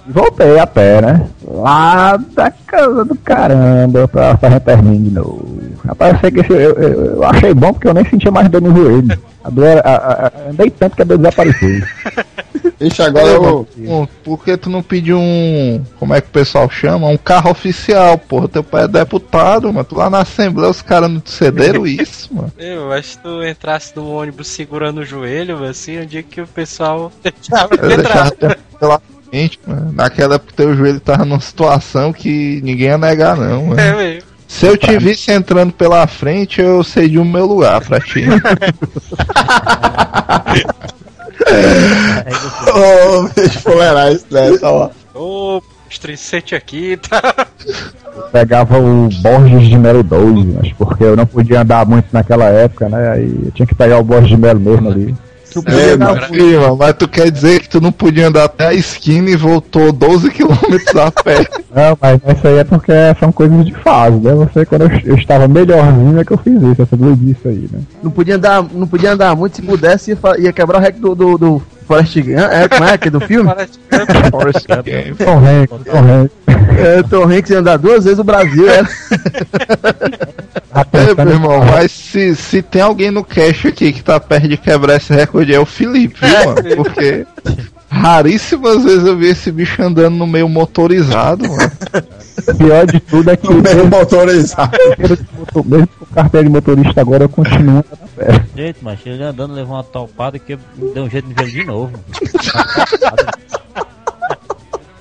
Voltei 0.08 0.60
a 0.60 0.68
pé, 0.68 1.02
né? 1.02 1.28
Lá 1.48 2.18
da 2.18 2.52
casa 2.68 3.06
do 3.06 3.16
caramba 3.16 4.08
pra 4.08 4.38
Sargentermin 4.38 5.04
de 5.04 5.12
novo. 5.12 5.60
Rapaz, 5.88 6.14
eu 6.14 6.20
sei 6.20 6.32
que 6.32 6.40
esse- 6.42 6.52
eu, 6.54 6.60
eu- 6.74 7.06
eu 7.16 7.24
achei 7.24 7.54
bom 7.54 7.72
porque 7.74 7.88
eu 7.88 7.94
nem 7.94 8.06
sentia 8.06 8.30
mais 8.32 8.50
dor 8.50 8.62
no 8.62 8.76
joelho. 8.76 9.18
A 9.44 9.50
dor 9.50 9.68
a- 9.84 9.90
a- 10.28 10.50
andei 10.50 10.70
tanto 10.70 10.96
que 10.96 11.02
a 11.02 11.06
dor 11.06 11.18
desapareceu. 11.18 11.82
Ixi, 12.80 13.02
agora 13.02 13.28
eu. 13.28 13.68
Pô, 13.86 14.08
Por 14.24 14.44
que 14.44 14.58
tu 14.58 14.70
não 14.70 14.82
pediu 14.84 15.18
um. 15.20 15.84
Como 16.00 16.14
é 16.14 16.22
que 16.22 16.28
o 16.28 16.32
pessoal 16.32 16.70
chama? 16.70 17.08
Um 17.08 17.18
carro 17.18 17.52
oficial, 17.52 18.18
porra. 18.18 18.48
Teu 18.48 18.64
pai 18.64 18.84
é 18.84 18.88
deputado, 18.88 19.72
mano. 19.72 19.86
Tu 19.86 19.96
lá 19.96 20.10
na 20.10 20.20
Assembleia 20.20 20.70
os 20.70 20.82
caras 20.82 21.10
não 21.10 21.20
te 21.20 21.32
cederam 21.32 21.86
isso, 21.88 22.34
mano. 22.34 22.52
Eu 22.58 22.92
acho 22.92 23.18
que 23.18 23.24
tu 23.24 23.44
entrasse 23.44 23.96
no 23.96 24.10
ônibus 24.10 24.48
segurando 24.48 25.02
o 25.02 25.06
joelho, 25.06 25.64
assim, 25.64 26.00
um 26.00 26.06
dia 26.06 26.24
que 26.24 26.42
o 26.42 26.48
pessoal 26.48 27.12
entrar. 27.24 27.68
deixava 27.78 28.32
pela 28.80 29.02
frente, 29.30 29.60
mano. 29.66 29.92
Naquela 29.94 30.36
época 30.36 30.54
teu 30.56 30.76
joelho 30.76 31.00
tava 31.00 31.26
numa 31.26 31.40
situação 31.40 32.12
que 32.14 32.60
ninguém 32.64 32.88
ia 32.88 32.98
negar, 32.98 33.38
não, 33.38 33.68
mano. 33.68 33.80
É 33.80 33.96
mesmo. 33.96 34.32
Se 34.48 34.66
eu 34.66 34.76
te 34.76 34.98
visse 34.98 35.32
entrando 35.32 35.72
pela 35.72 36.06
frente, 36.08 36.60
eu 36.60 36.84
cedi 36.84 37.18
o 37.18 37.24
meu 37.24 37.46
lugar 37.46 37.80
pra 37.86 38.02
ti. 38.02 38.26
Ô, 42.74 43.30
deixa 43.36 43.60
eu 43.60 43.64
tolerar 43.64 44.12
isso, 44.12 44.26
né? 44.32 44.58
Tá 44.58 44.72
lá. 44.72 44.92
Ô, 45.14 45.62
estricete 45.90 46.56
aqui, 46.56 46.98
tá? 46.98 47.48
Eu 48.16 48.24
pegava 48.32 48.78
o 48.78 49.10
Borges 49.22 49.68
de 49.68 49.78
Melo 49.78 50.04
2, 50.04 50.46
mas 50.56 50.74
porque 50.74 51.04
eu 51.04 51.16
não 51.16 51.26
podia 51.26 51.62
andar 51.62 51.86
muito 51.86 52.08
naquela 52.12 52.46
época, 52.46 52.90
né? 52.90 53.12
Aí 53.12 53.40
eu 53.46 53.52
tinha 53.52 53.66
que 53.66 53.76
pegar 53.76 54.00
o 54.00 54.04
Borges 54.04 54.30
de 54.30 54.38
Melo 54.38 54.60
mesmo 54.60 54.90
ali. 54.90 55.16
Tu 55.52 55.60
É, 55.60 55.62
podia 55.62 55.98
dar 55.98 56.30
mano, 56.32 56.78
mas 56.78 56.94
tu 56.94 57.08
quer 57.08 57.30
dizer 57.30 57.60
que 57.60 57.70
tu 57.70 57.82
não 57.82 57.92
podia 57.92 58.28
andar 58.28 58.46
até 58.46 58.68
a 58.68 58.74
esquina 58.74 59.30
e 59.30 59.36
voltou 59.36 59.92
12 59.92 60.32
km 60.32 60.54
a 60.98 61.12
pé. 61.12 61.46
Não, 61.74 61.98
mas 62.02 62.20
isso 62.38 62.48
aí 62.48 62.58
é 62.58 62.64
porque 62.66 62.92
são 63.18 63.32
coisas 63.32 63.66
de 63.66 63.74
fase, 63.76 64.18
né? 64.18 64.34
Você, 64.34 64.66
quando 64.66 64.82
eu, 64.82 64.90
eu 65.06 65.16
estava 65.16 65.48
melhorzinho, 65.48 66.20
é 66.20 66.26
que 66.26 66.32
eu 66.32 66.38
fiz 66.38 66.62
isso, 66.62 66.82
essa 66.82 66.98
doidice 66.98 67.48
aí, 67.48 67.70
né? 67.72 67.80
Não 68.04 68.12
podia 68.12 68.36
andar, 68.36 68.62
não 68.74 68.86
podia 68.86 69.14
andar 69.14 69.36
muito, 69.38 69.56
se 69.56 69.62
pudesse 69.62 70.12
ia, 70.12 70.18
ia 70.38 70.52
quebrar 70.52 70.80
o 70.80 70.82
rec 70.82 70.98
do, 70.98 71.16
do, 71.16 71.38
do 71.38 71.62
Forrest 71.88 72.16
Gump, 72.18 72.38
é, 72.38 72.68
como 72.68 72.84
é 72.84 72.98
que 72.98 73.08
é 73.08 73.12
do 73.12 73.22
filme? 73.22 73.50
Forrest 74.32 74.68
Gump. 74.68 75.18
Tom 75.18 75.38
Hanks, 75.38 75.86
Tom 75.86 76.00
Hanks. 76.00 76.36
É, 76.78 77.04
Tom 77.04 77.24
Hanks 77.24 77.50
ia 77.52 77.60
andar 77.60 77.78
duas 77.78 78.04
vezes 78.04 78.20
o 78.20 78.24
Brasil, 78.24 78.70
é. 78.70 78.82
Tá 80.74 80.86
É, 80.94 80.98
meu 81.06 81.16
pensando- 81.16 81.32
irmão, 81.32 81.66
mas 81.66 81.92
se, 81.92 82.36
se 82.36 82.62
tem 82.62 82.82
alguém 82.82 83.12
no 83.12 83.24
cash 83.24 83.66
aqui 83.66 83.92
que 83.92 84.02
tá 84.04 84.20
perto 84.20 84.48
de 84.48 84.58
quebrar 84.58 84.96
esse 84.98 85.14
recorde 85.14 85.54
é 85.54 85.60
o 85.60 85.66
Felipe, 85.66 86.18
viu, 86.26 86.46
mano? 86.46 86.76
Porque 86.78 87.26
raríssimas 87.90 88.84
vezes 88.86 89.06
eu 89.06 89.18
vi 89.18 89.28
esse 89.28 89.52
bicho 89.52 89.82
andando 89.84 90.16
no 90.16 90.26
meio 90.26 90.48
motorizado, 90.48 91.44
mano. 91.50 91.72
O 92.48 92.56
pior 92.56 92.86
de 92.88 93.00
tudo 93.02 93.30
é 93.32 93.36
que 93.36 93.48
No 93.48 93.62
meio 93.62 93.76
mesmo, 93.76 93.90
motorizado. 93.90 94.72
mesmo 95.66 95.88
com 96.00 96.06
carteira 96.16 96.46
de 96.46 96.52
motorista 96.52 97.02
agora 97.02 97.26
eu 97.26 97.30
continuo 97.30 97.80
andando 97.80 97.86
a 97.92 98.08
pé. 98.26 98.44
Gente, 98.56 98.78
mas 98.82 99.00
ele 99.06 99.24
andando 99.24 99.54
levou 99.54 99.76
uma 99.76 99.84
topada 99.84 100.40
que 100.40 100.58
deu 100.94 101.04
um 101.04 101.10
jeito 101.10 101.28
de 101.28 101.34
ver 101.34 101.44
ele 101.44 101.52
de 101.52 101.64
novo. 101.66 101.92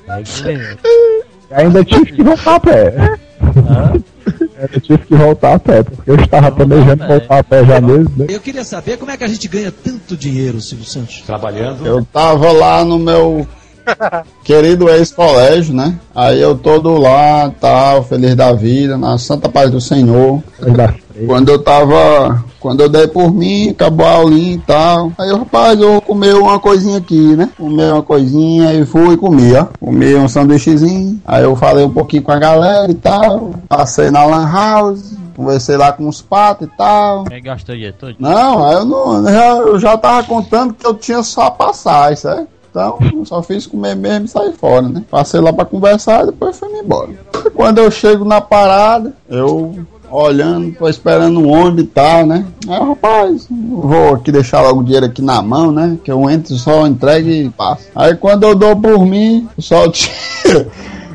Aí 0.09 0.24
que 0.24 0.42
beleza. 0.42 0.78
E 0.85 1.54
ainda 1.54 1.85
tive 1.85 2.12
que 2.12 2.22
voltar 2.22 2.56
a 2.56 2.61
pé. 2.61 2.94
Hã? 3.68 3.92
Ainda 4.61 4.79
tive 4.79 4.99
que 4.99 5.14
voltar 5.14 5.55
a 5.55 5.59
pé, 5.59 5.83
porque 5.83 6.11
eu 6.11 6.16
estava 6.16 6.53
planejando 6.53 7.07
voltar 7.07 7.38
a 7.38 7.42
pé 7.42 7.64
já 7.64 7.81
mesmo, 7.81 8.12
né? 8.14 8.27
Eu 8.29 8.40
queria 8.40 8.62
saber 8.62 8.99
como 8.99 9.11
é 9.11 9.16
que 9.16 9.25
a 9.25 9.29
gente 9.29 9.49
ganha 9.49 9.73
tanto 9.73 10.14
dinheiro, 10.14 10.61
Silvio 10.61 10.85
Santos. 10.85 11.23
Eu 11.83 12.05
tava 12.05 12.53
lá 12.53 12.85
no 12.85 12.99
meu 12.99 13.49
querido 14.44 14.88
ex-colégio, 14.88 15.74
né? 15.74 15.98
Aí 16.14 16.40
eu 16.40 16.57
todo 16.57 16.98
lá, 16.98 17.50
tal, 17.61 18.03
feliz 18.03 18.35
da 18.35 18.53
vida, 18.53 18.96
na 18.96 19.18
santa 19.18 19.48
paz 19.48 19.70
do 19.70 19.81
Senhor. 19.81 20.42
Quando 21.26 21.50
eu 21.50 21.59
tava. 21.59 22.44
Quando 22.59 22.83
eu 22.83 22.90
dei 22.90 23.07
por 23.07 23.33
mim, 23.33 23.70
acabou 23.70 24.07
a 24.07 24.16
aulinha 24.16 24.55
e 24.55 24.59
tal. 24.59 25.12
Aí 25.18 25.31
eu, 25.31 25.38
rapaz, 25.38 25.81
eu 25.81 25.98
comer 26.03 26.35
uma 26.35 26.59
coisinha 26.59 26.98
aqui, 26.98 27.35
né? 27.35 27.48
Comer 27.57 27.90
uma 27.90 28.03
coisinha 28.03 28.74
e 28.74 28.85
fui 28.85 29.16
comer, 29.16 29.62
ó. 29.62 29.66
Comi 29.81 30.14
um 30.14 30.29
sanduíchezinho. 30.29 31.18
Aí 31.24 31.42
eu 31.42 31.57
falei 31.57 31.87
um 31.87 31.90
pouquinho 31.90 32.22
com 32.22 32.33
a 32.33 32.38
galera 32.38 32.90
e 32.90 32.94
tal. 32.94 33.55
Passei 33.66 34.11
na 34.11 34.24
Lan 34.26 34.46
House. 34.50 35.14
Conversei 35.35 35.79
lá 35.79 35.90
com 35.90 36.07
os 36.07 36.20
patos 36.20 36.68
e 36.68 36.70
tal. 36.76 37.24
Quem 37.24 37.42
gastou 37.42 37.75
o 37.75 37.77
dinheiro 37.77 37.96
todo? 37.98 38.17
Não, 38.19 38.62
aí 38.62 38.75
eu 38.75 38.85
não. 38.85 39.27
Eu 39.27 39.79
já 39.79 39.96
tava 39.96 40.27
contando 40.27 40.75
que 40.75 40.87
eu 40.87 40.92
tinha 40.92 41.23
só 41.23 41.48
passagem, 41.48 42.17
certo? 42.17 42.60
Então, 42.71 42.98
só 43.25 43.42
fiz 43.42 43.66
comer 43.66 43.96
mesmo 43.96 44.27
e 44.27 44.29
sair 44.29 44.52
fora, 44.52 44.88
né? 44.88 45.02
Passei 45.10 45.40
lá 45.40 45.52
pra 45.52 45.64
conversar 45.64 46.23
e 46.23 46.27
depois 46.27 46.58
fui 46.58 46.68
embora. 46.68 47.10
Quando 47.52 47.79
eu 47.79 47.90
chego 47.90 48.25
na 48.25 48.40
parada, 48.40 49.12
eu 49.29 49.85
olhando, 50.10 50.73
tô 50.73 50.88
esperando 50.88 51.40
um 51.40 51.48
ônibus 51.48 51.85
e 51.85 51.87
tal, 51.88 52.27
né? 52.27 52.44
Aí, 52.68 52.79
rapaz, 52.79 53.46
vou 53.50 54.14
aqui 54.14 54.33
deixar 54.33 54.62
logo 54.62 54.81
o 54.81 54.85
dinheiro 54.85 55.06
aqui 55.06 55.23
na 55.23 55.42
mão, 55.42 55.73
né? 55.73 55.98
Que 56.02 56.10
eu 56.10 56.29
entro, 56.31 56.54
só 56.56 56.87
entrego 56.87 57.29
e 57.29 57.50
passo. 57.50 57.87
Aí 57.94 58.14
quando 58.14 58.44
eu 58.44 58.54
dou 58.54 58.77
por 58.77 59.04
mim, 59.04 59.48
eu 59.56 59.62
só 59.62 59.88
tinha. 59.88 60.14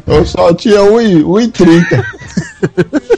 Eu 0.07 0.23
só 0.23 0.53
tinha 0.53 0.81
1,30. 0.81 2.05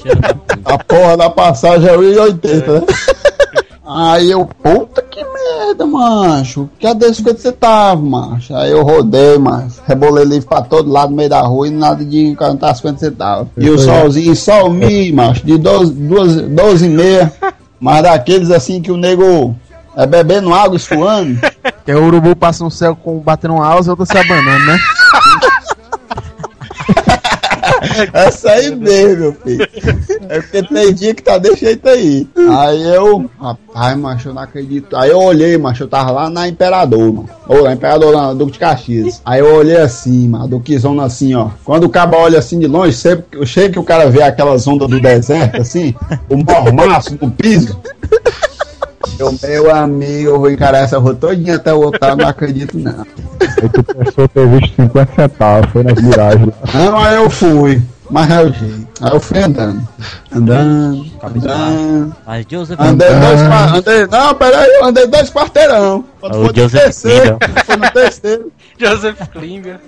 Cheiro 0.02 0.22
da 0.22 0.34
puta. 0.34 0.60
A 0.64 0.78
porra 0.78 1.18
da 1.18 1.30
passagem 1.30 1.90
é 1.90 1.98
1,80, 1.98 2.66
né? 2.66 2.82
Aí 3.90 4.32
eu, 4.32 4.46
puta 4.46 5.02
que 5.02 5.24
merda, 5.24 5.86
macho. 5.86 6.70
Cadê 6.82 7.14
50 7.14 7.40
centavos, 7.40 8.10
macho? 8.10 8.54
Aí 8.54 8.70
eu 8.70 8.84
rodei, 8.84 9.38
macho. 9.38 9.82
Rebolei 9.88 10.26
livre 10.26 10.46
pra 10.46 10.62
todo 10.62 10.92
lado 10.92 11.12
no 11.12 11.16
meio 11.16 11.30
da 11.30 11.40
rua 11.40 11.70
e 11.70 11.72
nada 11.72 12.04
de 12.04 12.36
cantar 12.36 12.76
50 12.76 13.00
centavos. 13.00 13.48
E 13.56 13.70
o 13.70 13.80
solzinho, 13.80 14.36
sol 14.36 14.70
mi, 14.70 15.14
macho, 15.14 15.46
de 15.46 15.58
12, 15.58 15.94
12, 15.94 16.42
12 16.42 16.86
e 16.86 16.90
meia. 16.90 17.34
Mas 17.80 18.04
daqueles 18.04 18.52
assim 18.52 18.82
que 18.82 18.92
o 18.92 18.98
nego 18.98 19.56
é 19.96 20.06
bebendo 20.06 20.54
água 20.54 20.76
e 20.76 20.80
suando. 20.80 21.40
Que 21.86 21.94
o 21.94 22.06
urubu 22.06 22.36
passa 22.36 22.66
no 22.66 22.70
céu 22.70 22.98
com 22.98 23.18
batendo 23.20 23.54
uma 23.54 23.74
asa 23.74 23.88
e 23.88 23.92
outra 23.92 24.06
se 24.06 24.18
abanando, 24.18 24.66
né? 24.66 24.78
Essa 28.14 28.52
aí 28.52 28.76
mesmo, 28.76 29.18
meu 29.18 29.34
filho. 29.34 29.68
É 30.30 30.42
porque 30.42 30.64
tem 30.64 30.94
dia 30.94 31.14
que 31.14 31.24
tá 31.24 31.38
desse 31.38 31.62
jeito 31.62 31.88
aí. 31.88 32.28
Aí 32.58 32.84
eu, 32.84 33.30
rapaz, 33.40 33.98
macho, 33.98 34.30
eu 34.30 34.34
não 34.34 34.42
acredito. 34.42 34.96
Aí 34.96 35.10
eu 35.10 35.20
olhei, 35.20 35.58
macho, 35.58 35.84
eu 35.84 35.88
tava 35.88 36.12
lá 36.12 36.30
na 36.30 36.48
Imperador, 36.48 37.14
mano. 37.14 37.30
Ou 37.48 37.64
na 37.64 37.74
Imperador, 37.74 38.16
na 38.16 38.34
Duque 38.34 38.54
de 38.54 38.60
Caxias. 38.60 39.22
Aí 39.26 39.40
eu 39.40 39.54
olhei 39.54 39.78
assim, 39.78 40.28
mano, 40.28 40.48
Duquezona 40.48 41.04
assim, 41.06 41.34
ó. 41.36 41.50
Quando 41.64 41.86
o 41.86 41.90
cabo 41.90 42.18
olha 42.18 42.40
assim 42.40 42.60
de 42.60 42.68
longe, 42.68 42.96
sempre, 42.96 43.26
eu 43.34 43.46
chego 43.46 43.74
que 43.74 43.80
o 43.80 43.84
cara 43.84 44.10
vê 44.10 44.22
aquelas 44.22 44.68
ondas 44.68 44.90
do 44.90 45.00
deserto, 45.00 45.62
assim, 45.62 45.96
o 46.30 46.38
mormaço 46.38 47.18
no 47.22 47.32
piso. 47.32 47.80
Eu, 49.20 49.36
meu 49.42 49.76
amigo, 49.76 50.30
eu 50.30 50.40
vou 50.40 50.52
encarar 50.52 50.80
essa 50.80 51.00
rua 51.00 51.16
todinha 51.16 51.56
até 51.56 51.74
o 51.74 51.82
outro, 51.82 52.00
não 52.16 52.28
acredito 52.28 52.78
não. 52.78 53.06
Aí 53.42 53.70
tu 53.70 53.84
pensou 53.84 54.28
ter 54.28 54.48
visto 54.48 54.76
50 54.76 55.14
centavos, 55.16 55.72
foi 55.72 55.84
nas 55.84 56.02
miragens. 56.02 56.54
Não, 56.74 56.98
aí 56.98 57.16
eu 57.16 57.30
fui. 57.30 57.82
Mas 58.10 58.32
é 58.32 58.42
o 58.42 58.54
jeito. 58.54 58.88
Aí 59.02 59.12
eu 59.12 59.20
fui 59.20 59.40
andando. 59.40 59.88
Andando. 60.32 61.06
Andando. 61.22 62.16
Mas 62.26 62.46
Joseph 62.50 62.80
Andei 62.80 63.10
dois 63.10 63.42
andei, 63.76 64.08
Não, 64.08 64.34
peraí, 64.36 64.70
eu 64.70 64.86
andei 64.86 65.08
dois 65.08 65.30
quarteirão. 65.30 66.06
Quando 66.22 66.36
O 66.36 66.46
foi 66.46 66.48
no 66.48 66.56
Joseph 66.56 66.84
terceiro, 66.84 67.38
foi 67.66 67.76
no 67.76 67.92
terceiro. 67.92 68.52
Joseph 68.80 69.20
Klinger. 69.30 69.80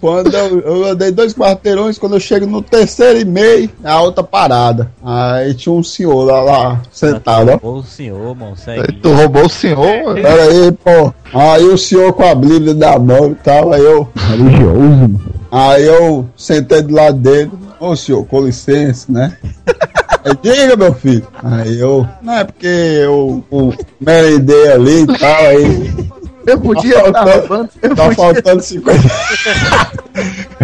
Quando 0.00 0.32
eu, 0.34 0.60
eu 0.60 0.84
andei 0.84 1.10
dois 1.10 1.34
quarteirões, 1.34 1.98
quando 1.98 2.14
eu 2.14 2.20
chego 2.20 2.46
no 2.46 2.62
terceiro 2.62 3.18
e 3.18 3.24
meio, 3.24 3.68
é 3.82 3.90
a 3.90 4.00
outra 4.00 4.22
parada. 4.22 4.90
Aí 5.04 5.54
tinha 5.54 5.72
um 5.72 5.82
senhor 5.82 6.24
lá, 6.24 6.40
lá 6.40 6.82
sentado, 6.92 7.58
ó. 7.62 7.68
Ô 7.78 7.82
senhor, 7.82 8.34
mano, 8.36 8.54
Aí 8.66 8.76
segue. 8.76 8.92
tu 9.02 9.12
roubou 9.12 9.46
o 9.46 9.48
senhor, 9.50 10.04
mano. 10.04 10.22
Pera 10.22 10.42
aí, 10.44 10.72
pô. 10.72 11.12
Aí 11.34 11.64
o 11.64 11.76
senhor 11.76 12.12
com 12.12 12.24
a 12.24 12.34
Bíblia 12.34 12.74
da 12.74 12.98
mão 12.98 13.32
e 13.32 13.34
tal, 13.36 13.72
aí 13.72 13.82
eu. 13.82 14.08
Religioso, 14.14 14.78
mano. 14.78 15.20
Aí 15.50 15.84
eu 15.84 16.26
sentei 16.36 16.82
do 16.82 16.94
lado 16.94 17.18
dele. 17.18 17.50
Ô 17.80 17.96
senhor, 17.96 18.24
com 18.26 18.40
licença, 18.42 19.10
né? 19.10 19.36
Diga, 20.42 20.76
meu 20.76 20.92
filho. 20.94 21.26
Aí 21.42 21.78
eu. 21.78 22.06
Não 22.22 22.34
é 22.34 22.44
porque 22.44 22.66
eu, 22.66 23.42
eu 23.50 23.72
merendei 24.00 24.72
ali 24.72 25.02
e 25.02 25.06
tal, 25.18 25.46
aí. 25.46 26.08
Eu 26.50 26.60
podia 26.60 26.94
Tá 26.94 27.08
estar 27.08 27.12
faltando- 27.26 27.38
roubando. 27.40 27.70
Eu 27.82 27.96
Tá 27.96 28.02
podia... 28.04 28.16
faltando 28.16 28.62
50. 28.62 29.02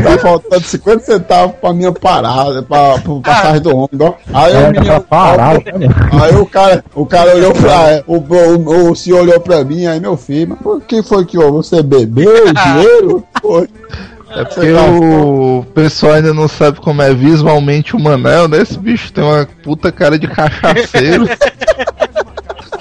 tá 0.03 0.19
faltando 0.21 0.63
50 0.65 0.99
centavos 1.05 1.55
pra 1.61 1.73
minha 1.73 1.93
parada, 1.93 2.63
pra, 2.63 2.99
pra 2.99 3.15
passagem 3.23 3.61
do 3.61 3.77
ônibus, 3.77 4.01
ó. 4.01 4.15
Aí 4.33 4.53
o 4.55 4.57
É, 4.57 4.71
menino. 4.73 4.87
tá 4.87 5.01
parado? 5.01 5.63
Aí 6.23 6.35
o 6.37 6.47
cara, 6.47 6.85
o 6.95 7.07
cara 7.07 7.35
olhou 7.35 7.53
pra. 7.53 8.03
O, 8.07 8.17
o, 8.17 8.91
o 8.91 8.97
senhor 8.97 9.21
olhou 9.21 9.41
pra 9.41 9.65
mim, 9.65 9.87
aí 9.87 10.01
meu 10.01 10.17
filho, 10.17 10.49
mas 10.51 10.59
por 10.61 10.81
que 10.81 11.03
foi 11.03 11.25
que 11.25 11.39
ó, 11.39 11.51
você 11.51 11.83
bebeu 11.83 12.53
dinheiro? 12.53 13.25
Foi. 13.41 13.69
É 14.37 14.43
porque 14.45 14.73
o 14.73 15.65
pessoal 15.75 16.15
ainda 16.15 16.35
não 16.35 16.49
sabe 16.49 16.81
como 16.81 17.01
é 17.01 17.15
visualmente 17.15 17.95
o 17.95 18.01
Manel, 18.01 18.49
né? 18.49 18.63
Esse 18.63 18.77
bicho 18.77 19.13
tem 19.13 19.23
uma 19.23 19.47
puta 19.63 19.93
cara 19.93 20.19
de 20.19 20.27
cachaceiro. 20.27 21.29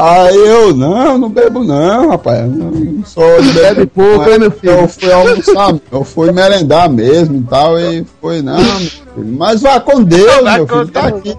Aí 0.04 0.36
eu, 0.36 0.76
não, 0.76 1.18
não 1.18 1.30
bebo 1.30 1.64
não, 1.64 2.10
rapaz. 2.10 2.46
Não 2.46 3.06
sou 3.06 3.24
Bebe 3.54 3.86
pouco, 3.86 4.30
né, 4.30 4.38
meu 4.38 4.52
filho? 4.52 4.74
Eu 4.74 4.88
fui 4.90 5.12
almoçar, 5.14 5.76
eu 5.90 6.04
fui 6.04 6.32
merendar 6.34 6.90
mesmo 6.90 7.38
e 7.38 7.44
tal, 7.44 7.80
e 7.80 8.06
foi, 8.20 8.42
não, 8.42 8.58
meu 8.58 8.66
filho. 8.66 9.38
Mas 9.38 9.62
vá 9.62 9.80
com 9.80 10.04
Deus, 10.04 10.44
meu 10.44 10.68
filho. 10.68 10.88
Tá 10.90 11.08
aqui, 11.08 11.38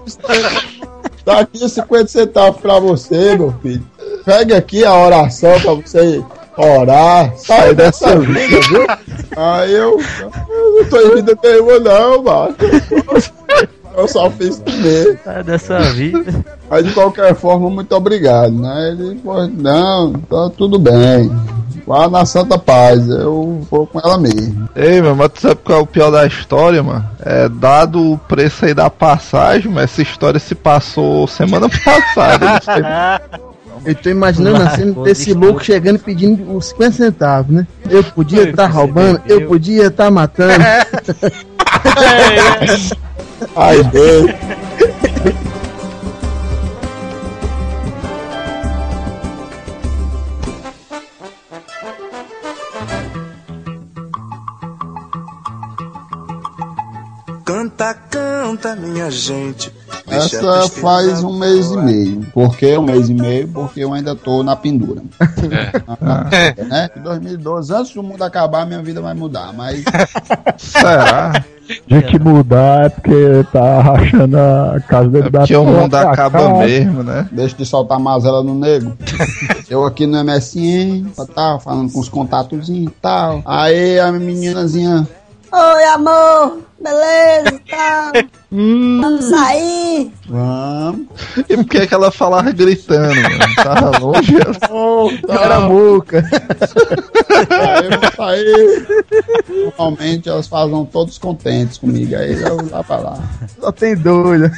tá 1.23 1.39
aqui 1.41 1.69
50 1.69 2.07
centavos 2.07 2.59
pra 2.59 2.79
você, 2.79 3.37
meu 3.37 3.53
filho. 3.61 3.85
Pega 4.25 4.57
aqui 4.57 4.83
a 4.83 4.95
oração 4.95 5.61
pra 5.61 5.73
você 5.73 6.23
orar. 6.57 7.33
Sai 7.37 7.75
dessa 7.75 8.17
vida, 8.17 8.59
viu? 8.61 8.87
Aí 9.37 9.73
eu, 9.73 9.99
eu 10.49 10.81
não 10.81 10.89
tô 10.89 10.99
em 11.01 11.15
vida 11.15 11.37
nenhuma, 11.43 11.79
não, 11.79 12.23
mano. 12.23 12.55
Eu 13.97 14.07
só 14.07 14.29
fiz 14.29 14.59
comer. 14.59 15.19
Sai 15.23 15.43
dessa 15.43 15.79
vida. 15.93 16.45
Mas 16.69 16.85
de 16.85 16.93
qualquer 16.93 17.35
forma, 17.35 17.69
muito 17.69 17.95
obrigado, 17.95 18.53
né? 18.53 18.89
Ele 18.89 19.19
falou, 19.23 19.47
não, 19.47 20.13
tá 20.13 20.49
tudo 20.55 20.77
bem. 20.77 21.31
Vá 21.85 22.09
na 22.09 22.25
Santa 22.25 22.57
Paz, 22.57 23.07
eu 23.07 23.61
vou 23.69 23.85
com 23.85 23.99
ela 23.99 24.17
mesmo. 24.17 24.67
Ei, 24.75 25.01
meu, 25.01 25.15
mas 25.15 25.29
tu 25.29 25.41
sabe 25.41 25.59
qual 25.63 25.79
é 25.79 25.81
o 25.83 25.85
pior 25.85 26.09
da 26.09 26.25
história, 26.25 26.81
mano? 26.81 27.07
É, 27.23 27.47
dado 27.47 28.13
o 28.13 28.17
preço 28.17 28.65
aí 28.65 28.73
da 28.73 28.89
passagem, 28.89 29.71
mas 29.71 29.83
essa 29.85 30.01
história 30.01 30.39
se 30.39 30.55
passou 30.55 31.27
semana 31.27 31.69
passada. 31.85 33.21
Eu 33.85 33.93
tô 33.93 34.09
imaginando 34.09 34.63
a 34.63 34.69
cena 34.71 35.03
desse 35.03 35.31
louco 35.33 35.63
chegando 35.63 35.97
e 35.97 35.99
pedindo 35.99 36.55
os 36.55 36.69
50 36.69 36.91
centavos, 36.91 37.55
né? 37.55 37.67
Eu 37.87 38.03
podia 38.03 38.49
estar 38.49 38.67
você 38.67 38.77
roubando, 38.77 39.21
eu 39.27 39.47
podia 39.47 39.87
estar 39.87 40.09
matando. 40.09 40.53
Ai, 43.55 43.83
Deus. 43.83 44.31
Canta, 57.45 57.93
canta, 57.93 58.75
minha 58.75 59.11
gente. 59.11 59.71
Essa 60.15 60.69
faz 60.69 61.23
um 61.23 61.37
mês 61.37 61.71
e 61.71 61.77
meio. 61.77 62.21
Por 62.33 62.55
que 62.55 62.77
um 62.77 62.83
mês 62.83 63.09
e 63.09 63.13
meio? 63.13 63.47
Porque 63.47 63.81
eu 63.81 63.93
ainda 63.93 64.15
tô 64.15 64.43
na 64.43 64.55
pendura. 64.55 65.01
É. 66.31 66.63
né? 66.65 66.89
Em 66.95 67.01
2012, 67.01 67.73
antes 67.73 67.93
do 67.93 68.03
mundo 68.03 68.23
acabar, 68.23 68.65
minha 68.65 68.81
vida 68.81 69.01
vai 69.01 69.13
mudar. 69.13 69.53
Mas 69.53 69.83
Será? 70.57 71.43
De 71.87 72.01
que 72.03 72.19
mudar 72.19 72.85
é 72.85 72.89
porque 72.89 73.45
tá 73.51 73.81
rachando 73.81 74.37
a 74.37 74.79
casa 74.87 75.09
dele 75.09 75.27
É 75.27 75.29
da 75.31 75.39
porque 75.39 75.55
o 75.55 75.65
mundo 75.65 75.95
acaba 75.95 76.39
cá. 76.39 76.53
mesmo, 76.59 77.01
né? 77.03 77.27
deixa 77.31 77.55
de 77.55 77.65
soltar 77.65 77.99
mazela 77.99 78.43
no 78.43 78.53
nego. 78.53 78.95
Eu 79.67 79.83
aqui 79.83 80.05
no 80.05 80.23
MSN, 80.23 81.09
tá, 81.33 81.57
falando 81.59 81.91
com 81.91 81.99
os 81.99 82.07
contatozinhos 82.07 82.91
e 82.91 82.95
tal. 83.01 83.41
Aí 83.45 83.99
a 83.99 84.11
meninazinha. 84.11 85.07
Oi, 85.57 85.83
amor, 85.85 86.59
beleza 86.81 87.55
e 87.55 87.59
tal? 87.71 88.11
Vamos 88.51 89.25
sair? 89.25 90.11
Vamos. 90.27 91.07
E 91.47 91.55
por 91.55 91.65
que 91.65 91.87
que 91.87 91.93
ela 91.93 92.11
falava 92.11 92.51
gritando, 92.51 93.15
mano? 93.15 93.55
Tava 93.55 93.97
longe. 93.99 94.33
Oh, 94.69 95.09
Era 95.29 95.61
boca. 95.61 96.23
Aí 97.49 97.85
eu 97.85 97.99
vou 98.01 98.11
sair. 98.15 98.87
Normalmente 99.47 100.27
elas 100.27 100.47
fazem 100.47 100.85
todos 100.87 101.17
contentes 101.17 101.77
comigo. 101.77 102.15
Aí 102.17 102.33
eu 102.33 102.57
vou 102.57 102.69
lá 102.69 102.83
pra 102.83 102.97
lá. 102.97 103.17
Só 103.57 103.71
tem 103.71 103.95
doido. 103.95 104.51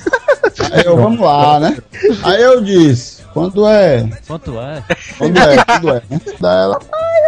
Aí 0.71 0.83
eu, 0.83 0.95
vamos 0.97 1.19
lá, 1.19 1.59
né? 1.59 1.77
Aí 2.23 2.41
eu 2.41 2.61
disse, 2.63 3.21
quando 3.37 3.67
é? 3.67 4.09
Quanto 4.27 4.59
é? 4.59 4.83
Quando 5.17 5.37
é? 5.37 5.63
Quando 5.63 5.89
é? 5.89 6.01
Daí 6.39 6.63
ela, 6.63 6.79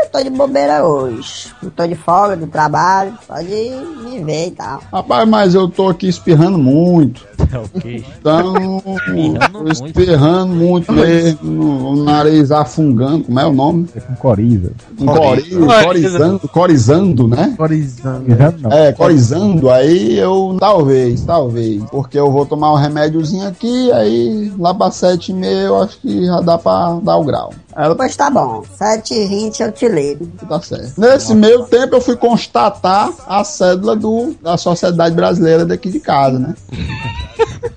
Eu 0.04 0.10
tô 0.12 0.24
de 0.24 0.30
bobeira 0.32 0.84
hoje. 0.84 1.50
Não 1.62 1.70
tô 1.70 1.86
de 1.86 1.96
folga 1.96 2.36
do 2.36 2.48
trabalho. 2.48 3.14
Pode 3.28 3.46
me 3.48 4.24
ver 4.24 4.48
e 4.48 4.52
tal. 4.52 4.82
rapaz, 4.92 5.30
mas 5.30 5.54
eu 5.54 5.68
tô 5.70 5.90
aqui 5.90 6.08
espirrando 6.08 6.58
muito. 6.58 7.28
É 7.52 7.58
o 7.58 7.82
quê? 7.82 8.04
Então, 8.20 8.54
Espirrando 8.58 9.52
tô 9.52 9.60
muito. 9.60 9.72
espirrando 9.72 10.54
muito 10.56 10.92
mesmo, 10.92 11.90
o 11.92 12.04
nariz 12.04 12.52
afungando, 12.52 13.24
como 13.24 13.40
é 13.40 13.46
o 13.46 13.54
nome? 13.54 13.88
É 13.96 14.00
com 14.00 14.16
coriza. 14.16 14.72
Um 15.00 15.06
cori, 15.06 15.50
corizando, 15.86 16.40
corizando, 16.50 17.28
né? 17.28 17.54
Corizando. 17.58 18.26
É, 18.72 18.92
corizando, 18.92 19.70
aí 19.70 20.20
eu 20.20 20.58
talvez, 20.60 21.24
talvez, 21.24 21.82
porque 21.86 22.20
eu 22.20 22.30
vou 22.32 22.46
tomar 22.46 22.74
um 22.74 22.78
remédiozinho 22.78 23.48
aqui, 23.48 23.92
aí 23.94 24.52
lá 24.60 24.74
pra 24.74 24.92
sete 24.92 25.32
e 25.32 25.36
meia 25.36 25.62
eu 25.62 25.82
acho 25.82 25.99
que 26.02 26.26
já 26.26 26.42
dá 26.42 26.58
pra 26.58 27.00
dar 27.04 27.18
o 27.18 27.24
grau. 27.24 27.54
Ela 27.76 27.96
Pois 27.96 28.16
tá 28.16 28.30
bom. 28.30 28.64
7h20 28.80 29.60
eu 29.60 29.72
te 29.72 29.88
ligo. 29.88 30.28
tá 30.48 30.62
certo. 30.62 31.00
Nesse 31.00 31.34
meio 31.36 31.64
tempo 31.66 31.96
eu 31.96 32.02
fui 32.02 32.16
constatar 32.16 33.10
a 33.28 33.44
cédula 33.44 33.96
do, 33.96 34.36
da 34.42 34.58
Sociedade 34.58 35.16
Brasileira 35.16 35.66
daqui 35.66 35.90
de 35.90 36.00
casa, 36.00 36.40
né? 36.40 36.54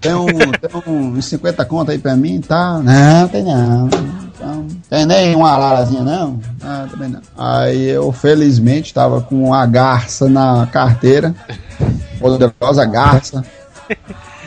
Tem 0.00 0.14
um, 0.14 0.26
tem 0.26 0.92
uns 0.94 1.24
50 1.26 1.64
conto 1.64 1.90
aí 1.92 1.98
pra 1.98 2.16
mim, 2.16 2.40
tá? 2.40 2.80
Não, 2.80 3.28
tem 3.28 3.44
não. 3.44 3.86
Então, 3.86 4.66
tem 4.90 5.06
nem 5.06 5.34
uma 5.36 5.50
ararazinha, 5.52 6.02
não? 6.02 6.40
Ah, 6.60 6.86
também 6.90 7.08
não. 7.08 7.20
Aí 7.38 7.88
eu, 7.88 8.10
felizmente, 8.10 8.92
tava 8.92 9.20
com 9.20 9.54
a 9.54 9.64
garça 9.64 10.28
na 10.28 10.66
carteira. 10.66 11.32
poderosa 12.18 12.84
garça. 12.84 13.44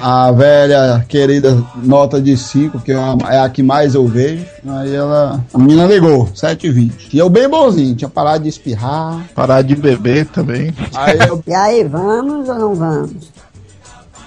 A 0.08 0.32
velha 0.32 1.04
querida 1.10 1.64
nota 1.78 2.22
de 2.22 2.38
5, 2.38 2.80
que 2.80 2.92
é 2.92 2.96
a- 2.96 3.18
é 3.34 3.40
a 3.40 3.50
que 3.50 3.64
mais 3.64 3.96
eu 3.96 4.06
vejo. 4.08 4.46
Aí 4.68 4.94
ela. 4.94 5.44
A 5.52 5.58
menina 5.58 5.86
ligou, 5.88 6.28
7h20. 6.28 7.10
E 7.12 7.18
eu 7.18 7.28
bem 7.28 7.50
bonzinho, 7.50 7.96
tinha 7.96 8.08
parado 8.08 8.44
de 8.44 8.50
espirrar. 8.50 9.26
Parar 9.34 9.64
de 9.64 9.76
beber 9.76 10.28
também. 10.28 10.72
Aí 10.94 11.18
eu. 11.28 11.44
E 11.48 11.54
aí, 11.56 11.84
vamos 11.86 12.48
ou 12.48 12.56
não 12.60 12.76
vamos? 12.76 13.32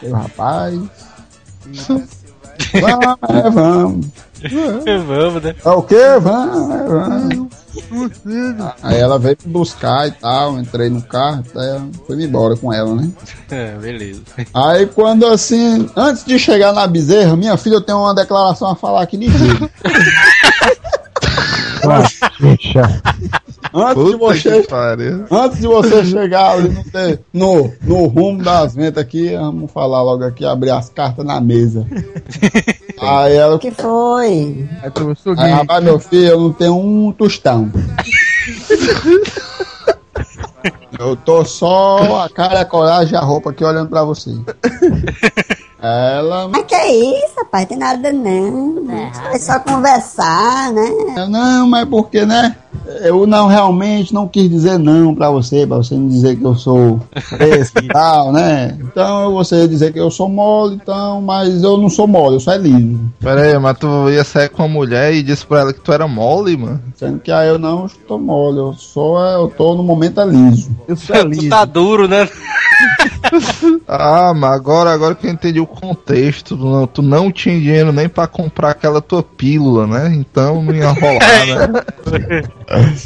Eu, 0.02 0.14
rapaz. 0.14 0.74
Vamos, 2.80 3.18
é, 3.28 3.50
vamos. 3.50 4.06
Vamos, 5.08 5.42
né? 5.42 5.54
É 5.64 5.68
o 5.70 5.82
quê? 5.82 5.96
Vamos, 6.20 6.70
é, 6.74 6.84
vamos. 6.88 7.47
Aí 8.82 8.98
ela 8.98 9.18
veio 9.18 9.36
me 9.44 9.52
buscar 9.52 10.06
e 10.09 10.12
tal, 10.12 10.59
entrei 10.59 10.88
no 10.90 11.02
carro, 11.02 11.44
até 11.48 11.80
fui 12.06 12.22
embora 12.24 12.56
com 12.56 12.72
ela, 12.72 12.94
né? 12.94 13.11
É, 13.50 13.76
beleza. 13.78 14.20
Aí 14.52 14.84
quando 14.86 15.26
assim, 15.26 15.88
antes 15.96 16.22
de 16.22 16.38
chegar 16.38 16.70
na 16.74 16.86
bezerra, 16.86 17.34
minha 17.34 17.56
filha, 17.56 17.76
eu 17.76 17.80
tenho 17.80 17.98
uma 17.98 18.14
declaração 18.14 18.68
a 18.68 18.76
falar 18.76 19.00
aqui 19.02 19.16
ligeiro. 19.16 19.70
Puxa. 22.38 23.02
Antes 23.74 24.02
de 24.12 24.16
você, 24.16 24.48
antes 25.30 25.61
de 25.61 25.66
você 25.66 26.04
chegar 26.04 26.52
ali 26.52 26.70
no, 26.70 26.82
te- 26.84 27.18
no, 27.34 27.72
no 27.82 28.06
rumo 28.06 28.42
das 28.42 28.74
ventas 28.74 29.02
aqui, 29.02 29.30
vamos 29.36 29.70
falar 29.70 30.02
logo 30.02 30.24
aqui, 30.24 30.42
abrir 30.44 30.70
as 30.70 30.88
cartas 30.88 31.24
na 31.24 31.38
mesa. 31.38 31.86
Aí 33.01 33.36
ela, 33.36 33.57
O 33.57 33.59
que 33.59 33.70
foi? 33.70 34.68
Aí 34.82 34.90
professor 34.90 35.38
aí, 35.38 35.44
Gui, 35.44 35.53
rapaz, 35.53 35.84
meu 35.84 35.99
filho, 35.99 36.28
eu 36.28 36.40
não 36.40 36.53
tenho 36.53 36.76
um 36.76 37.12
tostão. 37.12 37.70
Eu 40.99 41.14
tô 41.16 41.44
só 41.44 42.24
a 42.24 42.28
cara, 42.28 42.61
a 42.61 42.64
coragem 42.64 43.14
e 43.14 43.16
a 43.16 43.20
roupa 43.20 43.51
aqui 43.51 43.62
olhando 43.62 43.88
pra 43.88 44.03
você. 44.03 44.30
Ela, 45.80 46.49
Mas 46.49 46.64
que 46.64 46.74
é 46.74 46.92
isso, 46.92 47.34
rapaz? 47.36 47.66
Tem 47.66 47.78
nada 47.78 48.12
não. 48.12 48.84
É 49.32 49.38
só 49.38 49.61
conversar, 49.61 50.72
né? 50.72 51.26
não, 51.28 51.68
mas 51.68 51.88
porque, 51.88 52.26
né? 52.26 52.57
Eu 53.03 53.26
não 53.26 53.47
realmente 53.47 54.14
não 54.14 54.26
quis 54.26 54.49
dizer 54.49 54.78
não 54.78 55.14
pra 55.14 55.30
você, 55.30 55.66
pra 55.66 55.76
você 55.76 55.95
não 55.95 56.09
dizer 56.09 56.36
que 56.36 56.45
eu 56.45 56.55
sou 56.55 57.01
fresco 57.20 57.78
e 57.82 57.89
tal, 57.93 58.32
né? 58.32 58.76
Então 58.80 59.24
eu 59.24 59.32
você 59.32 59.68
dizer 59.68 59.93
que 59.93 60.01
eu 60.01 60.11
sou 60.11 60.28
mole, 60.28 60.76
então, 60.82 61.20
mas 61.20 61.62
eu 61.62 61.76
não 61.76 61.91
sou 61.91 62.07
mole, 62.07 62.36
eu 62.36 62.41
sou 62.41 62.53
é 62.55 62.59
liso. 62.59 62.99
Pera 63.20 63.43
aí, 63.43 63.59
mas 63.59 63.78
tu 63.78 64.09
ia 64.11 64.24
sair 64.24 64.49
com 64.49 64.62
uma 64.62 64.68
mulher 64.68 65.12
e 65.14 65.22
disse 65.22 65.45
pra 65.47 65.61
ela 65.61 65.72
que 65.72 65.80
tu 65.80 65.93
era 65.93 66.09
mole, 66.09 66.57
mano? 66.57 66.80
Sendo 66.97 67.18
que 67.20 67.30
aí 67.30 67.49
eu 67.49 67.59
não 67.59 67.86
estou 67.86 68.18
mole, 68.18 68.59
eu 68.59 68.72
sou, 68.74 69.24
é, 69.24 69.34
eu 69.34 69.49
tô 69.49 69.74
no 69.74 69.82
momento 69.82 70.20
é 70.20 70.26
liso. 70.26 70.70
eu 70.89 70.97
sou 70.97 71.16
Tu 71.16 71.28
liso. 71.28 71.49
tá 71.51 71.64
duro, 71.64 72.09
né? 72.09 72.28
Ah, 73.86 74.32
mas 74.34 74.52
agora, 74.52 74.92
agora 74.92 75.14
que 75.14 75.26
eu 75.26 75.30
entendi 75.30 75.60
o 75.60 75.66
contexto, 75.66 76.56
tu 76.56 76.64
não, 76.64 76.86
tu 76.86 77.02
não 77.02 77.32
tinha 77.32 77.58
dinheiro 77.58 77.92
nem 77.92 78.08
pra 78.08 78.26
comprar 78.26 78.70
aquela 78.70 79.00
tua 79.00 79.22
pílula, 79.22 79.86
né? 79.86 80.14
Então 80.14 80.62
não 80.62 80.74
ia 80.74 80.90
rolar, 80.90 81.46
né? 81.46 81.82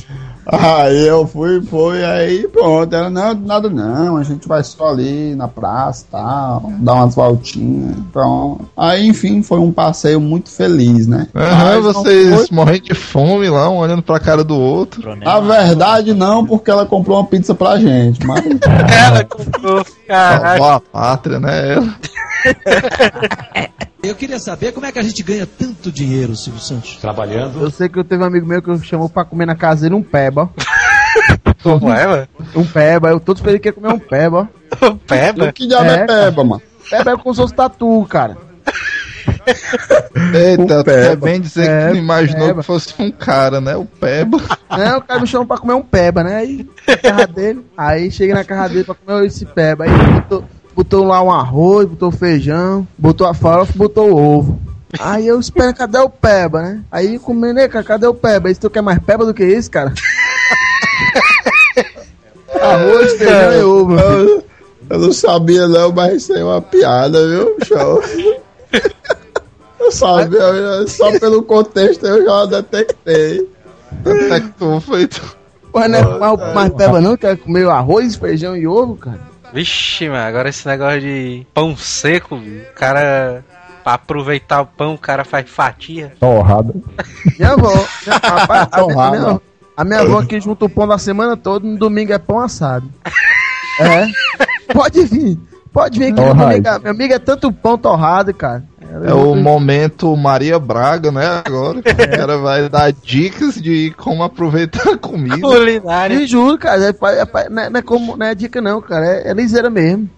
Aí 0.47 1.07
eu 1.07 1.26
fui, 1.26 1.62
foi, 1.62 2.05
aí 2.05 2.49
pronto. 2.49 2.95
Ela, 2.95 3.09
não, 3.09 3.34
nada 3.34 3.70
não, 3.70 4.16
a 4.16 4.22
gente 4.22 4.49
vai 4.49 4.62
só 4.64 4.88
ali 4.88 5.34
na 5.34 5.47
praça 5.47 6.05
e 6.09 6.11
tal, 6.12 6.72
dar 6.80 6.95
umas 6.95 7.14
voltinhas, 7.14 7.95
pronto. 8.12 8.68
Aí, 8.76 9.07
enfim, 9.07 9.43
foi 9.43 9.59
um 9.61 9.70
passeio 9.72 10.20
muito 10.20 10.51
feliz, 10.51 11.07
né? 11.07 11.28
Aham, 11.34 11.74
não 11.74 11.82
vocês 11.82 12.34
foi- 12.34 12.47
morrendo 12.51 12.82
de 12.84 12.95
fome 12.95 13.49
lá, 13.49 13.70
um 13.70 13.76
olhando 13.76 14.03
pra 14.03 14.18
cara 14.18 14.43
do 14.43 14.59
outro. 14.59 15.16
Na 15.16 15.38
verdade, 15.40 16.12
não, 16.12 16.45
porque 16.45 16.70
ela 16.70 16.86
comprou 16.86 17.18
uma 17.18 17.26
pizza 17.26 17.55
pra 17.55 17.78
gente, 17.78 18.26
mas... 18.26 18.43
Ela 19.07 19.24
comprou. 19.24 19.84
Salvou 20.09 20.68
a 20.68 20.80
pátria, 20.80 21.38
né? 21.40 21.74
Ela. 21.74 21.95
Eu 24.03 24.16
queria 24.16 24.38
saber 24.40 24.72
como 24.72 24.84
é 24.84 24.90
que 24.90 24.99
a 24.99 25.03
gente 25.03 25.22
ganha 25.22 25.47
tanto 25.47 25.93
dinheiro, 25.93 26.34
Silvio 26.34 26.61
Santos. 26.61 26.99
Eu 27.61 27.70
sei 27.70 27.88
que 27.88 27.97
eu 27.99 28.03
teve 28.03 28.20
um 28.20 28.26
amigo 28.26 28.45
meu 28.45 28.61
que 28.61 28.76
chamou 28.80 29.09
pra 29.09 29.24
comer 29.24 29.47
na 29.47 29.55
caseira 29.55 29.95
um 29.95 30.03
peba. 30.03 30.51
Como 31.62 31.88
é, 31.93 32.05
mano? 32.07 32.28
Um 32.57 32.64
peba, 32.64 33.11
eu 33.11 33.20
todo 33.20 33.40
feliz 33.40 33.61
que 33.61 33.68
ia 33.68 33.72
comer 33.72 33.93
um 33.93 33.99
peba. 34.01 34.49
Peba? 35.07 35.53
que 35.53 35.68
diabo 35.68 35.84
é, 35.88 35.95
É, 36.03 36.07
peba, 36.07 36.43
mano? 36.43 36.62
Peba 36.90 37.12
é 37.12 37.16
como 37.16 37.32
se 37.32 37.40
fosse 37.43 37.55
tatu, 37.55 38.05
cara. 38.11 38.36
Eita, 40.34 40.80
O 40.80 40.84
Peba. 40.84 41.26
bem 41.26 41.40
dizer 41.40 41.64
que 41.64 41.70
É, 41.70 41.86
tu 41.88 41.95
não 41.95 41.97
imaginou 42.03 42.47
Peba. 42.49 42.61
que 42.61 42.66
fosse 42.66 42.95
um 42.99 43.11
cara, 43.12 43.61
né? 43.61 43.76
O 43.76 43.84
Peba. 43.84 44.38
Não, 44.70 44.99
o 44.99 45.03
cara 45.03 45.20
me 45.20 45.26
chamou 45.26 45.47
pra 45.47 45.59
comer 45.59 45.74
um 45.74 45.82
peba, 45.82 46.24
né? 46.24 46.36
Aí, 46.38 46.66
na 46.88 46.97
casa 46.97 47.26
dele. 47.28 47.64
Aí 47.76 48.11
cheguei 48.11 48.34
na 48.34 48.45
casa 48.45 48.70
dele 48.70 48.84
pra 48.84 48.95
comer 48.95 49.26
esse 49.26 49.45
peba. 49.47 49.84
Aí 49.84 49.90
botou, 49.90 50.45
botou 50.74 51.04
lá 51.04 51.22
um 51.22 51.30
arroz, 51.30 51.86
botou 51.88 52.10
feijão, 52.10 52.86
botou 52.98 53.26
a 53.26 53.34
farofa, 53.34 53.72
botou 53.76 54.10
o 54.10 54.16
ovo. 54.38 54.60
Aí 54.98 55.26
eu 55.26 55.40
espero, 55.40 55.74
cadê 55.74 55.98
o 55.98 56.10
peba, 56.10 56.60
né? 56.62 56.82
Aí 56.90 57.18
comendo, 57.18 57.54
né, 57.54 57.68
cara, 57.68 57.84
cadê 57.84 58.06
o 58.06 58.12
peba? 58.14 58.48
Aí 58.48 58.54
tu 58.54 58.68
quer 58.68 58.82
mais 58.82 58.98
peba 58.98 59.24
do 59.24 59.32
que 59.32 59.44
isso, 59.44 59.70
cara? 59.70 59.92
arroz, 62.60 63.12
feijão 63.14 63.52
e 63.54 63.62
ovo. 63.62 63.98
Eu, 63.98 64.44
eu 64.90 64.98
não 64.98 65.12
sabia 65.12 65.66
não, 65.68 65.90
mas 65.92 66.14
isso 66.22 66.32
aí 66.34 66.40
é 66.40 66.44
uma 66.44 66.60
piada, 66.60 67.26
viu, 67.26 67.56
show? 67.64 68.02
Eu 69.80 69.90
sabia, 69.90 70.38
eu- 70.40 70.86
só 70.88 71.18
pelo 71.18 71.42
contexto 71.42 72.06
eu 72.06 72.24
já 72.24 72.44
detectei. 72.46 73.48
Até 74.04 74.40
que 74.40 74.48
tu 74.58 74.80
foi. 74.80 75.06
Tu... 75.06 75.20
Pô, 75.72 75.80
não 75.88 75.98
é 75.98 76.18
mais, 76.18 76.54
mais 76.54 76.72
peba 76.74 77.00
não, 77.00 77.16
quer 77.16 77.36
comer 77.38 77.66
arroz, 77.68 78.14
feijão 78.16 78.54
e 78.56 78.66
ovo, 78.66 78.96
cara? 78.96 79.32
Vixe, 79.53 80.09
mano, 80.09 80.26
agora 80.26 80.48
esse 80.48 80.66
negócio 80.66 81.00
de 81.00 81.46
pão 81.53 81.76
seco, 81.76 82.36
viu? 82.36 82.62
o 82.62 82.74
cara. 82.74 83.44
Pra 83.84 83.94
aproveitar 83.94 84.61
o 84.61 84.66
pão, 84.66 84.94
o 84.94 84.98
cara 84.98 85.24
faz 85.24 85.50
fatia. 85.50 86.12
Torrada. 86.20 86.72
Minha 87.36 87.53
avó, 87.55 87.72
minha, 88.07 88.16
rapaz, 88.22 88.68
a, 88.70 88.86
minha, 88.86 89.40
a 89.76 89.84
minha 89.84 90.00
avó 90.03 90.20
aqui 90.20 90.40
junta 90.40 90.64
o 90.66 90.68
pão 90.68 90.86
da 90.86 90.98
semana 90.98 91.36
toda, 91.36 91.66
no 91.66 91.76
domingo 91.76 92.12
é 92.12 92.18
pão 92.18 92.38
assado. 92.40 92.88
É. 93.80 94.07
Pode 94.72 95.03
vir. 95.07 95.38
Pode 95.72 95.98
vir 95.98 96.12
aqui, 96.12 96.20
minha 96.20 96.28
Alright. 96.28 96.55
amiga, 96.55 96.78
minha 96.78 96.90
amiga 96.90 97.14
é 97.14 97.18
tanto 97.18 97.50
pão 97.50 97.78
torrado, 97.78 98.34
cara. 98.34 98.62
É 99.05 99.14
o 99.14 99.34
momento 99.34 100.14
Maria 100.16 100.59
Braga, 100.59 101.11
né? 101.11 101.43
Agora 101.45 101.80
que 101.80 101.90
o 101.90 102.11
cara 102.11 102.36
vai 102.36 102.68
dar 102.68 102.93
dicas 102.93 103.55
de 103.55 103.93
como 103.97 104.22
aproveitar 104.22 104.93
a 104.93 104.99
comida. 104.99 105.40
Culinária. 105.40 106.18
Me 106.18 106.26
juro, 106.26 106.59
cara, 106.59 106.84
é, 106.84 106.88
é, 106.90 107.49
não, 107.49 107.62
é, 107.62 107.70
não 107.70 107.78
é 107.78 107.82
como, 107.82 108.16
não 108.16 108.26
é 108.26 108.34
dica 108.34 108.61
não, 108.61 108.80
cara, 108.82 109.07
é, 109.07 109.30
é 109.30 109.32
liseira 109.34 109.70
mesmo. 109.70 110.11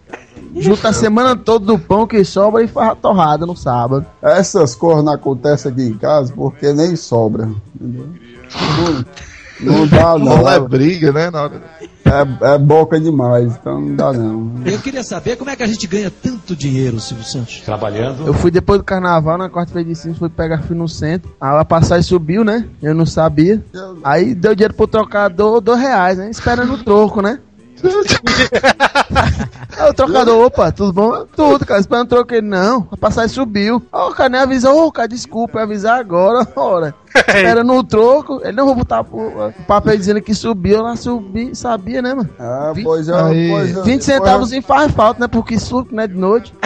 Junta 0.57 0.89
a 0.89 0.93
semana 0.93 1.37
toda 1.37 1.66
do 1.66 1.79
pão 1.79 2.07
que 2.07 2.25
sobra 2.25 2.62
e 2.62 2.68
faz 2.68 2.91
a 2.91 2.95
torrada 2.95 3.45
no 3.47 3.57
sábado. 3.57 4.07
Essas 4.22 4.75
coisas 4.75 5.05
não 5.05 5.12
acontecem 5.12 5.70
aqui 5.70 5.83
em 5.83 5.99
casa 5.99 6.33
porque 6.33 6.72
nem 6.72 6.97
sobra. 6.97 7.49
Entendeu? 7.75 8.09
Não, 9.61 9.86
dá 9.86 10.16
não. 10.18 10.38
Não 10.38 10.48
é 10.48 10.59
briga, 10.61 11.12
né? 11.12 11.30
Na 11.30 11.42
hora... 11.42 11.62
É, 12.05 12.55
é 12.55 12.59
boca 12.59 13.00
demais, 13.00 13.57
então 13.57 13.80
não 13.80 13.96
dá 13.96 14.12
não. 14.12 14.52
Eu 14.66 14.78
queria 14.78 15.02
saber 15.02 15.36
como 15.36 15.48
é 15.48 15.57
que 15.57 15.62
a 15.62 15.66
gente 15.66 15.86
ganha 15.86 16.11
tanto 16.11 16.55
dinheiro, 16.55 17.00
Silvio 17.00 17.24
Santos. 17.24 17.62
Trabalhando. 17.62 18.26
Eu 18.26 18.34
fui 18.34 18.50
depois 18.50 18.78
do 18.78 18.84
carnaval, 18.84 19.38
na 19.38 19.48
quarta-feira 19.48 19.88
de 19.88 19.94
cinza, 19.94 20.18
fui 20.18 20.28
pegar 20.28 20.62
fui 20.62 20.76
no 20.76 20.86
centro. 20.86 21.32
Aí 21.40 21.59
a 21.59 21.64
passagem 21.64 22.02
subiu, 22.02 22.44
né? 22.44 22.66
Eu 22.82 22.94
não 22.94 23.07
sabia. 23.07 23.64
Aí 24.05 24.34
deu 24.34 24.55
dinheiro 24.55 24.74
pro 24.74 24.86
trocador, 24.86 25.62
dois 25.62 25.80
reais, 25.80 26.18
né? 26.18 26.28
Esperando 26.30 26.74
o 26.74 26.84
troco, 26.84 27.22
né? 27.22 27.38
Aí 29.77 29.91
o 29.91 29.95
trocador, 29.95 30.47
opa, 30.47 30.70
tudo 30.70 30.93
bom? 30.93 31.27
Tudo, 31.35 31.66
cara, 31.66 31.81
esperando. 31.81 32.27
Ele, 32.31 32.41
não, 32.43 32.89
a 32.91 32.97
passagem 32.97 33.35
subiu. 33.35 33.83
Ó, 33.93 34.11
o 34.11 34.14
cara 34.14 34.29
nem 34.29 34.41
avisou, 34.41 34.87
ô, 34.87 34.93
cara, 34.93 35.09
desculpa, 35.09 35.59
ia 35.59 35.64
avisar 35.64 35.99
agora, 35.99 36.47
ora. 36.55 36.95
Esperando 37.14 37.72
o 37.72 37.85
troco, 37.85 38.41
ele 38.43 38.53
não 38.53 38.66
vou 38.66 38.75
botar 38.75 39.03
o, 39.03 39.53
papel 39.66 39.97
dizendo 39.97 40.20
que 40.20 40.35
subiu, 40.35 40.79
eu 40.79 40.83
lá 40.83 40.97
subi, 40.97 41.55
sabia, 41.55 42.03
né, 42.03 42.14
mano? 42.14 42.31
Ah, 42.39 42.72
pois 42.83 43.09
eu, 43.09 43.16
Aí, 43.16 43.51
pois 43.51 43.77
eu, 43.77 43.85
20 43.85 44.05
centavos 44.05 44.53
em 44.53 44.61
faz 44.61 44.93
falta, 44.93 45.20
né? 45.20 45.29
Porque 45.29 45.59
suco, 45.59 45.95
né, 45.95 46.07
de 46.07 46.14
noite. 46.14 46.55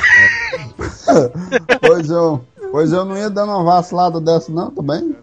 Pois 1.80 2.10
eu, 2.10 2.44
pois 2.70 2.92
eu 2.92 3.04
não 3.04 3.16
ia 3.16 3.30
dando 3.30 3.52
uma 3.52 3.64
vacilada 3.64 4.20
dessa 4.20 4.50
não, 4.52 4.70
também. 4.70 5.16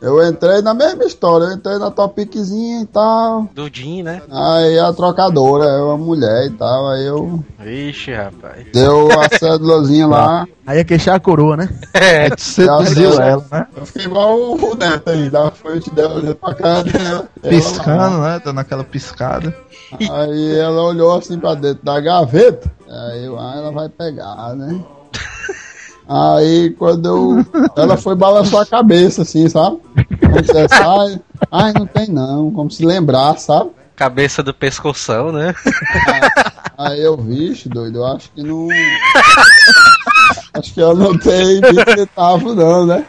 Eu 0.00 0.26
entrei 0.26 0.62
na 0.62 0.74
mesma 0.74 1.04
história, 1.04 1.46
eu 1.46 1.52
entrei 1.52 1.78
na 1.78 1.90
topiquezinha 1.90 2.82
e 2.82 2.86
tal. 2.86 3.48
Dudinho, 3.54 4.04
né? 4.04 4.22
Aí 4.30 4.78
a 4.78 4.92
trocadora, 4.92 5.64
é 5.64 5.82
uma 5.82 5.96
mulher 5.96 6.46
e 6.46 6.50
tal, 6.50 6.88
aí 6.88 7.06
eu 7.06 7.44
Vixe, 7.58 8.12
rapaz. 8.12 8.66
deu 8.72 9.08
a 9.20 9.28
cédulazinha 9.38 10.06
lá. 10.06 10.46
Aí 10.66 10.78
ia 10.78 10.84
queixar 10.84 11.16
a 11.16 11.20
coroa, 11.20 11.56
né? 11.56 11.68
É, 11.94 12.28
seduziu 12.36 13.20
ela, 13.20 13.44
né? 13.50 13.66
Eu 13.76 13.86
fiquei 13.86 14.04
igual 14.04 14.38
o 14.38 14.74
Neto 14.74 15.10
aí, 15.10 15.30
da 15.30 15.50
frente 15.50 15.90
dela, 15.90 16.16
olhando 16.16 16.34
pra 16.34 16.54
cara 16.54 16.84
dela. 16.84 17.28
Piscando, 17.42 18.18
né? 18.18 18.40
Dando 18.44 18.60
aquela 18.60 18.84
piscada. 18.84 19.54
Aí 20.10 20.58
ela 20.58 20.82
olhou 20.82 21.16
assim 21.16 21.38
pra 21.38 21.54
dentro 21.54 21.84
da 21.84 21.98
gaveta. 22.00 22.70
Aí 22.88 23.24
eu, 23.24 23.38
ah, 23.38 23.54
ela 23.56 23.72
vai 23.72 23.88
pegar, 23.88 24.54
né? 24.54 24.82
Aí 26.08 26.70
quando 26.70 27.06
eu. 27.06 27.46
Ela 27.76 27.96
foi 27.96 28.14
balançar 28.14 28.62
a 28.62 28.66
cabeça, 28.66 29.22
assim, 29.22 29.48
sabe? 29.48 29.78
Se 30.44 30.56
essa, 30.56 31.20
ai, 31.50 31.72
não 31.74 31.86
tem 31.86 32.08
não, 32.08 32.50
como 32.50 32.70
se 32.70 32.84
lembrar, 32.84 33.38
sabe? 33.38 33.70
cabeça 33.98 34.44
do 34.44 34.54
pescoção, 34.54 35.32
né? 35.32 35.52
Aí 36.78 37.02
eu, 37.02 37.16
vixe, 37.16 37.68
doido, 37.68 37.98
eu 37.98 38.06
acho 38.06 38.30
que 38.30 38.44
não. 38.44 38.68
acho 40.54 40.72
que 40.72 40.80
eu 40.80 40.94
não 40.94 41.12
20 41.14 41.98
centavos, 41.98 42.54
não, 42.54 42.86
né? 42.86 43.04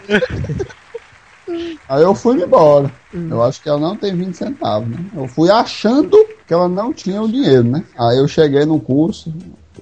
Aí 1.88 2.02
eu 2.02 2.16
fui 2.16 2.42
embora. 2.42 2.92
Eu 3.14 3.44
acho 3.44 3.62
que 3.62 3.70
ela 3.70 3.80
não 3.80 3.96
tem 3.96 4.16
20 4.16 4.36
centavos, 4.36 4.90
né? 4.90 4.98
Eu 5.16 5.28
fui 5.28 5.52
achando 5.52 6.18
que 6.48 6.54
ela 6.54 6.68
não 6.68 6.92
tinha 6.92 7.22
o 7.22 7.30
dinheiro, 7.30 7.64
né? 7.64 7.84
Aí 7.96 8.18
eu 8.18 8.28
cheguei 8.28 8.66
no 8.66 8.80
curso, 8.80 9.32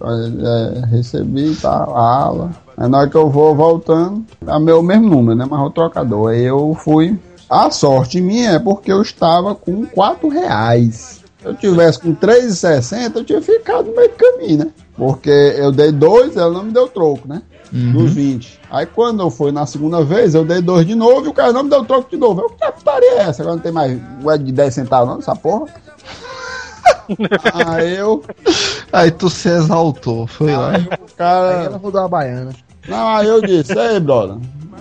é, 0.01 0.85
recebi 0.87 1.55
tá, 1.55 1.69
a 1.69 2.23
aula. 2.23 2.51
Aí 2.77 2.87
na 2.87 2.99
hora 2.99 3.09
que 3.09 3.17
eu 3.17 3.27
vou 3.27 3.55
voltando, 3.55 4.23
é 4.45 4.59
meu 4.59 4.83
mesmo 4.83 5.09
número, 5.09 5.35
né? 5.35 5.47
Mas 5.49 5.59
o 5.59 5.71
trocador. 5.71 6.29
Aí 6.29 6.43
eu 6.43 6.77
fui. 6.79 7.19
A 7.49 7.71
sorte 7.71 8.21
minha 8.21 8.51
é 8.51 8.59
porque 8.59 8.91
eu 8.91 9.01
estava 9.01 9.55
com 9.55 9.85
4 9.85 10.27
reais. 10.27 11.23
Se 11.39 11.45
eu 11.45 11.55
tivesse 11.55 11.99
com 11.99 12.13
3,60, 12.13 13.15
eu 13.15 13.23
tinha 13.23 13.41
ficado 13.41 13.89
no 13.89 13.95
meio 13.95 14.09
do 14.09 14.15
caminho, 14.15 14.57
né? 14.65 14.67
Porque 14.95 15.29
eu 15.29 15.71
dei 15.71 15.91
dois, 15.91 16.35
ela 16.35 16.51
não 16.51 16.63
me 16.63 16.71
deu 16.71 16.87
troco, 16.87 17.27
né? 17.27 17.41
Dos 17.71 18.13
20. 18.13 18.59
Aí 18.69 18.85
quando 18.85 19.21
eu 19.21 19.29
fui 19.29 19.51
na 19.51 19.65
segunda 19.65 20.03
vez, 20.03 20.35
eu 20.35 20.45
dei 20.45 20.61
dois 20.61 20.85
de 20.85 20.95
novo 20.95 21.25
e 21.25 21.29
o 21.29 21.33
cara 21.33 21.53
não 21.53 21.63
me 21.63 21.69
deu 21.69 21.83
troco 21.83 22.09
de 22.09 22.17
novo. 22.17 22.41
Eu, 22.41 22.49
que 22.49 22.71
putaria 22.71 23.11
é 23.13 23.19
essa? 23.21 23.41
Agora 23.41 23.55
não 23.55 23.63
tem 23.63 23.71
mais 23.71 23.99
moeda 24.21 24.43
de 24.43 24.51
10 24.51 24.73
centavos 24.73 25.09
não, 25.09 25.19
essa 25.19 25.35
porra. 25.35 25.67
Aí 27.53 27.95
eu. 27.95 28.23
Aí 28.91 29.11
tu 29.11 29.29
se 29.29 29.49
exaltou, 29.49 30.27
foi 30.27 30.51
lá. 30.51 30.71
Aí 30.71 30.83
o 30.83 31.15
cara. 31.15 31.59
Aí 31.59 31.65
ela 31.65 31.77
rodou 31.77 32.01
a 32.01 32.07
baiana. 32.07 32.51
Não, 32.87 33.15
aí 33.15 33.27
eu 33.27 33.41
disse, 33.41 33.77
ei, 33.77 33.99
brother, 33.99 34.37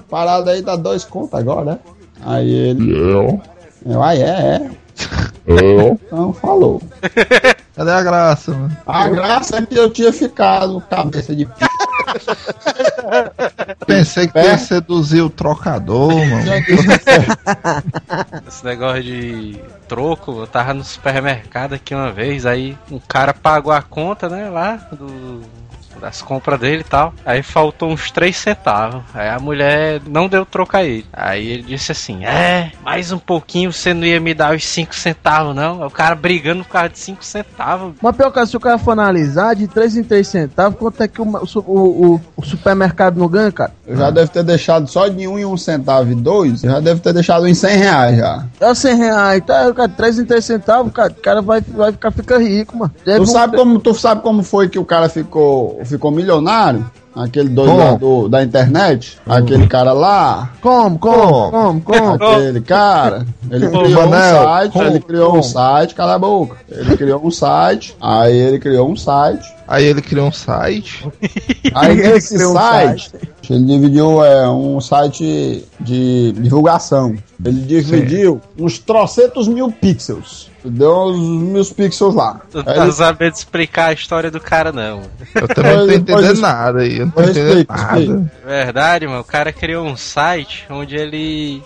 parada 0.09 0.53
aí 0.53 0.63
dá 0.63 0.77
dois 0.77 1.05
contos 1.05 1.35
agora, 1.35 1.65
né? 1.65 1.79
Aí 2.25 2.49
ele. 2.49 2.97
Eu. 2.97 3.41
Eu, 3.85 4.03
aí 4.03 4.23
é, 4.23 4.27
é. 4.27 4.71
Eu. 5.47 6.01
Então 6.07 6.33
falou. 6.33 6.83
Cadê 7.77 7.91
a 7.91 8.03
graça, 8.03 8.53
mano? 8.53 8.77
A 8.87 9.09
graça 9.09 9.59
é 9.59 9.67
que 9.67 9.77
eu 9.77 9.91
tinha 9.91 10.13
ficado 10.13 10.81
cabeça 10.89 11.37
de 11.37 11.45
p. 11.45 11.53
Pensei 13.87 14.27
que 14.29 14.39
ia 14.39 14.57
seduzir 14.57 15.21
o 15.21 15.29
trocador, 15.29 16.15
mano. 16.15 16.51
Esse 18.49 18.65
negócio 18.65 19.03
de 19.03 19.61
troco, 19.87 20.41
eu 20.41 20.47
tava 20.47 20.73
no 20.73 20.83
supermercado 20.83 21.75
aqui 21.75 21.95
uma 21.95 22.11
vez, 22.11 22.47
aí 22.47 22.77
um 22.91 22.99
cara 22.99 23.35
pagou 23.35 23.73
a 23.73 23.83
conta, 23.83 24.29
né, 24.29 24.49
lá 24.49 24.89
do 24.93 25.43
das 26.01 26.23
compras 26.23 26.59
dele 26.61 26.81
e 26.81 26.85
tal. 26.85 27.13
Aí 27.25 27.43
faltou 27.43 27.91
uns 27.91 28.11
3 28.11 28.37
centavos. 28.37 29.03
Aí 29.15 29.29
a 29.29 29.39
mulher 29.39 30.01
não 30.07 30.29
deu 30.29 30.45
troco 30.45 30.77
a 30.77 30.85
ele. 30.85 31.07
Aí 31.13 31.47
ele 31.49 31.63
disse 31.63 31.93
assim: 31.93 32.25
É, 32.25 32.73
mais 32.85 33.13
um 33.13 33.19
pouquinho 33.19 33.73
você 33.73 33.93
não 33.95 34.05
ia 34.05 34.21
me 34.21 34.35
dar 34.35 34.55
os 34.55 34.65
5 34.65 34.95
centavos, 34.95 35.55
não. 35.55 35.87
O 35.87 35.91
cara 35.91 36.15
brigando 36.15 36.65
por 36.65 36.71
causa 36.73 36.89
de 36.91 36.99
5 36.99 37.25
centavos. 37.25 37.95
Mas 38.03 38.17
pior 38.17 38.31
que 38.31 38.47
se 38.47 38.57
o 38.57 38.61
cara 38.61 38.79
for 38.79 38.93
analisar, 38.93 39.55
de 39.55 39.67
3 39.67 39.97
em 39.97 40.05
3 40.05 40.27
centavos, 40.27 40.79
quanto 40.79 41.03
é 41.03 41.09
que 41.09 41.21
o, 41.21 41.25
o, 41.25 42.15
o- 42.15 42.21
o 42.37 42.45
supermercado 42.45 43.17
não 43.19 43.29
ganha, 43.29 43.51
cara? 43.53 43.73
Eu 43.87 43.97
já 43.97 44.11
deve 44.11 44.31
ter 44.31 44.43
deixado 44.43 44.89
só 44.89 45.09
de 45.09 45.27
um 45.29 45.39
em 45.39 45.45
um 45.45 45.57
centavo 45.57 46.11
e 46.11 46.15
dois. 46.15 46.63
Eu 46.65 46.71
já 46.71 46.81
deve 46.81 47.01
ter 47.01 47.13
deixado 47.13 47.47
em 47.47 47.55
100 47.55 47.77
reais 47.77 48.17
já. 48.19 48.45
É 48.61 48.75
100 48.75 48.97
reais, 48.97 49.43
tá? 49.47 49.73
Cara, 49.73 49.89
3 49.89 50.19
em 50.19 50.25
3 50.25 50.45
centavos, 50.45 50.93
cara, 50.93 51.11
o 51.13 51.23
cara 51.23 51.43
vai, 51.43 51.61
vai 51.61 51.93
ficar 51.93 52.11
fica 52.11 52.39
rico, 52.39 52.77
mano. 52.77 52.93
Deve 53.05 53.19
Tu 53.19 53.23
um- 53.23 53.27
sabe, 53.27 53.57
como, 53.57 53.79
tu 53.79 53.95
sabe 53.95 54.23
como 54.23 54.43
foi 54.43 54.69
que 54.69 54.79
o 54.79 54.85
cara 54.85 55.09
ficou, 55.09 55.79
ficou 55.87 56.11
milionário? 56.11 56.91
Aquele 57.15 57.49
do, 57.49 58.29
da 58.29 58.43
internet? 58.45 59.19
Aquele 59.27 59.67
cara 59.67 59.95
lá? 59.95 60.51
Como, 60.61 60.99
como, 60.99 61.51
como, 61.51 61.81
como? 61.81 62.13
Aquele 62.13 62.61
cara, 62.61 63.27
ele 63.51 63.69
criou 63.71 64.07
um 64.07 64.11
site, 64.13 64.79
ele 64.79 65.01
criou 65.01 65.37
um 65.39 65.43
site, 65.43 65.95
cala 65.95 66.15
a 66.17 66.19
boca. 66.19 66.57
Ele 66.71 66.95
criou 66.95 67.25
um 67.25 67.31
site, 67.31 67.97
aí 67.99 68.37
ele 68.37 68.59
criou 68.59 68.91
um 68.91 68.97
site, 68.97 69.49
Aí 69.69 69.85
ele 69.85 70.01
criou 70.03 70.29
um 70.29 70.33
site. 70.33 71.07
aí 71.75 71.97
criou 72.21 72.53
um 72.53 72.55
site, 72.55 73.11
ele 73.51 73.65
dividiu 73.65 74.25
é, 74.25 74.49
um 74.51 74.81
site 74.81 75.65
de 75.81 76.33
divulgação. 76.33 77.17
Ele 77.45 77.61
dividiu 77.61 78.41
uns 78.59 78.79
trocentos 78.79 79.47
mil 79.47 79.71
pixels. 79.71 80.51
Deu 80.65 80.91
uns 81.11 81.43
mil 81.43 81.65
pixels 81.77 82.15
lá. 82.15 82.41
Tu 82.51 82.65
tá 82.65 82.77
ele- 82.83 82.93
sabendo 82.93 83.35
explicar 83.35 83.91
a 83.91 83.93
história 83.93 84.31
do 84.33 84.41
cara, 84.41 84.73
não. 84.73 85.03
Eu 85.35 85.47
também 85.47 85.77
não 85.77 85.87
tô 85.87 85.93
entendendo 85.93 86.21
depois- 86.23 86.41
nada 86.41 86.81
aí. 86.81 86.99
Eu 86.99 87.07
não 87.07 87.13
tô 87.13 87.23
entendendo 87.23 87.47
explica, 87.49 87.75
nada. 87.77 88.01
explica. 88.01 88.33
Verdade, 88.45 89.07
mano. 89.07 89.21
O 89.21 89.25
cara 89.25 89.53
criou 89.53 89.87
um 89.87 89.97
site 89.97 90.65
onde 90.71 90.97
ele- 90.97 91.63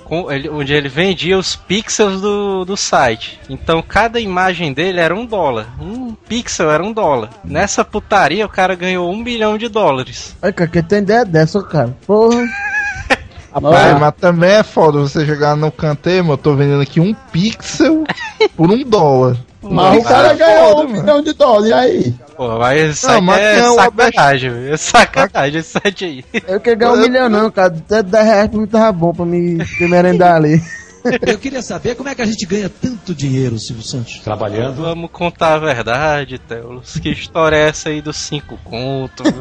onde 0.53 0.75
ele 0.75 0.89
vendia 0.89 1.39
os 1.39 1.57
pixels 1.57 2.21
do, 2.21 2.65
do 2.67 2.77
site. 2.77 3.41
Então 3.49 3.81
cada 3.83 4.21
imagem 4.21 4.73
dele 4.75 5.01
era 5.01 5.15
um 5.15 5.25
dólar. 5.25 5.69
Um 5.81 6.00
pixel 6.13 6.71
era 6.71 6.83
um 6.83 6.93
dólar. 6.93 7.31
Nessa 7.45 7.85
putaria 7.85 8.45
o 8.47 8.49
cara 8.49 8.75
ganhou 8.75 9.11
um 9.11 9.17
milhão 9.17 9.57
de 9.59 9.69
dólares. 9.69 10.37
Ai, 10.43 10.53
cara, 10.53 10.71
que 10.71 10.83
tem 10.83 10.99
ideia 11.01 11.25
dessa, 11.25 11.63
cara? 11.63 11.97
Porra. 12.07 12.43
Rapaz, 13.53 13.99
mas 13.99 14.15
também 14.21 14.51
é 14.51 14.63
foda 14.63 15.01
você 15.01 15.27
chegar 15.27 15.57
no 15.57 15.73
canteiro, 15.73 16.23
mano, 16.25 16.35
eu 16.35 16.39
tô 16.39 16.55
vendendo 16.55 16.83
aqui 16.83 17.01
um 17.01 17.13
pixel 17.33 18.05
por 18.57 18.71
um 18.71 18.85
dólar. 18.85 19.37
Mas 19.63 19.99
o 19.99 20.03
cara 20.05 20.29
é 20.29 20.37
ganhou 20.37 20.69
foda, 20.69 20.81
um 20.81 20.89
mano. 20.89 21.01
milhão 21.01 21.23
de 21.23 21.33
dólares, 21.33 21.69
e 21.69 21.73
aí? 21.73 22.15
Pô, 22.37 22.59
mas 22.59 22.91
isso 22.93 23.07
Não, 23.09 23.15
aí 23.17 23.21
mas 23.21 23.41
é 23.41 23.75
sacanagem, 23.75 24.51
velho. 24.51 24.73
É 24.73 24.77
sacanagem 24.77 25.61
esse 25.61 25.71
site 25.71 26.05
aí. 26.05 26.25
Eu 26.47 26.61
quero 26.61 26.79
ganhar 26.79 26.93
um 26.93 26.97
milhão, 26.97 27.29
não, 27.29 27.51
cara. 27.51 27.75
Até 27.77 28.03
10 28.03 28.25
reais 28.25 28.49
pra 28.49 28.61
mim 28.61 28.67
tava 28.67 28.93
bom 28.93 29.13
pra 29.13 29.27
me, 29.27 29.59
me 29.81 29.89
merendar 29.89 30.37
ali. 30.37 30.63
Eu 31.27 31.39
queria 31.39 31.63
saber 31.63 31.95
como 31.95 32.09
é 32.09 32.15
que 32.15 32.23
a 32.23 32.27
gente 32.27 32.45
ganha 32.47 32.69
tanto 32.69 33.15
dinheiro, 33.15 33.59
Silvio 33.59 33.85
Santos. 33.85 34.19
Trabalhando. 34.21 34.83
Vamos 34.83 35.11
contar 35.11 35.55
a 35.55 35.59
verdade, 35.59 36.39
Telos. 36.39 36.99
Que 36.99 37.11
história 37.11 37.57
é 37.57 37.69
essa 37.69 37.89
aí 37.89 38.03
dos 38.03 38.17
cinco 38.17 38.59
contos? 38.65 39.27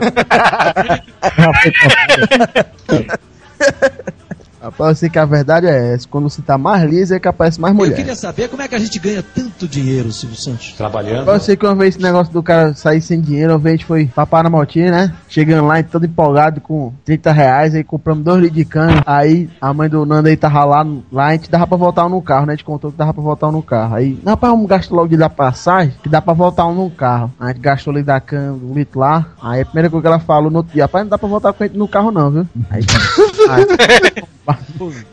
Rapaz, 4.62 4.89
eu 4.89 4.95
sei 4.95 5.10
que 5.10 5.18
a 5.20 5.26
verdade 5.26 5.68
é 5.68 5.93
essa. 5.93 6.07
Quando 6.07 6.30
você 6.30 6.41
tá 6.41 6.57
mais 6.57 6.84
liso, 6.89 7.14
é 7.14 7.20
que 7.20 7.28
aparece 7.28 7.60
mais 7.62 7.74
Eu 7.74 7.78
mulher. 7.78 7.95
queria 7.95 8.16
saber 8.16 8.49
como 8.49 8.62
é 8.62 8.68
que 8.68 8.76
a 8.76 8.80
gente 8.80 8.99
ganha 8.99 9.24
tanto 9.24 9.68
dinheiro, 9.68 10.12
Silvio 10.12 10.38
Santos. 10.38 10.74
Trabalhando. 10.74 11.30
Eu 11.30 11.39
sei 11.39 11.55
que 11.55 11.66
uma 11.66 11.76
vez 11.76 11.95
esse 11.95 12.03
negócio 12.03 12.32
do 12.34 12.43
cara 12.43 12.74
sair 12.74 13.01
sem 13.01 13.22
dinheiro, 13.22 13.53
uma 13.53 13.60
vez 13.60 13.74
a 13.74 13.78
gente 13.78 13.86
foi 13.86 14.05
pra 14.07 14.26
Paramotinha, 14.26 14.91
né? 14.91 15.14
Chegando 15.28 15.66
lá, 15.68 15.82
todo 15.84 16.05
empolgado 16.05 16.60
com 16.62 16.91
30 17.05 17.32
reais, 17.32 17.76
aí 17.76 17.84
compramos 17.84 18.24
dois 18.24 18.41
litros 18.41 18.57
de 18.57 18.66
cana. 18.66 19.01
Aí 19.05 19.49
a 19.62 19.74
mãe 19.74 19.88
do 19.89 20.05
Nando 20.05 20.28
aí 20.28 20.36
tava 20.36 20.66
lá, 20.66 20.86
lá 21.12 21.28
a 21.28 21.32
gente 21.34 21.49
dava 21.49 21.66
pra 21.66 21.78
voltar 21.78 22.05
um 22.05 22.10
no 22.10 22.22
carro, 22.22 22.45
né? 22.45 22.53
A 22.53 22.55
gente 22.55 22.66
contou 22.66 22.91
que 22.91 22.97
dava 22.97 23.14
pra 23.14 23.24
voltar 23.24 23.47
um 23.47 23.51
no 23.53 23.64
carro. 23.64 23.95
Aí, 23.95 24.20
não, 24.24 24.34
rapaz, 24.34 24.51
vamos 24.51 24.68
gastar 24.68 24.95
logo 24.95 25.07
de 25.07 25.18
dar 25.18 25.30
passagem, 25.30 25.93
que 26.03 26.10
dá 26.10 26.22
pra 26.22 26.34
voltar 26.34 26.66
um 26.68 26.74
no 26.76 26.89
carro. 26.89 27.32
Aí 27.39 27.51
a 27.51 27.53
gente 27.53 27.62
gastou 27.62 27.93
ali 27.93 28.03
da 28.03 28.20
cana, 28.20 28.53
um 28.53 28.74
litro 28.74 28.99
lá. 28.99 29.28
Aí 29.41 29.62
a 29.62 29.66
primeira 29.66 29.89
coisa 29.89 30.01
que 30.01 30.07
ela 30.07 30.20
falou 30.20 30.51
no 30.51 30.57
outro 30.57 30.74
dia, 30.74 30.84
rapaz, 30.84 31.03
não 31.05 31.10
dá 31.10 31.18
pra 31.18 31.30
voltar 31.30 31.53
com 31.53 31.64
a 31.64 31.68
gente 31.68 31.78
no 31.78 31.88
carro 31.88 32.12
não, 32.12 32.30
viu? 32.30 32.47
Aí, 32.70 32.82
aí 33.49 33.66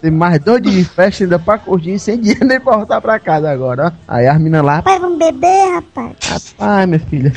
tem 0.01 0.11
mais 0.11 0.41
dois 0.43 0.63
dias 0.63 0.75
de 0.75 0.85
festa 0.85 1.25
ainda 1.25 1.39
pra 1.39 1.59
curtir 1.59 1.99
sem 1.99 2.21
dinheiro 2.21 2.47
nem 2.47 2.61
pra 2.61 2.77
voltar 2.77 3.01
pra 3.01 3.19
casa 3.19 3.51
agora, 3.51 3.87
ó. 3.87 3.93
Aí 4.09 4.27
as 4.27 4.37
meninas 4.39 4.65
lá, 4.65 4.83
Pai, 4.83 4.99
vamos 4.99 5.19
beber, 5.19 5.75
rapaz. 5.75 6.17
Rapaz, 6.25 6.87
minha 6.87 7.01
filha. 7.01 7.33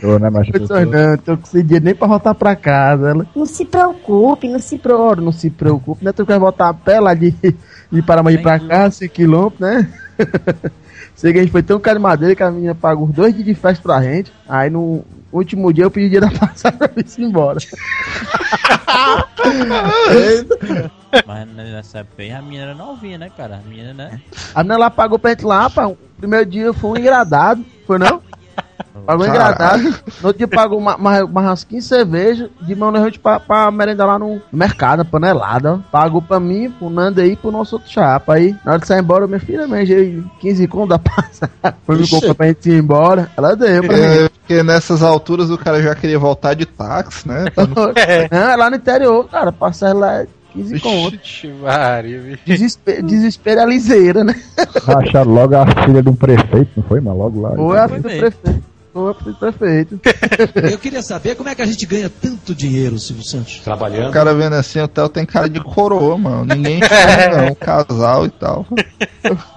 Tô, 0.00 0.18
né, 0.18 0.30
mas 0.30 0.48
Eu 0.52 0.66
tô, 0.66 0.80
não, 0.80 1.16
tô 1.16 1.36
com 1.36 1.46
esse 1.46 1.62
dinheiro 1.62 1.84
nem 1.84 1.94
pra 1.94 2.06
voltar 2.06 2.34
pra 2.34 2.54
casa. 2.54 3.10
Ela, 3.10 3.26
Não 3.34 3.46
se 3.46 3.64
preocupe, 3.64 4.48
não 4.48 4.60
se 4.60 4.78
Pro, 4.78 5.16
não 5.16 5.32
se 5.32 5.50
preocupe, 5.50 6.04
né? 6.04 6.12
Tu 6.12 6.24
quer 6.24 6.38
voltar 6.38 6.68
a 6.68 6.74
pé 6.74 7.00
lá 7.00 7.14
de, 7.14 7.34
de 7.90 8.02
Paramandi 8.02 8.38
pra 8.38 8.60
cá, 8.60 8.90
100 8.90 9.08
km, 9.08 9.48
né? 9.58 9.88
Sei 11.18 11.32
que 11.32 11.38
a 11.40 11.42
gente 11.42 11.50
foi 11.50 11.64
tão 11.64 11.80
cara 11.80 11.98
de 11.98 12.02
madeira 12.02 12.36
que 12.36 12.44
a 12.44 12.50
menina 12.50 12.76
pagou 12.76 13.08
os 13.08 13.12
dois 13.12 13.34
dias 13.34 13.44
de 13.44 13.52
festa 13.52 13.82
pra 13.82 14.00
gente. 14.00 14.32
Aí 14.48 14.70
no 14.70 15.04
último 15.32 15.72
dia 15.72 15.82
eu 15.82 15.90
pedi 15.90 16.10
dia 16.10 16.20
da 16.20 16.30
passagem 16.30 16.78
pra 16.78 16.86
vir 16.86 17.04
embora. 17.18 17.58
Mas 21.26 21.48
nessa 21.48 21.98
época 21.98 22.22
a 22.22 22.40
menina 22.40 22.66
era 22.66 22.74
novinha, 22.76 23.18
né, 23.18 23.32
cara? 23.36 23.56
A 23.56 23.68
menina, 23.68 23.92
né? 23.92 24.20
A 24.54 24.62
menina 24.62 24.78
lá 24.78 24.90
pagou 24.90 25.18
pra 25.18 25.30
gente 25.30 25.44
lá, 25.44 25.68
pá. 25.68 25.88
O 25.88 25.98
primeiro 26.18 26.46
dia 26.46 26.72
foi 26.72 26.90
um 26.90 26.96
engradado, 26.96 27.66
foi 27.84 27.98
não? 27.98 28.22
Pagou 29.08 29.26
engradado. 29.26 29.82
No 30.20 30.26
outro 30.26 30.34
dia 30.36 30.46
pagou 30.46 30.78
uma, 30.78 30.94
uma, 30.96 31.24
umas 31.24 31.64
15 31.64 31.88
cervejas. 31.88 32.50
De 32.60 32.74
a 32.74 33.04
gente 33.06 33.18
pra, 33.18 33.40
pra 33.40 33.70
merendar 33.70 34.06
lá 34.06 34.18
no 34.18 34.38
mercado, 34.52 35.02
panelada. 35.02 35.80
Pagou 35.90 36.20
pra 36.20 36.38
mim, 36.38 36.70
pro 36.70 36.90
Nando 36.90 37.22
aí, 37.22 37.34
pro 37.34 37.50
nosso 37.50 37.76
outro 37.76 37.90
chapa. 37.90 38.34
Aí, 38.34 38.54
na 38.62 38.72
hora 38.72 38.80
de 38.82 38.86
sair 38.86 39.00
embora, 39.00 39.26
minha 39.26 39.40
filha, 39.40 39.66
manjei 39.66 40.22
15 40.40 40.68
conto 40.68 40.90
da 40.90 40.98
passagem. 40.98 41.54
Foi 41.86 41.96
me 41.96 42.06
comprar 42.06 42.34
pra 42.34 42.46
gente 42.48 42.68
ir 42.68 42.78
embora. 42.78 43.30
Ela 43.34 43.56
deu 43.56 43.82
pra. 43.82 43.96
É, 43.96 44.28
porque 44.28 44.62
nessas 44.62 45.02
alturas 45.02 45.48
o 45.48 45.56
cara 45.56 45.80
já 45.82 45.94
queria 45.94 46.18
voltar 46.18 46.52
de 46.52 46.66
táxi, 46.66 47.26
né? 47.26 47.46
Pra 47.54 47.66
não- 47.66 47.74
Não, 48.30 48.50
é 48.50 48.56
lá 48.56 48.68
no 48.68 48.76
interior, 48.76 49.26
cara. 49.26 49.50
Passagem 49.50 49.96
lá 49.96 50.16
é 50.16 50.26
15 50.52 50.80
conto. 50.80 51.10
Vixe, 51.12 51.48
Maria, 51.48 52.20
bicho. 52.20 52.42
Desespero, 53.04 53.60
é 53.60 53.64
liseira, 53.64 54.22
né? 54.22 54.34
Racharam 54.84 55.32
logo 55.32 55.56
a 55.56 55.64
filha 55.84 56.02
de 56.02 56.10
um 56.10 56.14
prefeito, 56.14 56.72
não 56.76 56.84
foi, 56.84 57.00
mas 57.00 57.16
logo 57.16 57.40
lá. 57.40 57.50
É 57.74 57.78
a 57.80 57.88
foi 57.88 57.96
filha 57.96 58.02
do 58.02 58.08
mesmo. 58.08 58.20
prefeito. 58.20 58.67
É 59.10 59.32
prefeito. 59.32 60.00
Eu 60.70 60.78
queria 60.78 61.02
saber 61.02 61.34
como 61.36 61.48
é 61.48 61.54
que 61.54 61.62
a 61.62 61.66
gente 61.66 61.84
ganha 61.86 62.10
tanto 62.10 62.54
dinheiro, 62.54 62.98
Silvio 62.98 63.24
Santos. 63.24 63.58
O 63.58 63.62
Trabalhando. 63.62 64.12
cara 64.12 64.34
vendo 64.34 64.54
assim, 64.54 64.80
o 64.80 64.88
Theo 64.88 65.08
tem 65.08 65.24
cara 65.24 65.48
de 65.48 65.60
coroa, 65.60 66.16
mano. 66.18 66.44
Ninguém 66.44 66.80
chama, 66.82 67.42
não. 67.48 67.54
Casal 67.54 68.26
e 68.26 68.30
tal. 68.30 68.66